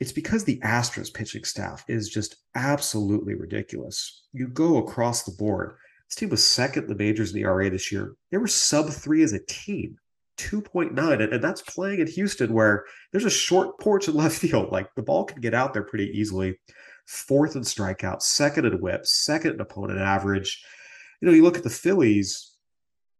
It's 0.00 0.12
because 0.12 0.44
the 0.44 0.60
Astros 0.60 1.12
pitching 1.12 1.44
staff 1.44 1.84
is 1.88 2.08
just 2.08 2.36
absolutely 2.54 3.34
ridiculous. 3.34 4.24
You 4.32 4.48
go 4.48 4.78
across 4.78 5.24
the 5.24 5.32
board. 5.32 5.76
This 6.08 6.14
team 6.14 6.28
was 6.28 6.44
second 6.44 6.84
in 6.84 6.88
the 6.90 6.94
majors 6.94 7.32
in 7.32 7.36
the 7.36 7.42
ERA 7.42 7.68
this 7.68 7.90
year. 7.90 8.14
They 8.30 8.38
were 8.38 8.46
sub 8.46 8.90
three 8.90 9.22
as 9.22 9.32
a 9.32 9.44
team, 9.46 9.98
2.9. 10.38 10.90
And, 11.22 11.32
and 11.34 11.42
that's 11.42 11.62
playing 11.62 12.00
in 12.00 12.06
Houston 12.06 12.52
where 12.52 12.84
there's 13.12 13.24
a 13.24 13.30
short 13.30 13.78
porch 13.80 14.08
in 14.08 14.14
left 14.14 14.38
field. 14.38 14.70
Like 14.70 14.94
the 14.94 15.02
ball 15.02 15.24
can 15.24 15.40
get 15.40 15.54
out 15.54 15.74
there 15.74 15.82
pretty 15.82 16.10
easily 16.14 16.58
fourth 17.08 17.56
in 17.56 17.62
strikeouts, 17.62 18.22
second 18.22 18.66
in 18.66 18.80
whips, 18.80 19.12
second 19.14 19.54
in 19.54 19.60
opponent 19.60 19.98
average. 19.98 20.62
You 21.20 21.26
know, 21.26 21.34
you 21.34 21.42
look 21.42 21.56
at 21.56 21.64
the 21.64 21.70
Phillies, 21.70 22.52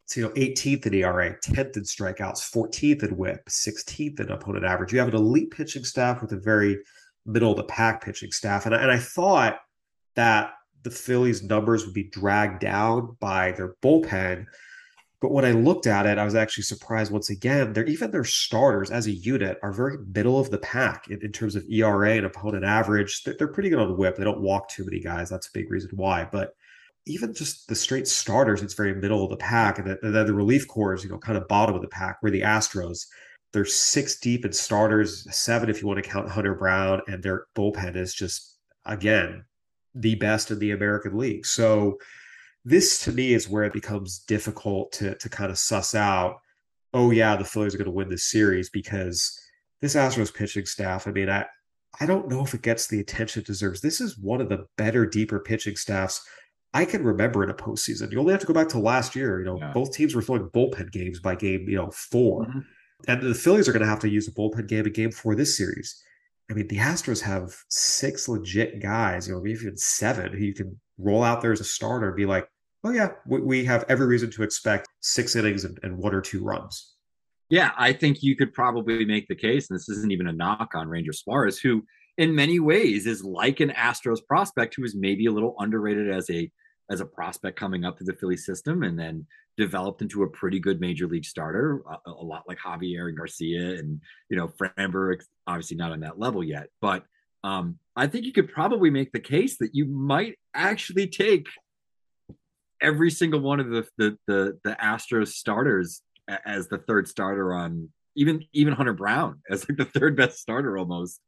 it's, 0.05 0.17
you 0.17 0.23
know, 0.23 0.31
18th 0.31 0.87
in 0.87 0.95
ERA, 0.95 1.37
10th 1.41 1.77
in 1.79 1.83
strikeouts, 1.85 2.53
14th 2.53 3.03
in 3.03 3.17
whip, 3.17 3.47
16th 3.49 4.21
in 4.21 4.31
opponent 4.31 4.67
average. 4.67 4.93
You 4.93 4.99
have 4.99 5.09
an 5.09 5.17
elite 5.17 5.51
pitching 5.51 5.85
staff 5.85 6.21
with 6.21 6.33
a 6.33 6.37
very 6.37 6.79
middle 7.25 7.51
of 7.51 7.57
the 7.57 7.65
pack 7.65 8.05
pitching 8.05 8.31
staff. 8.31 8.67
And, 8.67 8.75
and 8.75 8.91
I 8.91 8.99
thought 8.99 9.59
that 10.17 10.53
the 10.83 10.91
Phillies' 10.91 11.43
numbers 11.43 11.85
would 11.85 11.95
be 11.95 12.05
dragged 12.05 12.61
down 12.61 13.17
by 13.21 13.53
their 13.53 13.75
bullpen. 13.83 14.45
But 15.21 15.33
when 15.33 15.45
I 15.45 15.51
looked 15.51 15.89
at 15.89 16.07
it, 16.07 16.17
I 16.17 16.25
was 16.25 16.37
actually 16.37 16.63
surprised 16.63 17.11
once 17.11 17.29
again. 17.29 17.73
They're 17.73 17.87
even 17.87 18.13
their 18.13 18.25
starters 18.25 18.91
as 18.91 19.07
a 19.07 19.13
unit 19.13 19.59
are 19.63 19.73
very 19.73 19.99
middle 20.15 20.39
of 20.39 20.51
the 20.51 20.59
pack 20.59 21.09
in, 21.09 21.21
in 21.23 21.33
terms 21.33 21.57
of 21.57 21.65
ERA 21.69 22.13
and 22.13 22.27
opponent 22.27 22.65
average. 22.65 23.25
They're, 23.25 23.35
they're 23.37 23.49
pretty 23.49 23.69
good 23.69 23.81
on 23.81 23.89
the 23.89 23.95
whip. 23.95 24.17
They 24.17 24.25
don't 24.25 24.41
walk 24.41 24.69
too 24.69 24.85
many 24.85 25.01
guys. 25.01 25.29
That's 25.29 25.49
a 25.49 25.53
big 25.53 25.71
reason 25.71 25.91
why. 25.95 26.29
But 26.31 26.53
even 27.07 27.35
just 27.35 27.67
the 27.67 27.75
straight 27.75 28.07
starters, 28.07 28.63
it's 28.63 28.75
very 28.75 28.95
middle 28.95 29.25
of 29.25 29.31
the 29.31 29.37
pack. 29.39 29.79
And 29.79 29.89
then, 29.89 29.99
then 30.03 30.27
the 30.27 30.35
relief 30.35 30.69
corps, 30.69 31.03
you 31.03 31.09
know, 31.09 31.19
kind 31.19 31.37
of 31.37 31.49
bottom 31.49 31.75
of 31.75 31.83
the 31.83 31.89
pack, 31.89 32.19
where 32.21 32.31
the 32.31 32.43
Astros, 32.43 33.07
they're 33.53 33.65
six 33.65 34.21
deep 34.21 34.45
in 34.45 34.53
starters, 34.53 35.27
seven 35.35 35.69
if 35.69 35.81
you 35.81 35.89
want 35.89 36.03
to 36.03 36.09
count 36.09 36.31
Hunter 36.31 36.55
Brown, 36.55 37.01
and 37.09 37.23
their 37.23 37.47
bullpen 37.57 37.97
is 37.97 38.15
just 38.15 38.57
again 38.85 39.45
the 39.95 40.15
best 40.15 40.51
in 40.51 40.59
the 40.59 40.71
American 40.71 41.17
League. 41.17 41.45
So 41.45 41.99
this 42.69 43.03
to 43.05 43.13
me 43.13 43.33
is 43.33 43.49
where 43.49 43.65
it 43.65 43.73
becomes 43.73 44.21
difficult 44.21 44.93
to 44.93 45.15
to 45.17 45.29
kind 45.29 45.51
of 45.51 45.59
suss 45.59 45.95
out. 45.95 46.37
Oh 46.95 47.11
yeah, 47.11 47.37
the 47.37 47.45
Phillies 47.45 47.75
are 47.75 47.79
going 47.79 47.87
to 47.87 47.93
win 47.93 48.09
this 48.09 48.31
series 48.31 48.71
because 48.71 49.39
this 49.81 49.95
Astros 49.95 50.35
pitching 50.35 50.67
staff. 50.67 51.07
I 51.07 51.13
mean, 51.13 51.31
I 51.31 51.47
I 52.01 52.07
don't 52.07 52.29
know 52.29 52.45
if 52.45 52.55
it 52.55 52.63
gets 52.63 52.87
the 52.87 53.01
attention 53.01 53.41
it 53.41 53.47
deserves. 53.47 53.81
This 53.81 54.01
is 54.01 54.19
one 54.19 54.41
of 54.41 54.49
the 54.49 54.67
better, 54.77 55.07
deeper 55.07 55.41
pitching 55.41 55.77
staffs 55.77 56.25
I 56.75 56.85
can 56.85 57.03
remember 57.03 57.43
in 57.43 57.51
a 57.51 57.55
postseason. 57.55 58.13
You 58.13 58.21
only 58.21 58.33
have 58.33 58.41
to 58.41 58.47
go 58.47 58.53
back 58.53 58.69
to 58.69 58.79
last 58.79 59.17
year. 59.17 59.39
You 59.39 59.47
know, 59.47 59.59
yeah. 59.59 59.73
both 59.73 59.93
teams 59.93 60.15
were 60.15 60.23
throwing 60.23 60.49
bullpen 60.51 60.93
games 60.93 61.19
by 61.21 61.35
game, 61.35 61.69
you 61.69 61.77
know, 61.77 61.91
4 61.91 62.45
mm-hmm. 62.45 62.59
And 63.07 63.23
the 63.23 63.35
Phillies 63.35 63.69
are 63.69 63.73
going 63.73 63.85
to 63.85 63.89
have 63.89 64.01
to 64.01 64.09
use 64.09 64.27
a 64.27 64.33
bullpen 64.33 64.67
game 64.67 64.85
in 64.85 64.93
game 64.93 65.13
four 65.13 65.37
this 65.37 65.57
series. 65.57 66.03
I 66.51 66.55
mean, 66.55 66.67
the 66.67 66.79
Astros 66.79 67.21
have 67.21 67.55
six 67.69 68.29
legit 68.29 68.83
guys, 68.83 69.29
you 69.29 69.35
know, 69.35 69.41
maybe 69.41 69.61
even 69.61 69.77
seven 69.77 70.33
who 70.33 70.39
you 70.39 70.53
can 70.53 70.81
roll 70.99 71.23
out 71.23 71.41
there 71.41 71.53
as 71.53 71.61
a 71.61 71.65
starter 71.65 72.09
and 72.09 72.17
be 72.17 72.27
like, 72.27 72.49
oh, 72.85 72.91
yeah, 72.91 73.11
we, 73.27 73.41
we 73.41 73.65
have 73.65 73.85
every 73.89 74.07
reason 74.07 74.31
to 74.33 74.43
expect 74.43 74.89
six 75.01 75.37
innings 75.37 75.65
and, 75.65 75.79
and, 75.83 75.99
one 75.99 76.15
or 76.15 76.21
two 76.21 76.43
runs. 76.43 76.95
Yeah, 77.51 77.73
I 77.79 77.93
think 77.93 78.23
you 78.23 78.37
could 78.37 78.53
probably 78.53 79.05
make 79.05 79.27
the 79.29 79.35
case, 79.35 79.71
and 79.71 79.79
this 79.79 79.89
isn't 79.89 80.13
even 80.13 80.29
a 80.29 80.33
knock 80.33 80.73
on 80.75 80.89
Ranger 80.89 81.13
Suarez, 81.13 81.59
who 81.59 81.83
in 82.19 82.35
many 82.35 82.61
ways 82.61 83.07
is 83.07 83.25
like 83.25 83.61
an 83.61 83.71
Astros 83.71 84.25
prospect 84.27 84.75
who 84.77 84.85
is 84.85 84.95
maybe 84.95 85.27
a 85.27 85.33
little 85.33 85.55
underrated 85.59 86.11
as 86.11 86.29
a 86.31 86.51
as 86.91 87.01
a 87.01 87.07
prospect 87.07 87.59
coming 87.59 87.85
up 87.85 87.99
through 87.99 88.07
the 88.07 88.15
Philly 88.15 88.37
system 88.37 88.83
and 88.83 88.99
then 88.99 89.27
developed 89.59 90.01
into 90.01 90.23
a 90.23 90.29
pretty 90.29 90.59
good 90.59 90.81
major 90.81 91.07
league 91.07 91.25
starter, 91.25 91.83
a, 92.07 92.11
a 92.11 92.25
lot 92.25 92.45
like 92.49 92.59
Javier 92.59 93.09
and 93.09 93.17
Garcia 93.17 93.79
and 93.79 94.01
you 94.29 94.37
know 94.37 94.49
Framber, 94.49 95.19
obviously 95.47 95.77
not 95.77 95.93
on 95.93 96.01
that 96.01 96.19
level 96.19 96.45
yet, 96.45 96.69
but 96.81 97.05
um, 97.45 97.79
I 97.95 98.07
think 98.09 98.25
you 98.25 98.33
could 98.33 98.53
probably 98.53 98.91
make 98.91 99.13
the 99.13 99.21
case 99.21 99.59
that 99.59 99.75
you 99.75 99.87
might 99.87 100.39
actually 100.55 101.07
take 101.07 101.47
every 102.81 103.11
single 103.11 103.41
one 103.41 103.61
of 103.61 103.71
the 103.71 103.87
the 103.97 104.19
the, 104.27 104.59
the 104.65 104.77
Astros 104.81 105.29
starters 105.29 106.03
as 106.45 106.69
the 106.69 106.79
third 106.79 107.09
starter 107.09 107.55
on 107.55 107.89
even 108.17 108.45
even 108.53 108.75
Hunter 108.75 108.93
Brown 108.93 109.41
as 109.51 109.69
like 109.69 109.79
the 109.79 109.85
third 109.85 110.17
best 110.17 110.39
starter 110.39 110.77
almost 110.77 111.21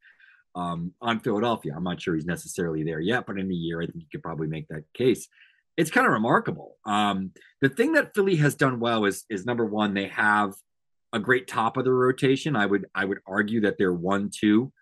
um, 0.55 0.93
on 1.01 1.21
Philadelphia. 1.21 1.73
I'm 1.77 1.85
not 1.85 2.01
sure 2.01 2.15
he's 2.15 2.27
necessarily 2.27 2.83
there 2.83 3.01
yet, 3.01 3.27
but 3.27 3.39
in 3.39 3.51
a 3.51 3.55
year, 3.55 3.81
I 3.81 3.87
think 3.87 4.01
you 4.01 4.09
could 4.11 4.23
probably 4.23 4.49
make 4.49 4.69
that 4.69 4.85
case. 4.95 5.29
It's 5.77 5.91
kind 5.91 6.07
of 6.07 6.13
remarkable. 6.13 6.77
Um, 6.85 7.31
the 7.61 7.69
thing 7.69 7.93
that 7.93 8.15
Philly 8.15 8.37
has 8.37 8.55
done 8.55 8.81
well 8.81 9.05
is 9.05 9.25
is 9.31 9.47
number 9.47 9.65
one, 9.65 9.95
they 9.95 10.09
have 10.09 10.55
a 11.13 11.19
great 11.19 11.49
top 11.49 11.77
of 11.77 11.85
the 11.85 11.93
rotation. 11.93 12.57
I 12.57 12.67
would 12.67 12.87
I 12.95 13.05
would 13.05 13.21
argue 13.27 13.63
that 13.63 13.79
their 13.79 13.93
one 13.93 14.31
two 14.33 14.73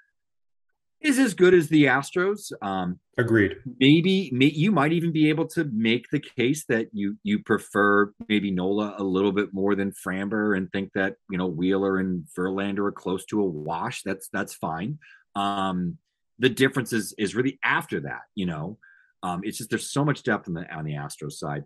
is 1.01 1.19
as 1.19 1.35
good 1.35 1.55
as 1.55 1.69
the 1.69 1.85
Astros. 1.85 2.53
Um, 2.61 2.99
Agreed. 3.17 3.57
Maybe 3.81 4.31
may, 4.33 4.47
you 4.47 4.73
might 4.73 4.93
even 4.93 5.13
be 5.13 5.29
able 5.29 5.47
to 5.49 5.65
make 5.73 6.11
the 6.11 6.21
case 6.21 6.65
that 6.67 6.89
you 6.93 7.17
you 7.23 7.41
prefer 7.43 8.13
maybe 8.29 8.51
Nola 8.51 8.95
a 8.99 9.03
little 9.03 9.33
bit 9.33 9.53
more 9.53 9.75
than 9.75 9.93
Framber, 9.93 10.57
and 10.57 10.71
think 10.71 10.93
that 10.95 11.17
you 11.31 11.39
know 11.39 11.47
Wheeler 11.47 11.99
and 11.99 12.25
Verlander 12.37 12.89
are 12.89 12.93
close 12.93 13.25
to 13.27 13.41
a 13.41 13.45
wash. 13.45 14.03
That's 14.03 14.29
that's 14.33 14.55
fine. 14.55 14.99
Um, 15.35 15.99
the 16.39 16.49
difference 16.49 16.93
is 16.93 17.15
is 17.19 17.35
really 17.35 17.59
after 17.65 18.01
that. 18.01 18.23
You 18.35 18.47
know, 18.47 18.79
um, 19.23 19.41
it's 19.45 19.59
just 19.59 19.71
there's 19.71 19.91
so 19.91 20.05
much 20.05 20.23
depth 20.23 20.49
on 20.49 20.55
the 20.55 20.73
on 20.73 20.85
the 20.85 20.95
Astros 20.95 21.33
side. 21.33 21.65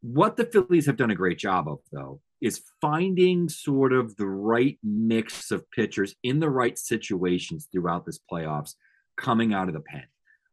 What 0.00 0.36
the 0.36 0.44
Phillies 0.44 0.86
have 0.86 0.98
done 0.98 1.10
a 1.10 1.14
great 1.14 1.38
job 1.38 1.66
of, 1.66 1.78
though, 1.90 2.20
is 2.44 2.60
finding 2.78 3.48
sort 3.48 3.94
of 3.94 4.14
the 4.16 4.26
right 4.26 4.78
mix 4.84 5.50
of 5.50 5.68
pitchers 5.70 6.14
in 6.22 6.40
the 6.40 6.50
right 6.50 6.78
situations 6.78 7.68
throughout 7.72 8.04
this 8.04 8.20
playoffs, 8.30 8.74
coming 9.16 9.54
out 9.54 9.68
of 9.68 9.72
the 9.72 9.80
pen. 9.80 10.04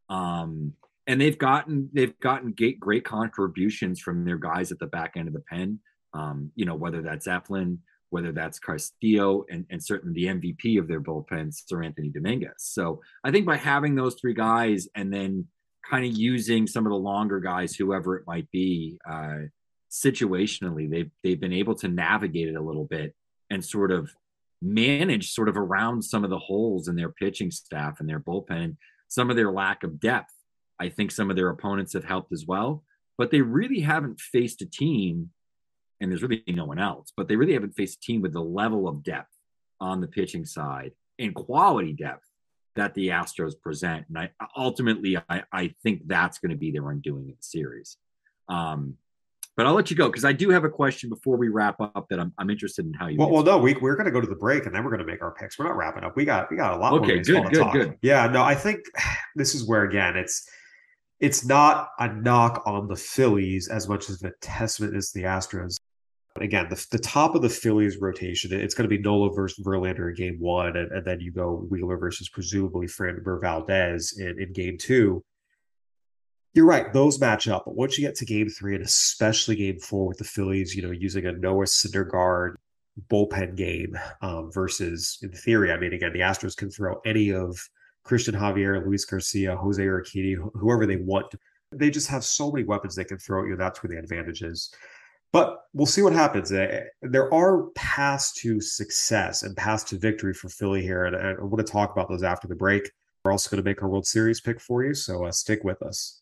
Um, 0.08 0.72
and 1.06 1.20
they've 1.20 1.36
gotten 1.36 1.90
they've 1.92 2.18
gotten 2.20 2.52
great, 2.52 2.80
great 2.80 3.04
contributions 3.04 4.00
from 4.00 4.24
their 4.24 4.38
guys 4.38 4.72
at 4.72 4.78
the 4.78 4.86
back 4.86 5.12
end 5.16 5.28
of 5.28 5.34
the 5.34 5.44
pen. 5.50 5.80
Um, 6.14 6.50
you 6.54 6.64
know, 6.64 6.76
whether 6.76 7.02
that's 7.02 7.28
Eflin, 7.28 7.76
whether 8.08 8.32
that's 8.32 8.58
Castillo 8.58 9.44
and, 9.50 9.66
and 9.68 9.84
certainly 9.84 10.14
the 10.14 10.28
MVP 10.28 10.78
of 10.78 10.88
their 10.88 11.00
bullpen, 11.02 11.54
Seranthony 11.70 12.10
Dominguez. 12.10 12.54
So 12.56 13.02
I 13.22 13.30
think 13.30 13.44
by 13.44 13.58
having 13.58 13.94
those 13.94 14.16
three 14.18 14.34
guys 14.34 14.88
and 14.94 15.12
then 15.12 15.46
kind 15.90 16.06
of 16.06 16.16
using 16.16 16.66
some 16.66 16.86
of 16.86 16.90
the 16.90 16.96
longer 16.96 17.38
guys, 17.38 17.74
whoever 17.74 18.16
it 18.16 18.24
might 18.26 18.50
be, 18.50 18.98
uh, 19.10 19.48
situationally, 19.92 20.90
they've 20.90 21.10
they've 21.22 21.40
been 21.40 21.52
able 21.52 21.74
to 21.76 21.88
navigate 21.88 22.48
it 22.48 22.56
a 22.56 22.62
little 22.62 22.86
bit 22.86 23.14
and 23.50 23.64
sort 23.64 23.92
of 23.92 24.10
manage 24.62 25.32
sort 25.32 25.48
of 25.48 25.56
around 25.56 26.02
some 26.02 26.24
of 26.24 26.30
the 26.30 26.38
holes 26.38 26.88
in 26.88 26.96
their 26.96 27.10
pitching 27.10 27.50
staff 27.50 28.00
and 28.00 28.08
their 28.08 28.20
bullpen, 28.20 28.76
some 29.08 29.28
of 29.28 29.36
their 29.36 29.52
lack 29.52 29.84
of 29.84 30.00
depth. 30.00 30.32
I 30.80 30.88
think 30.88 31.10
some 31.10 31.30
of 31.30 31.36
their 31.36 31.50
opponents 31.50 31.92
have 31.92 32.04
helped 32.04 32.32
as 32.32 32.46
well, 32.46 32.82
but 33.18 33.30
they 33.30 33.42
really 33.42 33.80
haven't 33.80 34.18
faced 34.18 34.62
a 34.62 34.66
team 34.66 35.30
and 36.00 36.10
there's 36.10 36.22
really 36.22 36.42
no 36.48 36.64
one 36.64 36.80
else, 36.80 37.12
but 37.16 37.28
they 37.28 37.36
really 37.36 37.52
haven't 37.52 37.76
faced 37.76 37.98
a 37.98 38.00
team 38.00 38.22
with 38.22 38.32
the 38.32 38.40
level 38.40 38.88
of 38.88 39.04
depth 39.04 39.30
on 39.80 40.00
the 40.00 40.08
pitching 40.08 40.44
side 40.44 40.92
and 41.18 41.34
quality 41.34 41.92
depth 41.92 42.28
that 42.74 42.94
the 42.94 43.08
Astros 43.08 43.60
present. 43.60 44.06
And 44.08 44.18
I 44.18 44.30
ultimately 44.56 45.16
I, 45.28 45.42
I 45.52 45.74
think 45.82 46.02
that's 46.06 46.38
going 46.38 46.50
to 46.50 46.56
be 46.56 46.70
their 46.70 46.90
undoing 46.90 47.28
in 47.28 47.36
the 47.36 47.42
series. 47.42 47.98
Um, 48.48 48.96
but 49.56 49.66
I'll 49.66 49.74
let 49.74 49.90
you 49.90 49.96
go 49.96 50.08
because 50.08 50.24
I 50.24 50.32
do 50.32 50.50
have 50.50 50.64
a 50.64 50.70
question 50.70 51.10
before 51.10 51.36
we 51.36 51.48
wrap 51.48 51.80
up 51.80 52.06
that 52.10 52.18
I'm, 52.18 52.32
I'm 52.38 52.50
interested 52.50 52.86
in 52.86 52.92
how 52.94 53.08
you. 53.08 53.18
Well, 53.18 53.30
well 53.30 53.42
no, 53.42 53.58
we 53.58 53.74
we're 53.74 53.96
going 53.96 54.06
to 54.06 54.12
go 54.12 54.20
to 54.20 54.26
the 54.26 54.36
break 54.36 54.66
and 54.66 54.74
then 54.74 54.84
we're 54.84 54.90
going 54.90 55.06
to 55.06 55.10
make 55.10 55.22
our 55.22 55.32
picks. 55.32 55.58
We're 55.58 55.66
not 55.66 55.76
wrapping 55.76 56.04
up. 56.04 56.16
We 56.16 56.24
got 56.24 56.50
we 56.50 56.56
got 56.56 56.74
a 56.74 56.76
lot. 56.76 56.92
Okay, 56.94 57.20
good, 57.20 57.50
good, 57.50 57.58
talk. 57.58 57.72
good. 57.72 57.98
Yeah, 58.02 58.26
no, 58.28 58.42
I 58.42 58.54
think 58.54 58.80
this 59.36 59.54
is 59.54 59.66
where 59.66 59.84
again 59.84 60.16
it's 60.16 60.48
it's 61.20 61.44
not 61.44 61.90
a 61.98 62.12
knock 62.12 62.62
on 62.66 62.88
the 62.88 62.96
Phillies 62.96 63.68
as 63.68 63.88
much 63.88 64.10
as 64.10 64.22
a 64.22 64.32
testament 64.40 64.96
is 64.96 65.12
the 65.12 65.22
Astros 65.22 65.76
again, 66.40 66.66
the, 66.68 66.86
the 66.90 66.98
top 66.98 67.34
of 67.34 67.42
the 67.42 67.48
Phillies 67.48 67.98
rotation, 67.98 68.52
it's 68.52 68.74
going 68.74 68.88
to 68.88 68.96
be 68.96 69.02
Nola 69.02 69.34
versus 69.34 69.64
Verlander 69.64 70.08
in 70.08 70.14
game 70.14 70.36
one, 70.40 70.76
and, 70.76 70.90
and 70.92 71.04
then 71.04 71.20
you 71.20 71.30
go 71.30 71.66
Wheeler 71.68 71.96
versus 71.96 72.28
presumably 72.28 72.86
Framber 72.86 73.40
Valdez 73.40 74.18
in, 74.18 74.40
in 74.40 74.52
game 74.52 74.78
two. 74.78 75.22
You're 76.54 76.66
right; 76.66 76.92
those 76.92 77.18
match 77.18 77.48
up. 77.48 77.64
But 77.64 77.76
once 77.76 77.98
you 77.98 78.06
get 78.06 78.14
to 78.16 78.26
game 78.26 78.48
three, 78.48 78.74
and 78.74 78.84
especially 78.84 79.56
game 79.56 79.78
four 79.78 80.06
with 80.06 80.18
the 80.18 80.24
Phillies, 80.24 80.74
you 80.74 80.82
know, 80.82 80.90
using 80.90 81.26
a 81.26 81.32
Noah 81.32 81.64
Syndergaard 81.64 82.56
bullpen 83.08 83.56
game 83.56 83.98
um, 84.20 84.50
versus, 84.52 85.18
in 85.22 85.32
theory, 85.32 85.72
I 85.72 85.78
mean, 85.78 85.94
again, 85.94 86.12
the 86.12 86.20
Astros 86.20 86.56
can 86.56 86.70
throw 86.70 87.00
any 87.06 87.32
of 87.32 87.58
Christian 88.04 88.34
Javier, 88.34 88.84
Luis 88.84 89.04
Garcia, 89.04 89.56
Jose 89.56 89.82
Urquidy, 89.82 90.36
whoever 90.54 90.86
they 90.86 90.96
want. 90.96 91.34
They 91.70 91.90
just 91.90 92.08
have 92.08 92.24
so 92.24 92.50
many 92.52 92.64
weapons 92.64 92.94
they 92.94 93.04
can 93.04 93.18
throw 93.18 93.42
at 93.42 93.48
you. 93.48 93.56
That's 93.56 93.82
where 93.82 93.88
the 93.88 93.98
advantage 93.98 94.42
is. 94.42 94.74
But 95.32 95.64
we'll 95.72 95.86
see 95.86 96.02
what 96.02 96.12
happens. 96.12 96.52
Eh, 96.52 96.82
there 97.00 97.32
are 97.32 97.68
paths 97.74 98.32
to 98.42 98.60
success 98.60 99.42
and 99.42 99.56
paths 99.56 99.84
to 99.84 99.98
victory 99.98 100.34
for 100.34 100.50
Philly 100.50 100.82
here, 100.82 101.06
and 101.06 101.16
I 101.16 101.42
want 101.42 101.66
to 101.66 101.72
talk 101.72 101.92
about 101.92 102.10
those 102.10 102.22
after 102.22 102.46
the 102.46 102.54
break. 102.54 102.90
We're 103.24 103.32
also 103.32 103.48
going 103.48 103.62
to 103.62 103.68
make 103.68 103.82
our 103.82 103.88
World 103.88 104.06
Series 104.06 104.40
pick 104.40 104.60
for 104.60 104.84
you, 104.84 104.94
so 104.94 105.24
uh, 105.24 105.32
stick 105.32 105.64
with 105.64 105.80
us. 105.80 106.21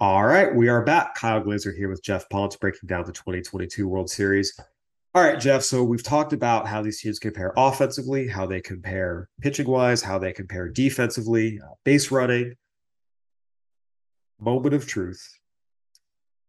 All 0.00 0.24
right, 0.24 0.54
we 0.54 0.68
are 0.68 0.84
back. 0.84 1.16
Kyle 1.16 1.40
Glaser 1.40 1.72
here 1.72 1.88
with 1.88 2.04
Geoff 2.04 2.28
Pontes 2.28 2.54
breaking 2.54 2.86
down 2.86 3.04
the 3.04 3.12
2022 3.12 3.88
World 3.88 4.08
Series. 4.08 4.56
All 5.12 5.24
right, 5.24 5.40
Geoff. 5.40 5.64
So 5.64 5.82
we've 5.82 6.04
talked 6.04 6.32
about 6.32 6.68
how 6.68 6.82
these 6.82 7.00
teams 7.00 7.18
compare 7.18 7.52
offensively, 7.56 8.28
how 8.28 8.46
they 8.46 8.60
compare 8.60 9.28
pitching 9.40 9.66
wise, 9.66 10.00
how 10.00 10.16
they 10.20 10.32
compare 10.32 10.68
defensively, 10.68 11.58
uh, 11.60 11.74
base 11.82 12.12
running. 12.12 12.54
Moment 14.38 14.72
of 14.72 14.86
truth. 14.86 15.20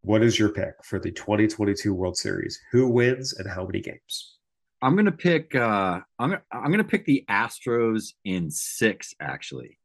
What 0.01 0.21
is 0.21 0.37
your 0.37 0.49
pick 0.49 0.75
for 0.83 0.99
the 0.99 1.09
2022 1.11 1.91
World 1.91 2.17
Series? 2.17 2.59
Who 2.71 2.87
wins 2.87 3.33
and 3.33 3.49
how 3.49 3.65
many 3.65 3.81
games? 3.81 4.37
I'm 4.79 4.95
gonna 4.95 5.11
pick. 5.11 5.55
Uh, 5.55 6.01
I'm 6.19 6.37
I'm 6.51 6.69
gonna 6.69 6.83
pick 6.83 7.03
the 7.03 7.25
Astros 7.27 8.13
in 8.23 8.51
six. 8.51 9.15
Actually, 9.19 9.78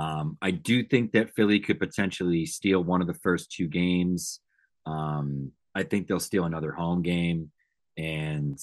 um, 0.00 0.38
I 0.40 0.50
do 0.50 0.82
think 0.82 1.12
that 1.12 1.34
Philly 1.34 1.60
could 1.60 1.78
potentially 1.78 2.46
steal 2.46 2.82
one 2.82 3.02
of 3.02 3.06
the 3.06 3.14
first 3.14 3.52
two 3.52 3.66
games. 3.66 4.40
Um, 4.86 5.52
I 5.74 5.82
think 5.82 6.06
they'll 6.06 6.20
steal 6.20 6.44
another 6.44 6.72
home 6.72 7.02
game, 7.02 7.50
and 7.98 8.58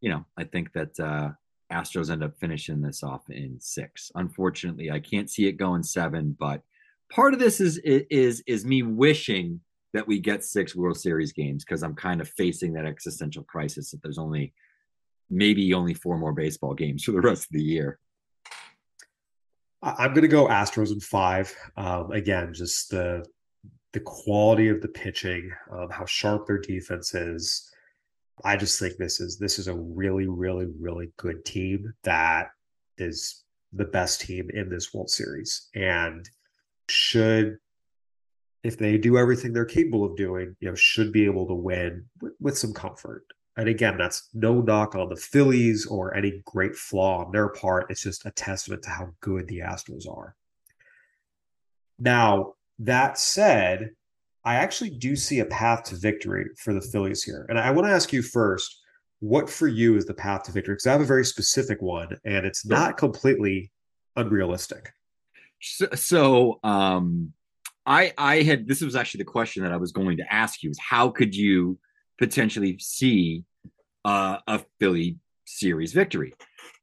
you 0.00 0.10
know, 0.10 0.24
I 0.36 0.44
think 0.44 0.72
that 0.72 0.98
uh, 0.98 1.30
Astros 1.72 2.10
end 2.10 2.24
up 2.24 2.36
finishing 2.40 2.82
this 2.82 3.04
off 3.04 3.22
in 3.30 3.60
six. 3.60 4.10
Unfortunately, 4.16 4.90
I 4.90 4.98
can't 4.98 5.30
see 5.30 5.46
it 5.46 5.52
going 5.52 5.84
seven, 5.84 6.36
but 6.38 6.62
part 7.12 7.32
of 7.32 7.38
this 7.38 7.60
is 7.60 7.78
is 7.78 8.42
is 8.48 8.64
me 8.64 8.82
wishing 8.82 9.60
that 9.92 10.08
we 10.08 10.18
get 10.18 10.44
six 10.44 10.74
World 10.74 10.98
Series 10.98 11.32
games 11.32 11.64
because 11.64 11.84
I'm 11.84 11.94
kind 11.94 12.20
of 12.20 12.28
facing 12.30 12.72
that 12.72 12.86
existential 12.86 13.44
crisis 13.44 13.92
that 13.92 14.02
there's 14.02 14.18
only 14.18 14.52
maybe 15.30 15.72
only 15.74 15.94
four 15.94 16.18
more 16.18 16.32
baseball 16.32 16.74
games 16.74 17.04
for 17.04 17.12
the 17.12 17.20
rest 17.20 17.44
of 17.44 17.52
the 17.52 17.62
year. 17.62 18.00
I'm 19.82 20.10
going 20.10 20.22
to 20.22 20.28
go 20.28 20.48
Astros 20.48 20.92
in 20.92 21.00
five. 21.00 21.54
Um, 21.76 22.10
again, 22.12 22.52
just 22.54 22.90
the 22.90 23.24
the 23.92 24.00
quality 24.00 24.68
of 24.68 24.82
the 24.82 24.88
pitching, 24.88 25.50
um, 25.72 25.88
how 25.90 26.04
sharp 26.04 26.46
their 26.46 26.58
defense 26.58 27.14
is. 27.14 27.70
I 28.44 28.56
just 28.56 28.78
think 28.78 28.96
this 28.96 29.20
is 29.20 29.38
this 29.38 29.58
is 29.58 29.68
a 29.68 29.74
really, 29.74 30.26
really, 30.26 30.66
really 30.78 31.12
good 31.16 31.44
team 31.44 31.94
that 32.02 32.48
is 32.98 33.44
the 33.72 33.84
best 33.84 34.20
team 34.20 34.50
in 34.52 34.68
this 34.68 34.92
World 34.92 35.10
Series, 35.10 35.68
and 35.74 36.28
should 36.88 37.58
if 38.62 38.76
they 38.76 38.98
do 38.98 39.16
everything 39.16 39.52
they're 39.52 39.64
capable 39.64 40.04
of 40.04 40.16
doing, 40.16 40.56
you 40.60 40.68
know, 40.68 40.74
should 40.74 41.12
be 41.12 41.24
able 41.24 41.46
to 41.46 41.54
win 41.54 42.04
with, 42.20 42.32
with 42.40 42.58
some 42.58 42.72
comfort. 42.72 43.24
And 43.56 43.68
again, 43.68 43.96
that's 43.96 44.28
no 44.34 44.60
knock 44.60 44.94
on 44.94 45.08
the 45.08 45.16
Phillies 45.16 45.86
or 45.86 46.14
any 46.14 46.42
great 46.44 46.76
flaw 46.76 47.24
on 47.24 47.32
their 47.32 47.48
part. 47.48 47.90
It's 47.90 48.02
just 48.02 48.26
a 48.26 48.30
testament 48.30 48.82
to 48.82 48.90
how 48.90 49.08
good 49.20 49.48
the 49.48 49.60
Astros 49.60 50.08
are. 50.08 50.34
Now, 51.98 52.54
that 52.80 53.18
said, 53.18 53.90
I 54.44 54.56
actually 54.56 54.90
do 54.90 55.16
see 55.16 55.40
a 55.40 55.46
path 55.46 55.84
to 55.84 55.96
victory 55.96 56.46
for 56.58 56.74
the 56.74 56.80
Phillies 56.80 57.22
here. 57.22 57.46
And 57.48 57.58
I 57.58 57.70
want 57.70 57.86
to 57.86 57.92
ask 57.92 58.12
you 58.12 58.22
first, 58.22 58.82
what 59.20 59.48
for 59.48 59.66
you 59.66 59.96
is 59.96 60.04
the 60.04 60.14
path 60.14 60.44
to 60.44 60.52
victory? 60.52 60.74
Because 60.74 60.86
I 60.86 60.92
have 60.92 61.00
a 61.00 61.06
very 61.06 61.24
specific 61.24 61.80
one 61.80 62.08
and 62.24 62.44
it's 62.44 62.66
not 62.66 62.98
completely 62.98 63.72
unrealistic. 64.14 64.92
So, 65.60 65.88
so 65.94 66.60
um, 66.62 67.32
I 67.86 68.12
I 68.18 68.42
had 68.42 68.68
this 68.68 68.82
was 68.82 68.94
actually 68.94 69.18
the 69.18 69.30
question 69.30 69.62
that 69.62 69.72
I 69.72 69.78
was 69.78 69.92
going 69.92 70.18
to 70.18 70.32
ask 70.32 70.62
you 70.62 70.70
is 70.70 70.78
how 70.78 71.08
could 71.08 71.34
you 71.34 71.78
potentially 72.18 72.78
see 72.78 73.44
uh, 74.04 74.38
a 74.46 74.60
Philly 74.78 75.18
series 75.46 75.92
victory. 75.92 76.34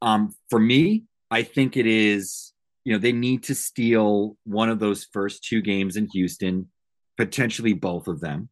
Um, 0.02 0.34
for 0.50 0.60
me, 0.60 1.04
I 1.32 1.43
think 1.43 1.78
it 1.78 1.88
is, 1.88 2.54
you 2.84 2.93
know, 2.93 3.00
they 3.00 3.12
need 3.12 3.43
to 3.43 3.56
steal 3.56 4.38
one 4.43 4.69
of 4.69 4.80
those 4.80 5.06
first 5.06 5.43
two 5.43 5.62
games 5.62 5.96
in 5.96 6.08
Houston, 6.13 6.69
potentially 7.17 7.74
both 7.74 8.08
of 8.08 8.19
them. 8.19 8.50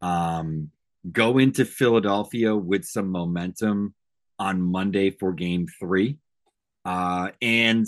Um, 0.00 0.70
go 1.10 1.38
into 1.38 1.64
Philadelphia 1.64 2.54
with 2.54 2.84
some 2.84 3.10
momentum 3.10 3.94
on 4.38 4.60
Monday 4.60 5.10
for 5.10 5.32
game 5.32 5.66
three. 5.80 6.18
Uh, 6.84 7.30
and, 7.40 7.86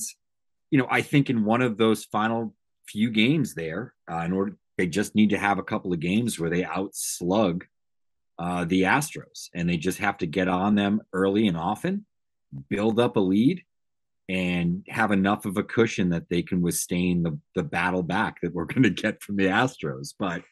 you 0.70 0.78
know, 0.78 0.86
I 0.90 1.02
think 1.02 1.30
in 1.30 1.44
one 1.44 1.62
of 1.62 1.76
those 1.76 2.04
final 2.04 2.54
few 2.88 3.10
games 3.10 3.54
there, 3.54 3.94
uh, 4.10 4.18
in 4.18 4.32
order, 4.32 4.56
they 4.78 4.86
just 4.86 5.14
need 5.14 5.30
to 5.30 5.38
have 5.38 5.58
a 5.58 5.64
couple 5.64 5.92
of 5.92 6.00
games 6.00 6.38
where 6.38 6.50
they 6.50 6.64
outslug 6.64 7.64
uh, 8.38 8.64
the 8.64 8.82
Astros, 8.82 9.48
and 9.54 9.68
they 9.68 9.76
just 9.76 9.98
have 9.98 10.18
to 10.18 10.26
get 10.26 10.48
on 10.48 10.74
them 10.74 11.00
early 11.12 11.46
and 11.46 11.56
often, 11.56 12.04
build 12.68 12.98
up 12.98 13.16
a 13.16 13.20
lead, 13.20 13.62
and 14.28 14.84
have 14.88 15.12
enough 15.12 15.44
of 15.44 15.56
a 15.56 15.62
cushion 15.62 16.10
that 16.10 16.28
they 16.28 16.42
can 16.42 16.62
withstand 16.62 17.24
the, 17.24 17.38
the 17.54 17.62
battle 17.62 18.02
back 18.02 18.40
that 18.40 18.54
we're 18.54 18.64
going 18.64 18.82
to 18.82 18.90
get 18.90 19.22
from 19.22 19.36
the 19.36 19.46
Astros. 19.46 20.14
But, 20.18 20.42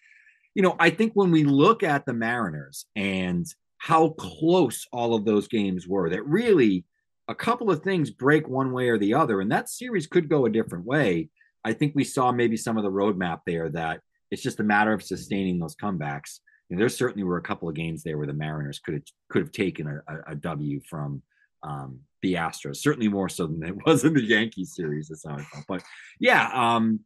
you 0.55 0.63
know, 0.63 0.77
I 0.79 0.91
think 0.91 1.13
when 1.15 1.31
we 1.31 1.45
look 1.45 1.83
at 1.83 2.05
the 2.05 2.13
Mariners 2.13 2.87
and 2.95 3.47
how 3.79 4.11
close 4.11 4.87
all 4.93 5.15
of 5.15 5.25
those 5.25 5.49
games 5.49 5.89
were, 5.89 6.11
that 6.11 6.27
really 6.27 6.85
a 7.29 7.35
couple 7.35 7.71
of 7.71 7.83
things 7.83 8.11
break 8.11 8.49
one 8.49 8.73
way 8.73 8.89
or 8.89 8.99
the 8.99 9.15
other, 9.15 9.41
and 9.41 9.51
that 9.51 9.69
series 9.69 10.07
could 10.07 10.29
go 10.29 10.47
a 10.47 10.51
different 10.51 10.85
way. 10.85 11.31
I 11.65 11.73
think 11.73 11.95
we 11.95 12.05
saw 12.05 12.33
maybe 12.33 12.57
some 12.57 12.77
of 12.77 12.85
the 12.85 12.91
roadmap 12.91 13.41
there 13.47 13.69
that 13.71 14.01
it's 14.31 14.43
just 14.43 14.61
a 14.61 14.65
matter 14.65 14.93
of 14.93 15.03
sustaining 15.03 15.59
those 15.59 15.77
comebacks 15.77 16.41
there 16.79 16.89
certainly 16.89 17.25
were 17.25 17.39
a 17.39 17.43
couple 17.43 17.69
of 17.69 17.75
games 17.75 18.03
there 18.03 18.17
where 18.19 18.27
the 18.27 18.33
Mariners 18.33 18.79
could 18.79 18.95
have 18.95 19.03
could 19.29 19.43
have 19.43 19.53
taken 19.53 19.87
a, 19.87 20.13
a, 20.13 20.33
a 20.33 20.35
W 20.37 20.81
from 20.89 21.23
um, 21.63 22.01
the 22.23 22.35
Astros, 22.35 22.77
certainly 22.77 23.09
more 23.09 23.29
so 23.29 23.47
than 23.47 23.63
it 23.63 23.75
was 23.87 24.05
in 24.05 24.15
the 24.15 24.23
Yankees 24.23 24.75
series. 24.75 25.09
That's 25.09 25.25
how 25.27 25.35
I 25.35 25.43
felt. 25.43 25.65
But 25.69 25.83
yeah, 26.19 26.51
um, 26.53 27.01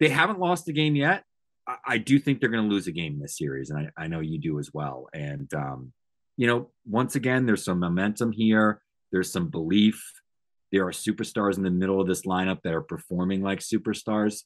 they 0.00 0.08
haven't 0.08 0.40
lost 0.40 0.68
a 0.68 0.72
game 0.72 0.96
yet. 0.96 1.24
I, 1.66 1.76
I 1.86 1.98
do 1.98 2.18
think 2.18 2.40
they're 2.40 2.50
going 2.50 2.68
to 2.68 2.74
lose 2.74 2.86
a 2.86 2.92
game 2.92 3.14
in 3.14 3.20
this 3.20 3.38
series, 3.38 3.70
and 3.70 3.90
I, 3.96 4.04
I 4.04 4.06
know 4.08 4.20
you 4.20 4.38
do 4.38 4.58
as 4.58 4.72
well. 4.72 5.08
And 5.12 5.52
um, 5.54 5.92
you 6.36 6.46
know, 6.46 6.70
once 6.84 7.14
again, 7.14 7.46
there's 7.46 7.64
some 7.64 7.80
momentum 7.80 8.32
here. 8.32 8.82
There's 9.12 9.32
some 9.32 9.48
belief. 9.48 10.02
There 10.72 10.86
are 10.86 10.92
superstars 10.92 11.56
in 11.56 11.62
the 11.62 11.70
middle 11.70 12.00
of 12.00 12.08
this 12.08 12.22
lineup 12.22 12.62
that 12.64 12.74
are 12.74 12.82
performing 12.82 13.42
like 13.42 13.60
superstars 13.60 14.42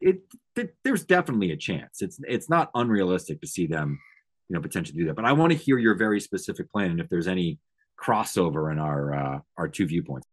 it, 0.00 0.20
it, 0.56 0.74
there's 0.84 1.04
definitely 1.04 1.52
a 1.52 1.56
chance. 1.56 2.02
It's 2.02 2.18
it's 2.26 2.48
not 2.48 2.70
unrealistic 2.74 3.40
to 3.40 3.46
see 3.46 3.66
them, 3.66 3.98
you 4.48 4.54
know, 4.54 4.62
potentially 4.62 4.98
do 4.98 5.06
that. 5.06 5.16
But 5.16 5.24
I 5.24 5.32
want 5.32 5.52
to 5.52 5.58
hear 5.58 5.78
your 5.78 5.94
very 5.94 6.20
specific 6.20 6.70
plan 6.70 6.90
and 6.90 7.00
if 7.00 7.08
there's 7.08 7.28
any 7.28 7.58
crossover 8.00 8.70
in 8.72 8.78
our 8.78 9.14
uh, 9.14 9.38
our 9.56 9.68
two 9.68 9.86
viewpoints. 9.86 10.26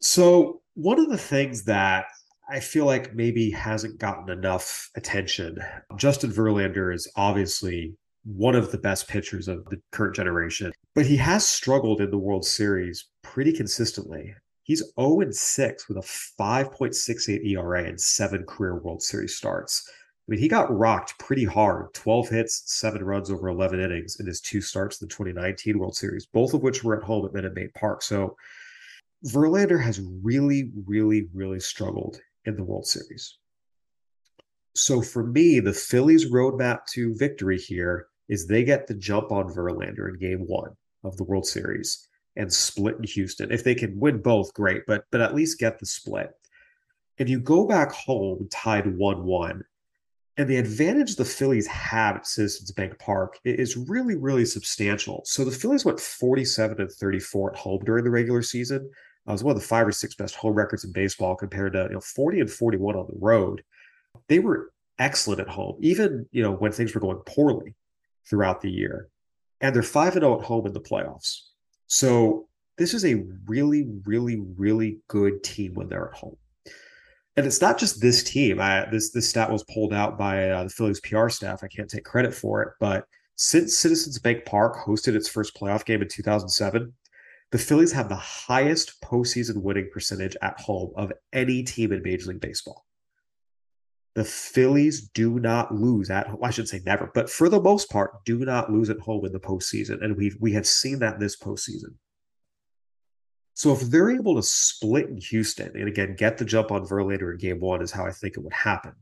So 0.00 0.62
one 0.74 1.00
of 1.00 1.08
the 1.08 1.18
things 1.18 1.64
that 1.64 2.06
I 2.48 2.60
feel 2.60 2.84
like 2.84 3.14
maybe 3.14 3.50
hasn't 3.50 3.98
gotten 3.98 4.30
enough 4.30 4.88
attention. 4.96 5.58
Justin 5.96 6.30
Verlander 6.30 6.94
is 6.94 7.10
obviously 7.16 7.96
one 8.24 8.54
of 8.54 8.70
the 8.70 8.78
best 8.78 9.08
pitchers 9.08 9.48
of 9.48 9.64
the 9.66 9.80
current 9.90 10.14
generation, 10.14 10.72
but 10.94 11.06
he 11.06 11.16
has 11.16 11.46
struggled 11.46 12.00
in 12.00 12.10
the 12.10 12.18
World 12.18 12.44
Series 12.44 13.06
pretty 13.22 13.52
consistently. 13.52 14.34
He's 14.66 14.82
0 14.98 15.30
6 15.30 15.88
with 15.88 15.96
a 15.96 16.00
5.68 16.00 17.46
ERA 17.46 17.84
and 17.84 18.00
seven 18.00 18.42
career 18.44 18.74
World 18.74 19.00
Series 19.00 19.36
starts. 19.36 19.88
I 19.88 19.92
mean, 20.26 20.40
he 20.40 20.48
got 20.48 20.76
rocked 20.76 21.16
pretty 21.20 21.44
hard 21.44 21.94
12 21.94 22.28
hits, 22.30 22.62
seven 22.66 23.04
runs 23.04 23.30
over 23.30 23.46
11 23.46 23.78
innings 23.78 24.18
in 24.18 24.26
his 24.26 24.40
two 24.40 24.60
starts 24.60 25.00
in 25.00 25.06
the 25.06 25.14
2019 25.14 25.78
World 25.78 25.94
Series, 25.94 26.26
both 26.26 26.52
of 26.52 26.64
which 26.64 26.82
were 26.82 26.98
at 26.98 27.04
home 27.04 27.24
at 27.24 27.32
Minute 27.32 27.54
Maid 27.54 27.74
Park. 27.74 28.02
So 28.02 28.36
Verlander 29.24 29.80
has 29.80 30.00
really, 30.00 30.72
really, 30.84 31.28
really 31.32 31.60
struggled 31.60 32.18
in 32.44 32.56
the 32.56 32.64
World 32.64 32.88
Series. 32.88 33.38
So 34.74 35.00
for 35.00 35.22
me, 35.22 35.60
the 35.60 35.72
Phillies' 35.72 36.28
roadmap 36.28 36.86
to 36.94 37.14
victory 37.14 37.56
here 37.60 38.08
is 38.28 38.48
they 38.48 38.64
get 38.64 38.88
the 38.88 38.94
jump 38.94 39.30
on 39.30 39.46
Verlander 39.46 40.08
in 40.08 40.18
game 40.18 40.44
one 40.48 40.76
of 41.04 41.16
the 41.18 41.24
World 41.24 41.46
Series 41.46 42.05
and 42.36 42.52
split 42.52 42.96
in 42.96 43.04
Houston. 43.04 43.50
If 43.50 43.64
they 43.64 43.74
can 43.74 43.98
win 43.98 44.20
both, 44.20 44.54
great, 44.54 44.82
but 44.86 45.04
but 45.10 45.20
at 45.20 45.34
least 45.34 45.58
get 45.58 45.78
the 45.78 45.86
split. 45.86 46.30
If 47.18 47.28
you 47.28 47.40
go 47.40 47.66
back 47.66 47.92
home 47.92 48.48
tied 48.50 48.84
1-1, 48.84 49.62
and 50.36 50.48
the 50.48 50.58
advantage 50.58 51.16
the 51.16 51.24
Phillies 51.24 51.66
have 51.66 52.16
at 52.16 52.26
Citizens 52.26 52.70
Bank 52.72 52.98
Park 52.98 53.38
is 53.44 53.76
really, 53.76 54.16
really 54.16 54.44
substantial. 54.44 55.22
So 55.24 55.44
the 55.44 55.50
Phillies 55.50 55.84
went 55.84 55.98
47 55.98 56.78
and 56.78 56.92
34 56.92 57.52
at 57.52 57.58
home 57.58 57.82
during 57.84 58.04
the 58.04 58.10
regular 58.10 58.42
season. 58.42 58.90
It 59.26 59.32
was 59.32 59.42
one 59.42 59.56
of 59.56 59.60
the 59.60 59.66
five 59.66 59.86
or 59.86 59.92
six 59.92 60.14
best 60.14 60.34
home 60.34 60.54
records 60.54 60.84
in 60.84 60.92
baseball 60.92 61.36
compared 61.36 61.72
to 61.72 61.84
you 61.84 61.94
know 61.94 62.00
40 62.00 62.40
and 62.40 62.50
41 62.50 62.96
on 62.96 63.06
the 63.06 63.18
road. 63.18 63.62
They 64.28 64.38
were 64.38 64.72
excellent 64.98 65.40
at 65.40 65.48
home, 65.48 65.78
even 65.80 66.26
you 66.32 66.42
know 66.42 66.52
when 66.52 66.72
things 66.72 66.94
were 66.94 67.00
going 67.00 67.20
poorly 67.26 67.74
throughout 68.28 68.60
the 68.60 68.70
year. 68.70 69.08
And 69.60 69.74
they're 69.74 69.82
5 69.82 70.16
and 70.16 70.22
0 70.22 70.40
at 70.40 70.44
home 70.44 70.66
in 70.66 70.74
the 70.74 70.80
playoffs. 70.80 71.45
So 71.86 72.48
this 72.78 72.94
is 72.94 73.04
a 73.04 73.24
really, 73.46 73.88
really, 74.04 74.42
really 74.56 74.98
good 75.08 75.42
team 75.42 75.74
when 75.74 75.88
they're 75.88 76.08
at 76.08 76.16
home. 76.16 76.36
And 77.36 77.46
it's 77.46 77.60
not 77.60 77.78
just 77.78 78.00
this 78.00 78.22
team. 78.22 78.60
I, 78.60 78.86
this 78.90 79.10
this 79.10 79.28
stat 79.28 79.50
was 79.50 79.62
pulled 79.64 79.92
out 79.92 80.16
by 80.18 80.50
uh, 80.50 80.64
the 80.64 80.70
Phillies 80.70 81.00
PR 81.00 81.28
staff. 81.28 81.62
I 81.62 81.68
can't 81.68 81.88
take 81.88 82.04
credit 82.04 82.32
for 82.32 82.62
it, 82.62 82.72
but 82.80 83.04
since 83.36 83.76
Citizens 83.76 84.18
Bank 84.18 84.46
Park 84.46 84.76
hosted 84.76 85.14
its 85.14 85.28
first 85.28 85.54
playoff 85.54 85.84
game 85.84 86.00
in 86.00 86.08
2007, 86.08 86.92
the 87.52 87.58
Phillies 87.58 87.92
have 87.92 88.08
the 88.08 88.16
highest 88.16 89.00
postseason 89.02 89.62
winning 89.62 89.90
percentage 89.92 90.36
at 90.40 90.58
home 90.58 90.92
of 90.96 91.12
any 91.34 91.62
team 91.62 91.92
in 91.92 92.02
Major 92.02 92.30
League 92.30 92.40
Baseball. 92.40 92.86
The 94.16 94.24
Phillies 94.24 95.10
do 95.10 95.38
not 95.38 95.74
lose 95.74 96.08
at 96.08 96.26
home. 96.26 96.42
I 96.42 96.48
should 96.48 96.70
say 96.70 96.80
never, 96.86 97.10
but 97.12 97.28
for 97.28 97.50
the 97.50 97.60
most 97.60 97.90
part, 97.90 98.24
do 98.24 98.38
not 98.38 98.72
lose 98.72 98.88
at 98.88 98.98
home 98.98 99.26
in 99.26 99.32
the 99.32 99.38
postseason, 99.38 100.02
and 100.02 100.16
we 100.16 100.34
we 100.40 100.52
have 100.54 100.66
seen 100.66 101.00
that 101.00 101.20
this 101.20 101.36
postseason. 101.36 101.96
So 103.52 103.72
if 103.72 103.80
they're 103.82 104.10
able 104.10 104.36
to 104.36 104.42
split 104.42 105.10
in 105.10 105.18
Houston 105.18 105.70
and 105.74 105.86
again 105.86 106.16
get 106.16 106.38
the 106.38 106.46
jump 106.46 106.72
on 106.72 106.86
Verlander 106.86 107.32
in 107.32 107.36
game 107.36 107.60
one 107.60 107.82
is 107.82 107.92
how 107.92 108.06
I 108.06 108.10
think 108.10 108.38
it 108.38 108.40
would 108.42 108.54
happen. 108.54 108.94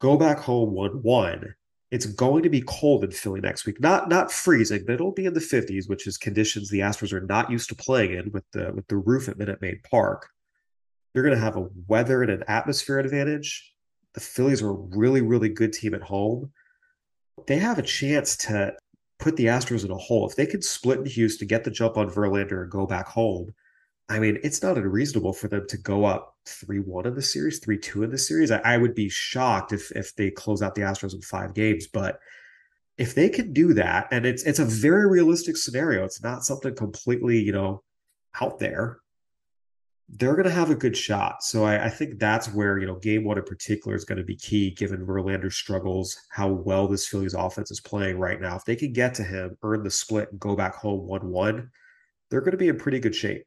Go 0.00 0.16
back 0.16 0.40
home 0.40 0.72
one 0.72 1.00
one. 1.02 1.54
It's 1.92 2.06
going 2.06 2.42
to 2.42 2.50
be 2.50 2.62
cold 2.62 3.04
in 3.04 3.12
Philly 3.12 3.40
next 3.40 3.64
week. 3.64 3.80
Not 3.80 4.08
not 4.08 4.32
freezing, 4.32 4.82
but 4.84 4.94
it'll 4.94 5.12
be 5.12 5.26
in 5.26 5.34
the 5.34 5.40
50s, 5.40 5.88
which 5.88 6.08
is 6.08 6.18
conditions 6.18 6.68
the 6.68 6.80
Astros 6.80 7.12
are 7.12 7.20
not 7.20 7.48
used 7.48 7.68
to 7.68 7.76
playing 7.76 8.14
in 8.14 8.32
with 8.32 8.44
the 8.50 8.72
with 8.74 8.88
the 8.88 8.96
roof 8.96 9.28
at 9.28 9.38
Minute 9.38 9.60
Maid 9.62 9.84
Park. 9.88 10.30
You're 11.14 11.24
going 11.24 11.36
to 11.36 11.42
have 11.42 11.56
a 11.56 11.68
weather 11.86 12.22
and 12.22 12.30
an 12.30 12.44
atmosphere 12.48 12.98
advantage. 12.98 13.72
The 14.14 14.20
Phillies 14.20 14.62
are 14.62 14.70
a 14.70 14.96
really, 14.96 15.20
really 15.20 15.48
good 15.48 15.72
team 15.72 15.94
at 15.94 16.02
home. 16.02 16.52
They 17.46 17.58
have 17.58 17.78
a 17.78 17.82
chance 17.82 18.36
to 18.38 18.74
put 19.18 19.36
the 19.36 19.46
Astros 19.46 19.84
in 19.84 19.90
a 19.90 19.96
hole. 19.96 20.28
If 20.28 20.36
they 20.36 20.46
could 20.46 20.64
split 20.64 21.00
in 21.00 21.06
Houston, 21.06 21.46
to 21.46 21.50
get 21.50 21.64
the 21.64 21.70
jump 21.70 21.96
on 21.96 22.10
Verlander, 22.10 22.62
and 22.62 22.70
go 22.70 22.86
back 22.86 23.06
home, 23.06 23.54
I 24.08 24.18
mean, 24.18 24.38
it's 24.42 24.62
not 24.62 24.76
unreasonable 24.76 25.32
for 25.32 25.48
them 25.48 25.66
to 25.68 25.78
go 25.78 26.04
up 26.04 26.36
3 26.46 26.80
1 26.80 27.06
in 27.06 27.14
the 27.14 27.22
series, 27.22 27.60
3 27.60 27.78
2 27.78 28.02
in 28.02 28.10
the 28.10 28.18
series. 28.18 28.50
I, 28.50 28.58
I, 28.58 28.76
would 28.76 28.94
be 28.94 29.08
shocked 29.08 29.72
if 29.72 29.90
if 29.92 30.14
they 30.16 30.30
close 30.30 30.60
out 30.60 30.74
the 30.74 30.82
Astros 30.82 31.14
in 31.14 31.22
five 31.22 31.54
games. 31.54 31.86
But 31.86 32.18
if 32.98 33.14
they 33.14 33.28
can 33.28 33.52
do 33.52 33.72
that, 33.74 34.08
and 34.10 34.26
it's 34.26 34.42
it's 34.42 34.58
a 34.58 34.64
very 34.64 35.08
realistic 35.08 35.56
scenario, 35.56 36.04
it's 36.04 36.22
not 36.22 36.44
something 36.44 36.74
completely, 36.74 37.38
you 37.38 37.52
know, 37.52 37.82
out 38.40 38.58
there 38.58 38.98
they're 40.12 40.34
going 40.34 40.44
to 40.44 40.50
have 40.50 40.70
a 40.70 40.74
good 40.74 40.96
shot. 40.96 41.42
So 41.42 41.64
I, 41.64 41.86
I, 41.86 41.88
think 41.88 42.18
that's 42.18 42.52
where, 42.52 42.78
you 42.78 42.86
know, 42.86 42.96
game 42.96 43.24
one 43.24 43.38
in 43.38 43.44
particular 43.44 43.96
is 43.96 44.04
going 44.04 44.18
to 44.18 44.24
be 44.24 44.36
key 44.36 44.70
given 44.70 45.06
Verlander's 45.06 45.56
struggles, 45.56 46.16
how 46.28 46.48
well 46.48 46.86
this 46.86 47.08
Phillies 47.08 47.32
offense 47.32 47.70
is 47.70 47.80
playing 47.80 48.18
right 48.18 48.38
now. 48.38 48.56
If 48.56 48.66
they 48.66 48.76
can 48.76 48.92
get 48.92 49.14
to 49.14 49.22
him, 49.22 49.56
earn 49.62 49.82
the 49.82 49.90
split, 49.90 50.30
and 50.30 50.38
go 50.38 50.54
back 50.54 50.74
home 50.74 51.06
1 51.06 51.30
1, 51.30 51.70
they're 52.30 52.40
going 52.42 52.52
to 52.52 52.58
be 52.58 52.68
in 52.68 52.76
pretty 52.76 53.00
good 53.00 53.14
shape. 53.14 53.44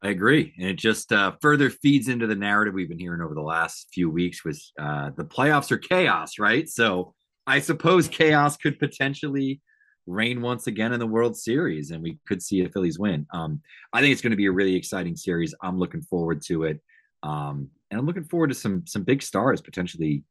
I 0.00 0.10
agree. 0.10 0.54
And 0.58 0.68
it 0.68 0.76
just 0.76 1.12
uh, 1.12 1.32
further 1.40 1.70
feeds 1.70 2.08
into 2.08 2.26
the 2.26 2.36
narrative 2.36 2.74
we've 2.74 2.88
been 2.88 2.98
hearing 2.98 3.22
over 3.22 3.34
the 3.34 3.40
last 3.40 3.88
few 3.92 4.10
weeks 4.10 4.44
with 4.44 4.62
uh, 4.78 5.10
the 5.16 5.24
playoffs 5.24 5.72
are 5.72 5.78
chaos, 5.78 6.38
right? 6.38 6.68
So 6.68 7.14
I 7.46 7.60
suppose 7.60 8.06
chaos 8.06 8.56
could 8.56 8.78
potentially 8.78 9.60
reign 10.06 10.40
once 10.42 10.66
again 10.66 10.92
in 10.92 11.00
the 11.00 11.06
World 11.06 11.36
Series, 11.36 11.90
and 11.90 12.02
we 12.02 12.18
could 12.26 12.42
see 12.42 12.62
a 12.62 12.68
Phillies 12.68 12.98
win. 12.98 13.26
Um, 13.32 13.60
I 13.92 14.00
think 14.00 14.12
it's 14.12 14.22
going 14.22 14.32
to 14.32 14.36
be 14.36 14.46
a 14.46 14.52
really 14.52 14.74
exciting 14.74 15.16
series. 15.16 15.54
I'm 15.62 15.78
looking 15.78 16.02
forward 16.02 16.42
to 16.42 16.64
it, 16.64 16.80
um, 17.22 17.68
and 17.90 17.98
I'm 17.98 18.06
looking 18.06 18.24
forward 18.24 18.48
to 18.48 18.54
some 18.54 18.86
some 18.86 19.02
big 19.02 19.22
stars 19.22 19.60
potentially 19.60 20.24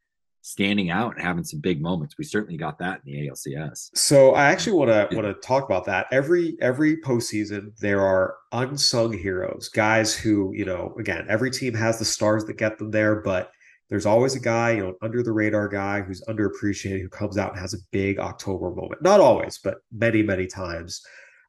standing 0.44 0.90
out 0.92 1.16
and 1.16 1.24
having 1.24 1.44
some 1.44 1.62
big 1.62 1.82
moments. 1.82 2.18
We 2.18 2.26
certainly 2.26 2.58
got 2.58 2.78
that 2.80 3.00
in 3.06 3.14
the 3.14 3.30
ALCS. 3.30 3.92
So 3.96 4.36
I 4.36 4.52
actually 4.52 4.74
want 4.74 4.90
to 4.90 5.16
want 5.16 5.26
to 5.26 5.48
talk 5.48 5.64
about 5.64 5.86
that. 5.86 6.08
Every 6.12 6.58
every 6.62 6.98
postseason, 6.98 7.76
there 7.80 8.02
are 8.02 8.36
unsung 8.52 9.18
heroes, 9.18 9.70
guys 9.70 10.16
who 10.16 10.54
you 10.54 10.66
know. 10.66 10.94
Again, 11.00 11.26
every 11.30 11.50
team 11.50 11.74
has 11.74 11.98
the 11.98 12.06
stars 12.06 12.46
that 12.46 12.58
get 12.58 12.78
them 12.78 12.92
there, 12.92 13.22
but 13.22 13.52
there's 13.94 14.08
always 14.08 14.34
a 14.34 14.40
guy, 14.40 14.72
you 14.72 14.82
know, 14.82 14.96
under 15.04 15.22
the 15.22 15.32
radar 15.32 15.68
guy 15.68 16.02
who's 16.02 16.24
underappreciated 16.28 17.00
who 17.00 17.10
comes 17.10 17.38
out 17.38 17.52
and 17.52 17.60
has 17.60 17.76
a 17.76 17.84
big 17.92 18.18
October 18.18 18.72
moment. 18.72 19.04
Not 19.04 19.20
always, 19.20 19.60
but 19.64 19.82
many, 19.92 20.24
many 20.24 20.48
times. 20.48 21.00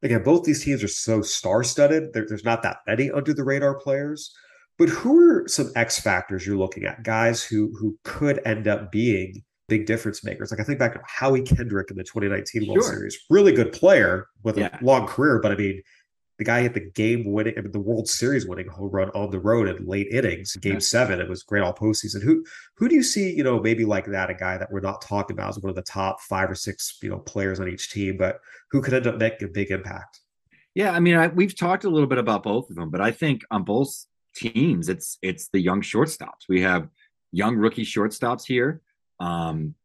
Again, 0.03 0.21
both 0.21 0.43
these 0.43 0.63
teams 0.63 0.83
are 0.83 0.87
so 0.87 1.23
star 1.23 1.63
studded. 1.63 2.13
There, 2.13 2.23
there's 2.29 2.43
not 2.43 2.61
that 2.61 2.77
many 2.85 3.09
under 3.09 3.33
the 3.33 3.43
radar 3.43 3.73
players. 3.73 4.31
But 4.77 4.89
who 4.89 5.17
are 5.17 5.47
some 5.47 5.71
X 5.75 5.99
factors 5.99 6.45
you're 6.45 6.55
looking 6.55 6.83
at? 6.83 7.01
Guys 7.01 7.43
who 7.43 7.75
who 7.79 7.97
could 8.03 8.39
end 8.45 8.67
up 8.67 8.91
being 8.91 9.41
big 9.67 9.87
difference 9.87 10.23
makers. 10.23 10.51
Like 10.51 10.59
I 10.59 10.63
think 10.63 10.77
back 10.77 10.93
to 10.93 11.01
Howie 11.03 11.41
Kendrick 11.41 11.89
in 11.89 11.97
the 11.97 12.03
2019 12.03 12.71
World 12.71 12.85
Series. 12.85 13.17
Really 13.27 13.53
good 13.53 13.71
player 13.73 14.27
with 14.43 14.59
yeah. 14.59 14.77
a 14.79 14.85
long 14.85 15.07
career, 15.07 15.39
but 15.41 15.51
I 15.51 15.55
mean, 15.55 15.81
the 16.37 16.43
guy 16.43 16.61
hit 16.61 16.73
the 16.73 16.91
game 16.91 17.31
winning, 17.31 17.53
I 17.57 17.61
mean, 17.61 17.71
the 17.71 17.79
World 17.79 18.09
Series 18.09 18.45
winning 18.45 18.67
home 18.67 18.91
run 18.91 19.09
on 19.11 19.31
the 19.31 19.39
road 19.39 19.69
in 19.69 19.85
late 19.85 20.07
innings, 20.11 20.55
game 20.57 20.81
seven. 20.81 21.21
It 21.21 21.29
was 21.29 21.43
great 21.43 21.63
all 21.63 21.73
postseason. 21.73 22.21
Who 22.21 22.45
who 22.75 22.89
do 22.89 22.95
you 22.95 23.03
see, 23.03 23.33
you 23.33 23.43
know, 23.43 23.59
maybe 23.59 23.85
like 23.85 24.05
that, 24.07 24.29
a 24.29 24.33
guy 24.33 24.57
that 24.57 24.71
we're 24.71 24.81
not 24.81 25.01
talking 25.01 25.35
about 25.35 25.49
as 25.49 25.59
one 25.59 25.69
of 25.69 25.75
the 25.75 25.81
top 25.81 26.19
five 26.21 26.49
or 26.49 26.55
six, 26.55 26.97
you 27.01 27.09
know, 27.09 27.19
players 27.19 27.59
on 27.59 27.69
each 27.69 27.89
team, 27.89 28.17
but 28.17 28.39
who 28.71 28.81
could 28.81 28.93
end 28.93 29.07
up 29.07 29.17
making 29.17 29.47
a 29.47 29.51
big 29.51 29.71
impact? 29.71 30.19
Yeah, 30.73 30.91
I 30.91 30.99
mean, 30.99 31.15
I, 31.15 31.27
we've 31.27 31.57
talked 31.57 31.85
a 31.85 31.89
little 31.89 32.07
bit 32.07 32.17
about 32.17 32.43
both 32.43 32.69
of 32.69 32.75
them, 32.75 32.89
but 32.89 32.99
I 32.99 33.11
think 33.11 33.43
on 33.49 33.63
both 33.63 34.05
teams, 34.35 34.89
it's 34.89 35.17
it's 35.21 35.47
the 35.47 35.59
young 35.59 35.81
shortstops. 35.81 36.49
We 36.49 36.61
have 36.61 36.89
young 37.31 37.55
rookie 37.55 37.85
shortstops 37.85 38.45
here 38.45 38.81
um, 39.19 39.75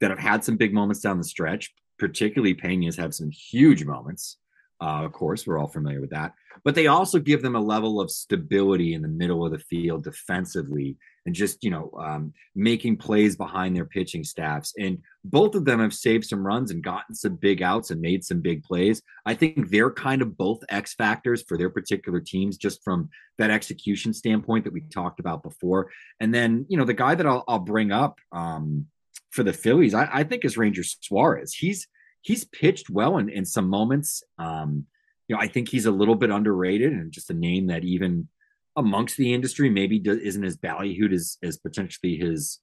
that 0.00 0.10
have 0.10 0.18
had 0.18 0.44
some 0.44 0.58
big 0.58 0.74
moments 0.74 1.00
down 1.00 1.16
the 1.18 1.24
stretch. 1.24 1.74
Particularly, 1.98 2.54
Pena's 2.54 2.96
have 2.96 3.14
some 3.14 3.30
huge 3.30 3.84
moments. 3.84 4.36
Uh, 4.80 5.04
of 5.04 5.12
course, 5.12 5.46
we're 5.46 5.58
all 5.58 5.68
familiar 5.68 6.00
with 6.00 6.10
that. 6.10 6.34
But 6.64 6.74
they 6.74 6.86
also 6.86 7.18
give 7.18 7.42
them 7.42 7.56
a 7.56 7.60
level 7.60 8.00
of 8.00 8.10
stability 8.10 8.94
in 8.94 9.02
the 9.02 9.08
middle 9.08 9.44
of 9.44 9.52
the 9.52 9.58
field 9.58 10.04
defensively 10.04 10.96
and 11.26 11.34
just, 11.34 11.64
you 11.64 11.70
know, 11.70 11.90
um, 11.98 12.32
making 12.54 12.96
plays 12.96 13.34
behind 13.36 13.74
their 13.74 13.84
pitching 13.86 14.24
staffs. 14.24 14.74
And 14.78 14.98
both 15.24 15.54
of 15.54 15.64
them 15.64 15.80
have 15.80 15.94
saved 15.94 16.26
some 16.26 16.46
runs 16.46 16.70
and 16.70 16.82
gotten 16.82 17.14
some 17.14 17.36
big 17.36 17.62
outs 17.62 17.90
and 17.90 18.00
made 18.00 18.24
some 18.24 18.40
big 18.40 18.62
plays. 18.62 19.00
I 19.24 19.34
think 19.34 19.70
they're 19.70 19.90
kind 19.90 20.22
of 20.22 20.36
both 20.36 20.64
X 20.68 20.94
factors 20.94 21.42
for 21.42 21.56
their 21.56 21.70
particular 21.70 22.20
teams, 22.20 22.56
just 22.56 22.82
from 22.84 23.08
that 23.38 23.50
execution 23.50 24.12
standpoint 24.12 24.64
that 24.64 24.72
we 24.72 24.82
talked 24.82 25.20
about 25.20 25.42
before. 25.42 25.90
And 26.20 26.34
then, 26.34 26.66
you 26.68 26.76
know, 26.76 26.84
the 26.84 26.94
guy 26.94 27.14
that 27.14 27.26
I'll, 27.26 27.44
I'll 27.48 27.58
bring 27.58 27.90
up 27.90 28.18
um, 28.32 28.86
for 29.30 29.42
the 29.42 29.52
Phillies, 29.52 29.94
I, 29.94 30.08
I 30.12 30.24
think 30.24 30.44
is 30.44 30.58
Ranger 30.58 30.84
Suarez. 30.84 31.54
He's 31.54 31.88
he's 32.24 32.44
pitched 32.44 32.90
well 32.90 33.18
in, 33.18 33.28
in 33.28 33.44
some 33.44 33.68
moments. 33.68 34.22
Um, 34.38 34.86
you 35.28 35.36
know, 35.36 35.42
I 35.42 35.46
think 35.46 35.68
he's 35.68 35.86
a 35.86 35.92
little 35.92 36.14
bit 36.14 36.30
underrated 36.30 36.92
and 36.92 37.12
just 37.12 37.30
a 37.30 37.34
name 37.34 37.68
that 37.68 37.84
even 37.84 38.28
amongst 38.76 39.16
the 39.18 39.32
industry 39.32 39.68
maybe 39.70 39.98
do, 39.98 40.12
isn't 40.12 40.44
as 40.44 40.56
ballyhooed 40.56 41.12
as, 41.12 41.36
as 41.42 41.58
potentially 41.58 42.16
his 42.16 42.60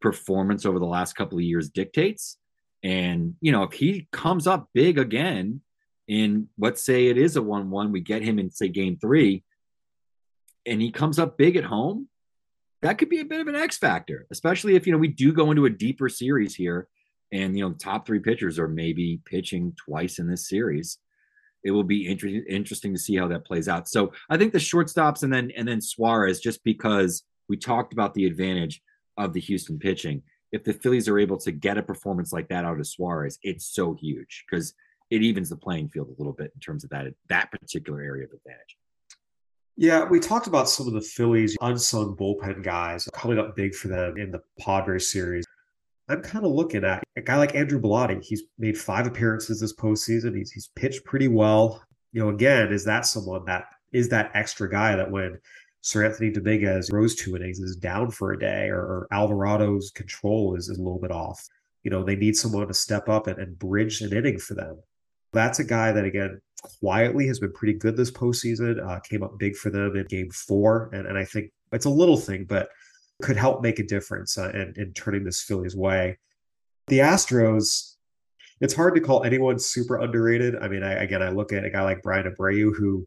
performance 0.00 0.64
over 0.66 0.78
the 0.78 0.86
last 0.86 1.14
couple 1.14 1.38
of 1.38 1.44
years 1.44 1.70
dictates. 1.70 2.36
And, 2.84 3.34
you 3.40 3.50
know, 3.50 3.62
if 3.62 3.72
he 3.72 4.06
comes 4.12 4.46
up 4.46 4.68
big 4.74 4.98
again 4.98 5.62
in, 6.06 6.48
let's 6.58 6.82
say 6.82 7.06
it 7.06 7.16
is 7.16 7.36
a 7.36 7.42
1 7.42 7.70
1, 7.70 7.90
we 7.90 8.00
get 8.00 8.22
him 8.22 8.38
in, 8.38 8.50
say, 8.50 8.68
game 8.68 8.98
three, 9.00 9.42
and 10.66 10.82
he 10.82 10.90
comes 10.90 11.18
up 11.18 11.38
big 11.38 11.56
at 11.56 11.64
home, 11.64 12.08
that 12.82 12.98
could 12.98 13.08
be 13.08 13.20
a 13.20 13.24
bit 13.24 13.40
of 13.40 13.48
an 13.48 13.56
X 13.56 13.78
factor, 13.78 14.26
especially 14.30 14.76
if, 14.76 14.86
you 14.86 14.92
know, 14.92 14.98
we 14.98 15.08
do 15.08 15.32
go 15.32 15.50
into 15.50 15.64
a 15.64 15.70
deeper 15.70 16.10
series 16.10 16.54
here 16.54 16.88
and 17.32 17.56
you 17.56 17.64
know 17.64 17.70
the 17.70 17.78
top 17.78 18.06
three 18.06 18.20
pitchers 18.20 18.58
are 18.58 18.68
maybe 18.68 19.20
pitching 19.24 19.74
twice 19.76 20.18
in 20.18 20.28
this 20.28 20.48
series 20.48 20.98
it 21.64 21.70
will 21.70 21.84
be 21.84 22.06
interesting 22.06 22.44
interesting 22.48 22.92
to 22.92 23.00
see 23.00 23.16
how 23.16 23.28
that 23.28 23.44
plays 23.44 23.68
out 23.68 23.88
so 23.88 24.12
i 24.30 24.36
think 24.36 24.52
the 24.52 24.58
shortstops 24.58 25.22
and 25.22 25.32
then 25.32 25.50
and 25.56 25.66
then 25.66 25.80
suarez 25.80 26.40
just 26.40 26.62
because 26.64 27.24
We 27.48 27.56
talked 27.56 27.92
about 27.92 28.14
the 28.14 28.26
advantage 28.26 28.82
of 29.16 29.32
the 29.32 29.40
Houston 29.40 29.78
pitching. 29.78 30.22
If 30.52 30.64
the 30.64 30.72
Phillies 30.72 31.08
are 31.08 31.18
able 31.18 31.38
to 31.38 31.52
get 31.52 31.78
a 31.78 31.82
performance 31.82 32.32
like 32.32 32.48
that 32.48 32.64
out 32.64 32.78
of 32.78 32.86
Suarez, 32.86 33.38
it's 33.42 33.66
so 33.66 33.94
huge 33.94 34.44
because 34.48 34.74
it 35.10 35.22
evens 35.22 35.48
the 35.48 35.56
playing 35.56 35.88
field 35.88 36.08
a 36.08 36.18
little 36.18 36.32
bit 36.32 36.52
in 36.54 36.60
terms 36.60 36.84
of 36.84 36.90
that 36.90 37.06
that 37.28 37.50
particular 37.50 38.00
area 38.00 38.24
of 38.24 38.32
advantage. 38.32 38.76
Yeah, 39.76 40.04
we 40.04 40.18
talked 40.18 40.46
about 40.46 40.68
some 40.68 40.88
of 40.88 40.92
the 40.92 41.00
Phillies 41.00 41.56
unsung 41.60 42.16
bullpen 42.16 42.62
guys 42.62 43.08
coming 43.12 43.38
up 43.38 43.54
big 43.54 43.74
for 43.74 43.88
them 43.88 44.16
in 44.16 44.30
the 44.30 44.42
Padres 44.58 45.12
series. 45.12 45.44
I'm 46.08 46.22
kind 46.22 46.44
of 46.44 46.52
looking 46.52 46.84
at 46.84 47.02
a 47.16 47.20
guy 47.20 47.36
like 47.36 47.54
Andrew 47.54 47.80
Bellatti. 47.80 48.24
He's 48.24 48.44
made 48.58 48.78
five 48.78 49.06
appearances 49.06 49.60
this 49.60 49.74
postseason. 49.74 50.36
He's 50.36 50.50
he's 50.50 50.70
pitched 50.74 51.04
pretty 51.04 51.28
well. 51.28 51.82
You 52.12 52.22
know, 52.22 52.30
again, 52.30 52.72
is 52.72 52.84
that 52.84 53.04
someone 53.04 53.44
that 53.44 53.66
is 53.92 54.08
that 54.08 54.30
extra 54.34 54.70
guy 54.70 54.96
that 54.96 55.10
when 55.10 55.38
Seranthony 55.82 56.32
Dominguez 56.32 56.90
rose 56.90 57.14
two 57.14 57.36
innings 57.36 57.58
is 57.60 57.76
down 57.76 58.10
for 58.10 58.32
a 58.32 58.38
day, 58.38 58.68
or, 58.68 58.80
or 58.80 59.08
Alvarado's 59.12 59.90
control 59.90 60.56
is, 60.56 60.68
is 60.68 60.78
a 60.78 60.82
little 60.82 60.98
bit 60.98 61.10
off. 61.10 61.46
You 61.82 61.90
know, 61.90 62.02
they 62.02 62.16
need 62.16 62.36
someone 62.36 62.66
to 62.68 62.74
step 62.74 63.08
up 63.08 63.26
and, 63.26 63.38
and 63.38 63.58
bridge 63.58 64.00
an 64.00 64.16
inning 64.16 64.38
for 64.38 64.54
them. 64.54 64.80
That's 65.32 65.58
a 65.58 65.64
guy 65.64 65.92
that 65.92 66.04
again 66.04 66.40
quietly 66.80 67.26
has 67.26 67.38
been 67.38 67.52
pretty 67.52 67.74
good 67.74 67.96
this 67.96 68.10
postseason. 68.10 68.84
Uh, 68.84 68.98
came 69.00 69.22
up 69.22 69.38
big 69.38 69.56
for 69.56 69.70
them 69.70 69.94
in 69.94 70.06
Game 70.06 70.30
Four, 70.30 70.90
and 70.94 71.06
and 71.06 71.18
I 71.18 71.24
think 71.24 71.52
it's 71.72 71.84
a 71.84 71.90
little 71.90 72.16
thing, 72.16 72.46
but 72.48 72.70
could 73.22 73.36
help 73.36 73.62
make 73.62 73.78
a 73.78 73.86
difference 73.86 74.38
uh, 74.38 74.50
in, 74.50 74.74
in 74.76 74.92
turning 74.92 75.24
this 75.24 75.42
Phillies 75.42 75.76
way. 75.76 76.18
The 76.86 77.00
Astros, 77.00 77.94
it's 78.60 78.74
hard 78.74 78.94
to 78.94 79.00
call 79.00 79.24
anyone 79.24 79.58
super 79.58 79.98
underrated. 79.98 80.56
I 80.56 80.68
mean, 80.68 80.82
I, 80.82 80.92
again, 81.02 81.22
I 81.22 81.30
look 81.30 81.52
at 81.52 81.64
a 81.64 81.70
guy 81.70 81.82
like 81.82 82.02
Bryan 82.02 82.32
Abreu, 82.32 82.74
who 82.76 83.06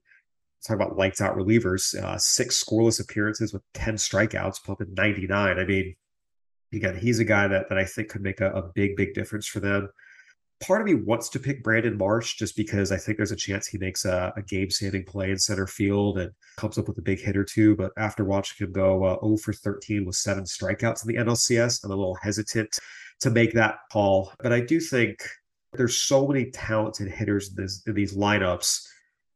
talk 0.66 0.76
about 0.76 0.98
lights 0.98 1.22
out 1.22 1.36
relievers, 1.36 1.96
uh, 1.96 2.18
six 2.18 2.64
scoreless 2.64 3.02
appearances 3.02 3.54
with 3.54 3.64
10 3.74 3.96
strikeouts, 3.96 4.64
pumping 4.64 4.94
99. 4.94 5.58
I 5.58 5.66
mean, 5.66 5.96
again, 6.74 6.98
he's 6.98 7.20
a 7.20 7.26
guy 7.26 7.48
that, 7.48 7.70
that 7.70 7.78
I 7.78 7.86
think 7.86 8.10
could 8.10 8.22
make 8.22 8.42
a, 8.42 8.52
a 8.52 8.64
big, 8.76 8.96
big 8.96 9.14
difference 9.14 9.48
for 9.48 9.60
them 9.60 9.90
part 10.62 10.82
of 10.82 10.88
me 10.88 10.94
wants 10.94 11.28
to 11.30 11.40
pick 11.40 11.64
Brandon 11.64 11.98
Marsh 11.98 12.36
just 12.36 12.56
because 12.56 12.92
I 12.92 12.98
think 12.98 13.18
there's 13.18 13.32
a 13.32 13.36
chance 13.36 13.68
he 13.68 13.78
makes 13.78 14.06
a, 14.06 14.32
a 14.38 14.42
game 14.42 14.70
saving 14.70 15.06
play 15.06 15.32
in 15.32 15.40
center 15.40 15.68
field 15.68 16.20
and 16.20 16.32
comes 16.58 16.78
up 16.78 16.88
with 16.88 16.98
a 17.00 17.02
big 17.02 17.20
hit 17.20 17.36
or 17.36 17.44
two. 17.44 17.76
But 17.76 17.92
after 17.98 18.24
watching 18.24 18.66
him 18.66 18.72
go 18.72 19.04
uh, 19.04 19.20
0 19.22 19.38
for 19.38 19.54
13 19.54 20.06
with 20.06 20.16
seven 20.16 20.44
strikeouts 20.44 21.04
in 21.04 21.14
the 21.14 21.22
NLCS, 21.22 21.84
I'm 21.84 21.92
a 21.92 21.96
little 21.96 22.18
hesitant 22.22 22.78
to 23.22 23.30
make 23.32 23.54
that 23.54 23.80
call. 23.92 24.32
But 24.40 24.54
I 24.54 24.62
do 24.62 24.80
think 24.80 25.20
there's 25.74 25.98
so 25.98 26.28
many 26.28 26.52
talented 26.52 27.08
hitters 27.08 27.50
in, 27.50 27.64
this, 27.64 27.82
in 27.88 27.96
these 27.96 28.16
lineups. 28.16 28.88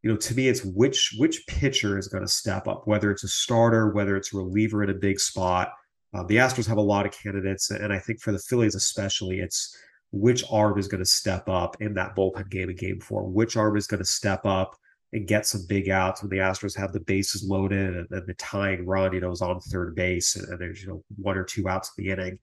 You 0.04 0.12
know, 0.12 0.18
to 0.18 0.36
me, 0.36 0.48
it's 0.48 0.64
which 0.64 1.16
which 1.18 1.48
pitcher 1.48 1.98
is 1.98 2.08
going 2.08 2.24
to 2.24 2.30
step 2.30 2.68
up, 2.68 2.88
whether 2.88 3.10
it's 3.10 3.24
a 3.24 3.28
starter, 3.28 3.90
whether 3.90 4.16
it's 4.16 4.34
a 4.34 4.38
reliever 4.38 4.84
in 4.84 4.92
a 4.92 4.94
big 4.94 5.20
spot. 5.20 5.72
Uh, 6.14 6.24
the 6.24 6.36
Astros 6.36 6.68
have 6.68 6.78
a 6.78 6.82
lot 6.82 7.08
of 7.08 7.12
candidates, 7.12 7.72
and 7.72 7.92
I 7.92 7.98
think 7.98 8.22
for 8.22 8.32
the 8.32 8.40
Phillies 8.40 8.76
especially, 8.76 9.40
it's 9.40 9.76
which 10.12 10.44
arm 10.52 10.80
is 10.80 10.88
going 10.88 11.04
to 11.04 11.10
step 11.10 11.50
up 11.50 11.78
in 11.82 11.94
that 11.96 12.16
bullpen 12.16 12.50
game 12.50 12.70
in 12.70 12.76
game 12.76 13.00
four, 13.00 13.24
which 13.24 13.58
arm 13.58 13.76
is 13.78 13.88
going 13.88 14.00
to 14.02 14.06
step 14.06 14.46
up 14.46 14.76
and 15.14 15.28
get 15.28 15.46
some 15.46 15.66
big 15.68 15.90
outs 15.90 16.22
when 16.22 16.30
the 16.30 16.38
Astros 16.38 16.78
have 16.78 16.92
the 16.92 17.00
bases 17.00 17.44
loaded 17.44 17.96
and, 17.96 18.08
and 18.12 18.28
the 18.28 18.34
tying 18.36 18.86
run, 18.86 19.14
you 19.14 19.22
know, 19.22 19.32
is 19.32 19.42
on 19.42 19.60
third 19.60 19.96
base 19.96 20.36
and, 20.36 20.48
and, 20.50 20.60
there's, 20.60 20.82
you 20.82 20.90
know, 20.90 21.04
one 21.16 21.38
or 21.38 21.44
two 21.44 21.68
outs 21.70 21.92
in 21.98 22.04
the 22.04 22.12
inning. 22.12 22.40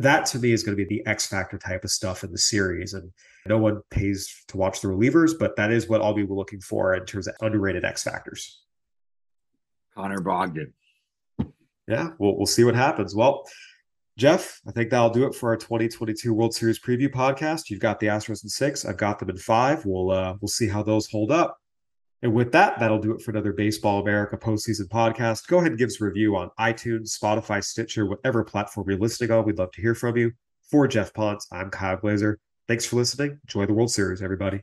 That 0.00 0.26
to 0.26 0.38
me 0.38 0.52
is 0.52 0.62
going 0.62 0.76
to 0.76 0.84
be 0.84 0.96
the 0.96 1.06
X 1.06 1.26
factor 1.26 1.58
type 1.58 1.84
of 1.84 1.90
stuff 1.90 2.24
in 2.24 2.30
the 2.30 2.38
series. 2.38 2.94
And 2.94 3.10
no 3.46 3.58
one 3.58 3.82
pays 3.90 4.44
to 4.48 4.56
watch 4.56 4.80
the 4.80 4.88
relievers, 4.88 5.32
but 5.38 5.56
that 5.56 5.72
is 5.72 5.88
what 5.88 6.02
I'll 6.02 6.14
be 6.14 6.24
looking 6.24 6.60
for 6.60 6.94
in 6.94 7.04
terms 7.04 7.26
of 7.26 7.34
underrated 7.40 7.84
X 7.84 8.04
factors. 8.04 8.62
Connor 9.94 10.18
Brogdon. 10.18 10.72
Yeah, 11.88 12.10
we'll, 12.18 12.36
we'll 12.36 12.46
see 12.46 12.64
what 12.64 12.74
happens. 12.74 13.14
Well, 13.14 13.44
Geoff, 14.18 14.60
I 14.66 14.72
think 14.72 14.90
that'll 14.90 15.10
do 15.10 15.26
it 15.26 15.34
for 15.34 15.50
our 15.50 15.56
2022 15.56 16.34
World 16.34 16.52
Series 16.52 16.80
preview 16.80 17.08
podcast. 17.08 17.70
You've 17.70 17.78
got 17.78 18.00
the 18.00 18.08
Astros 18.08 18.42
in 18.42 18.48
six. 18.48 18.84
I've 18.84 18.96
got 18.96 19.20
them 19.20 19.30
in 19.30 19.36
five. 19.36 19.86
We'll 19.86 20.10
uh, 20.10 20.34
we'll 20.40 20.48
see 20.48 20.66
how 20.66 20.82
those 20.82 21.08
hold 21.08 21.30
up. 21.30 21.56
And 22.22 22.34
with 22.34 22.50
that, 22.50 22.80
that'll 22.80 22.98
do 22.98 23.12
it 23.12 23.22
for 23.22 23.30
another 23.30 23.52
Baseball 23.52 24.02
America 24.02 24.36
postseason 24.36 24.88
podcast. 24.88 25.46
Go 25.46 25.58
ahead 25.58 25.70
and 25.70 25.78
give 25.78 25.86
us 25.86 26.00
a 26.00 26.04
review 26.04 26.36
on 26.36 26.50
iTunes, 26.58 27.16
Spotify, 27.16 27.62
Stitcher, 27.62 28.06
whatever 28.06 28.42
platform 28.42 28.90
you're 28.90 28.98
listening 28.98 29.30
on. 29.30 29.44
We'd 29.44 29.58
love 29.58 29.70
to 29.70 29.80
hear 29.80 29.94
from 29.94 30.16
you. 30.16 30.32
For 30.68 30.88
Geoff 30.88 31.14
Pontes, 31.14 31.46
I'm 31.52 31.70
Kyle 31.70 31.96
Glaser. 31.96 32.40
Thanks 32.66 32.84
for 32.84 32.96
listening. 32.96 33.38
Enjoy 33.44 33.66
the 33.66 33.72
World 33.72 33.92
Series, 33.92 34.20
everybody. 34.20 34.62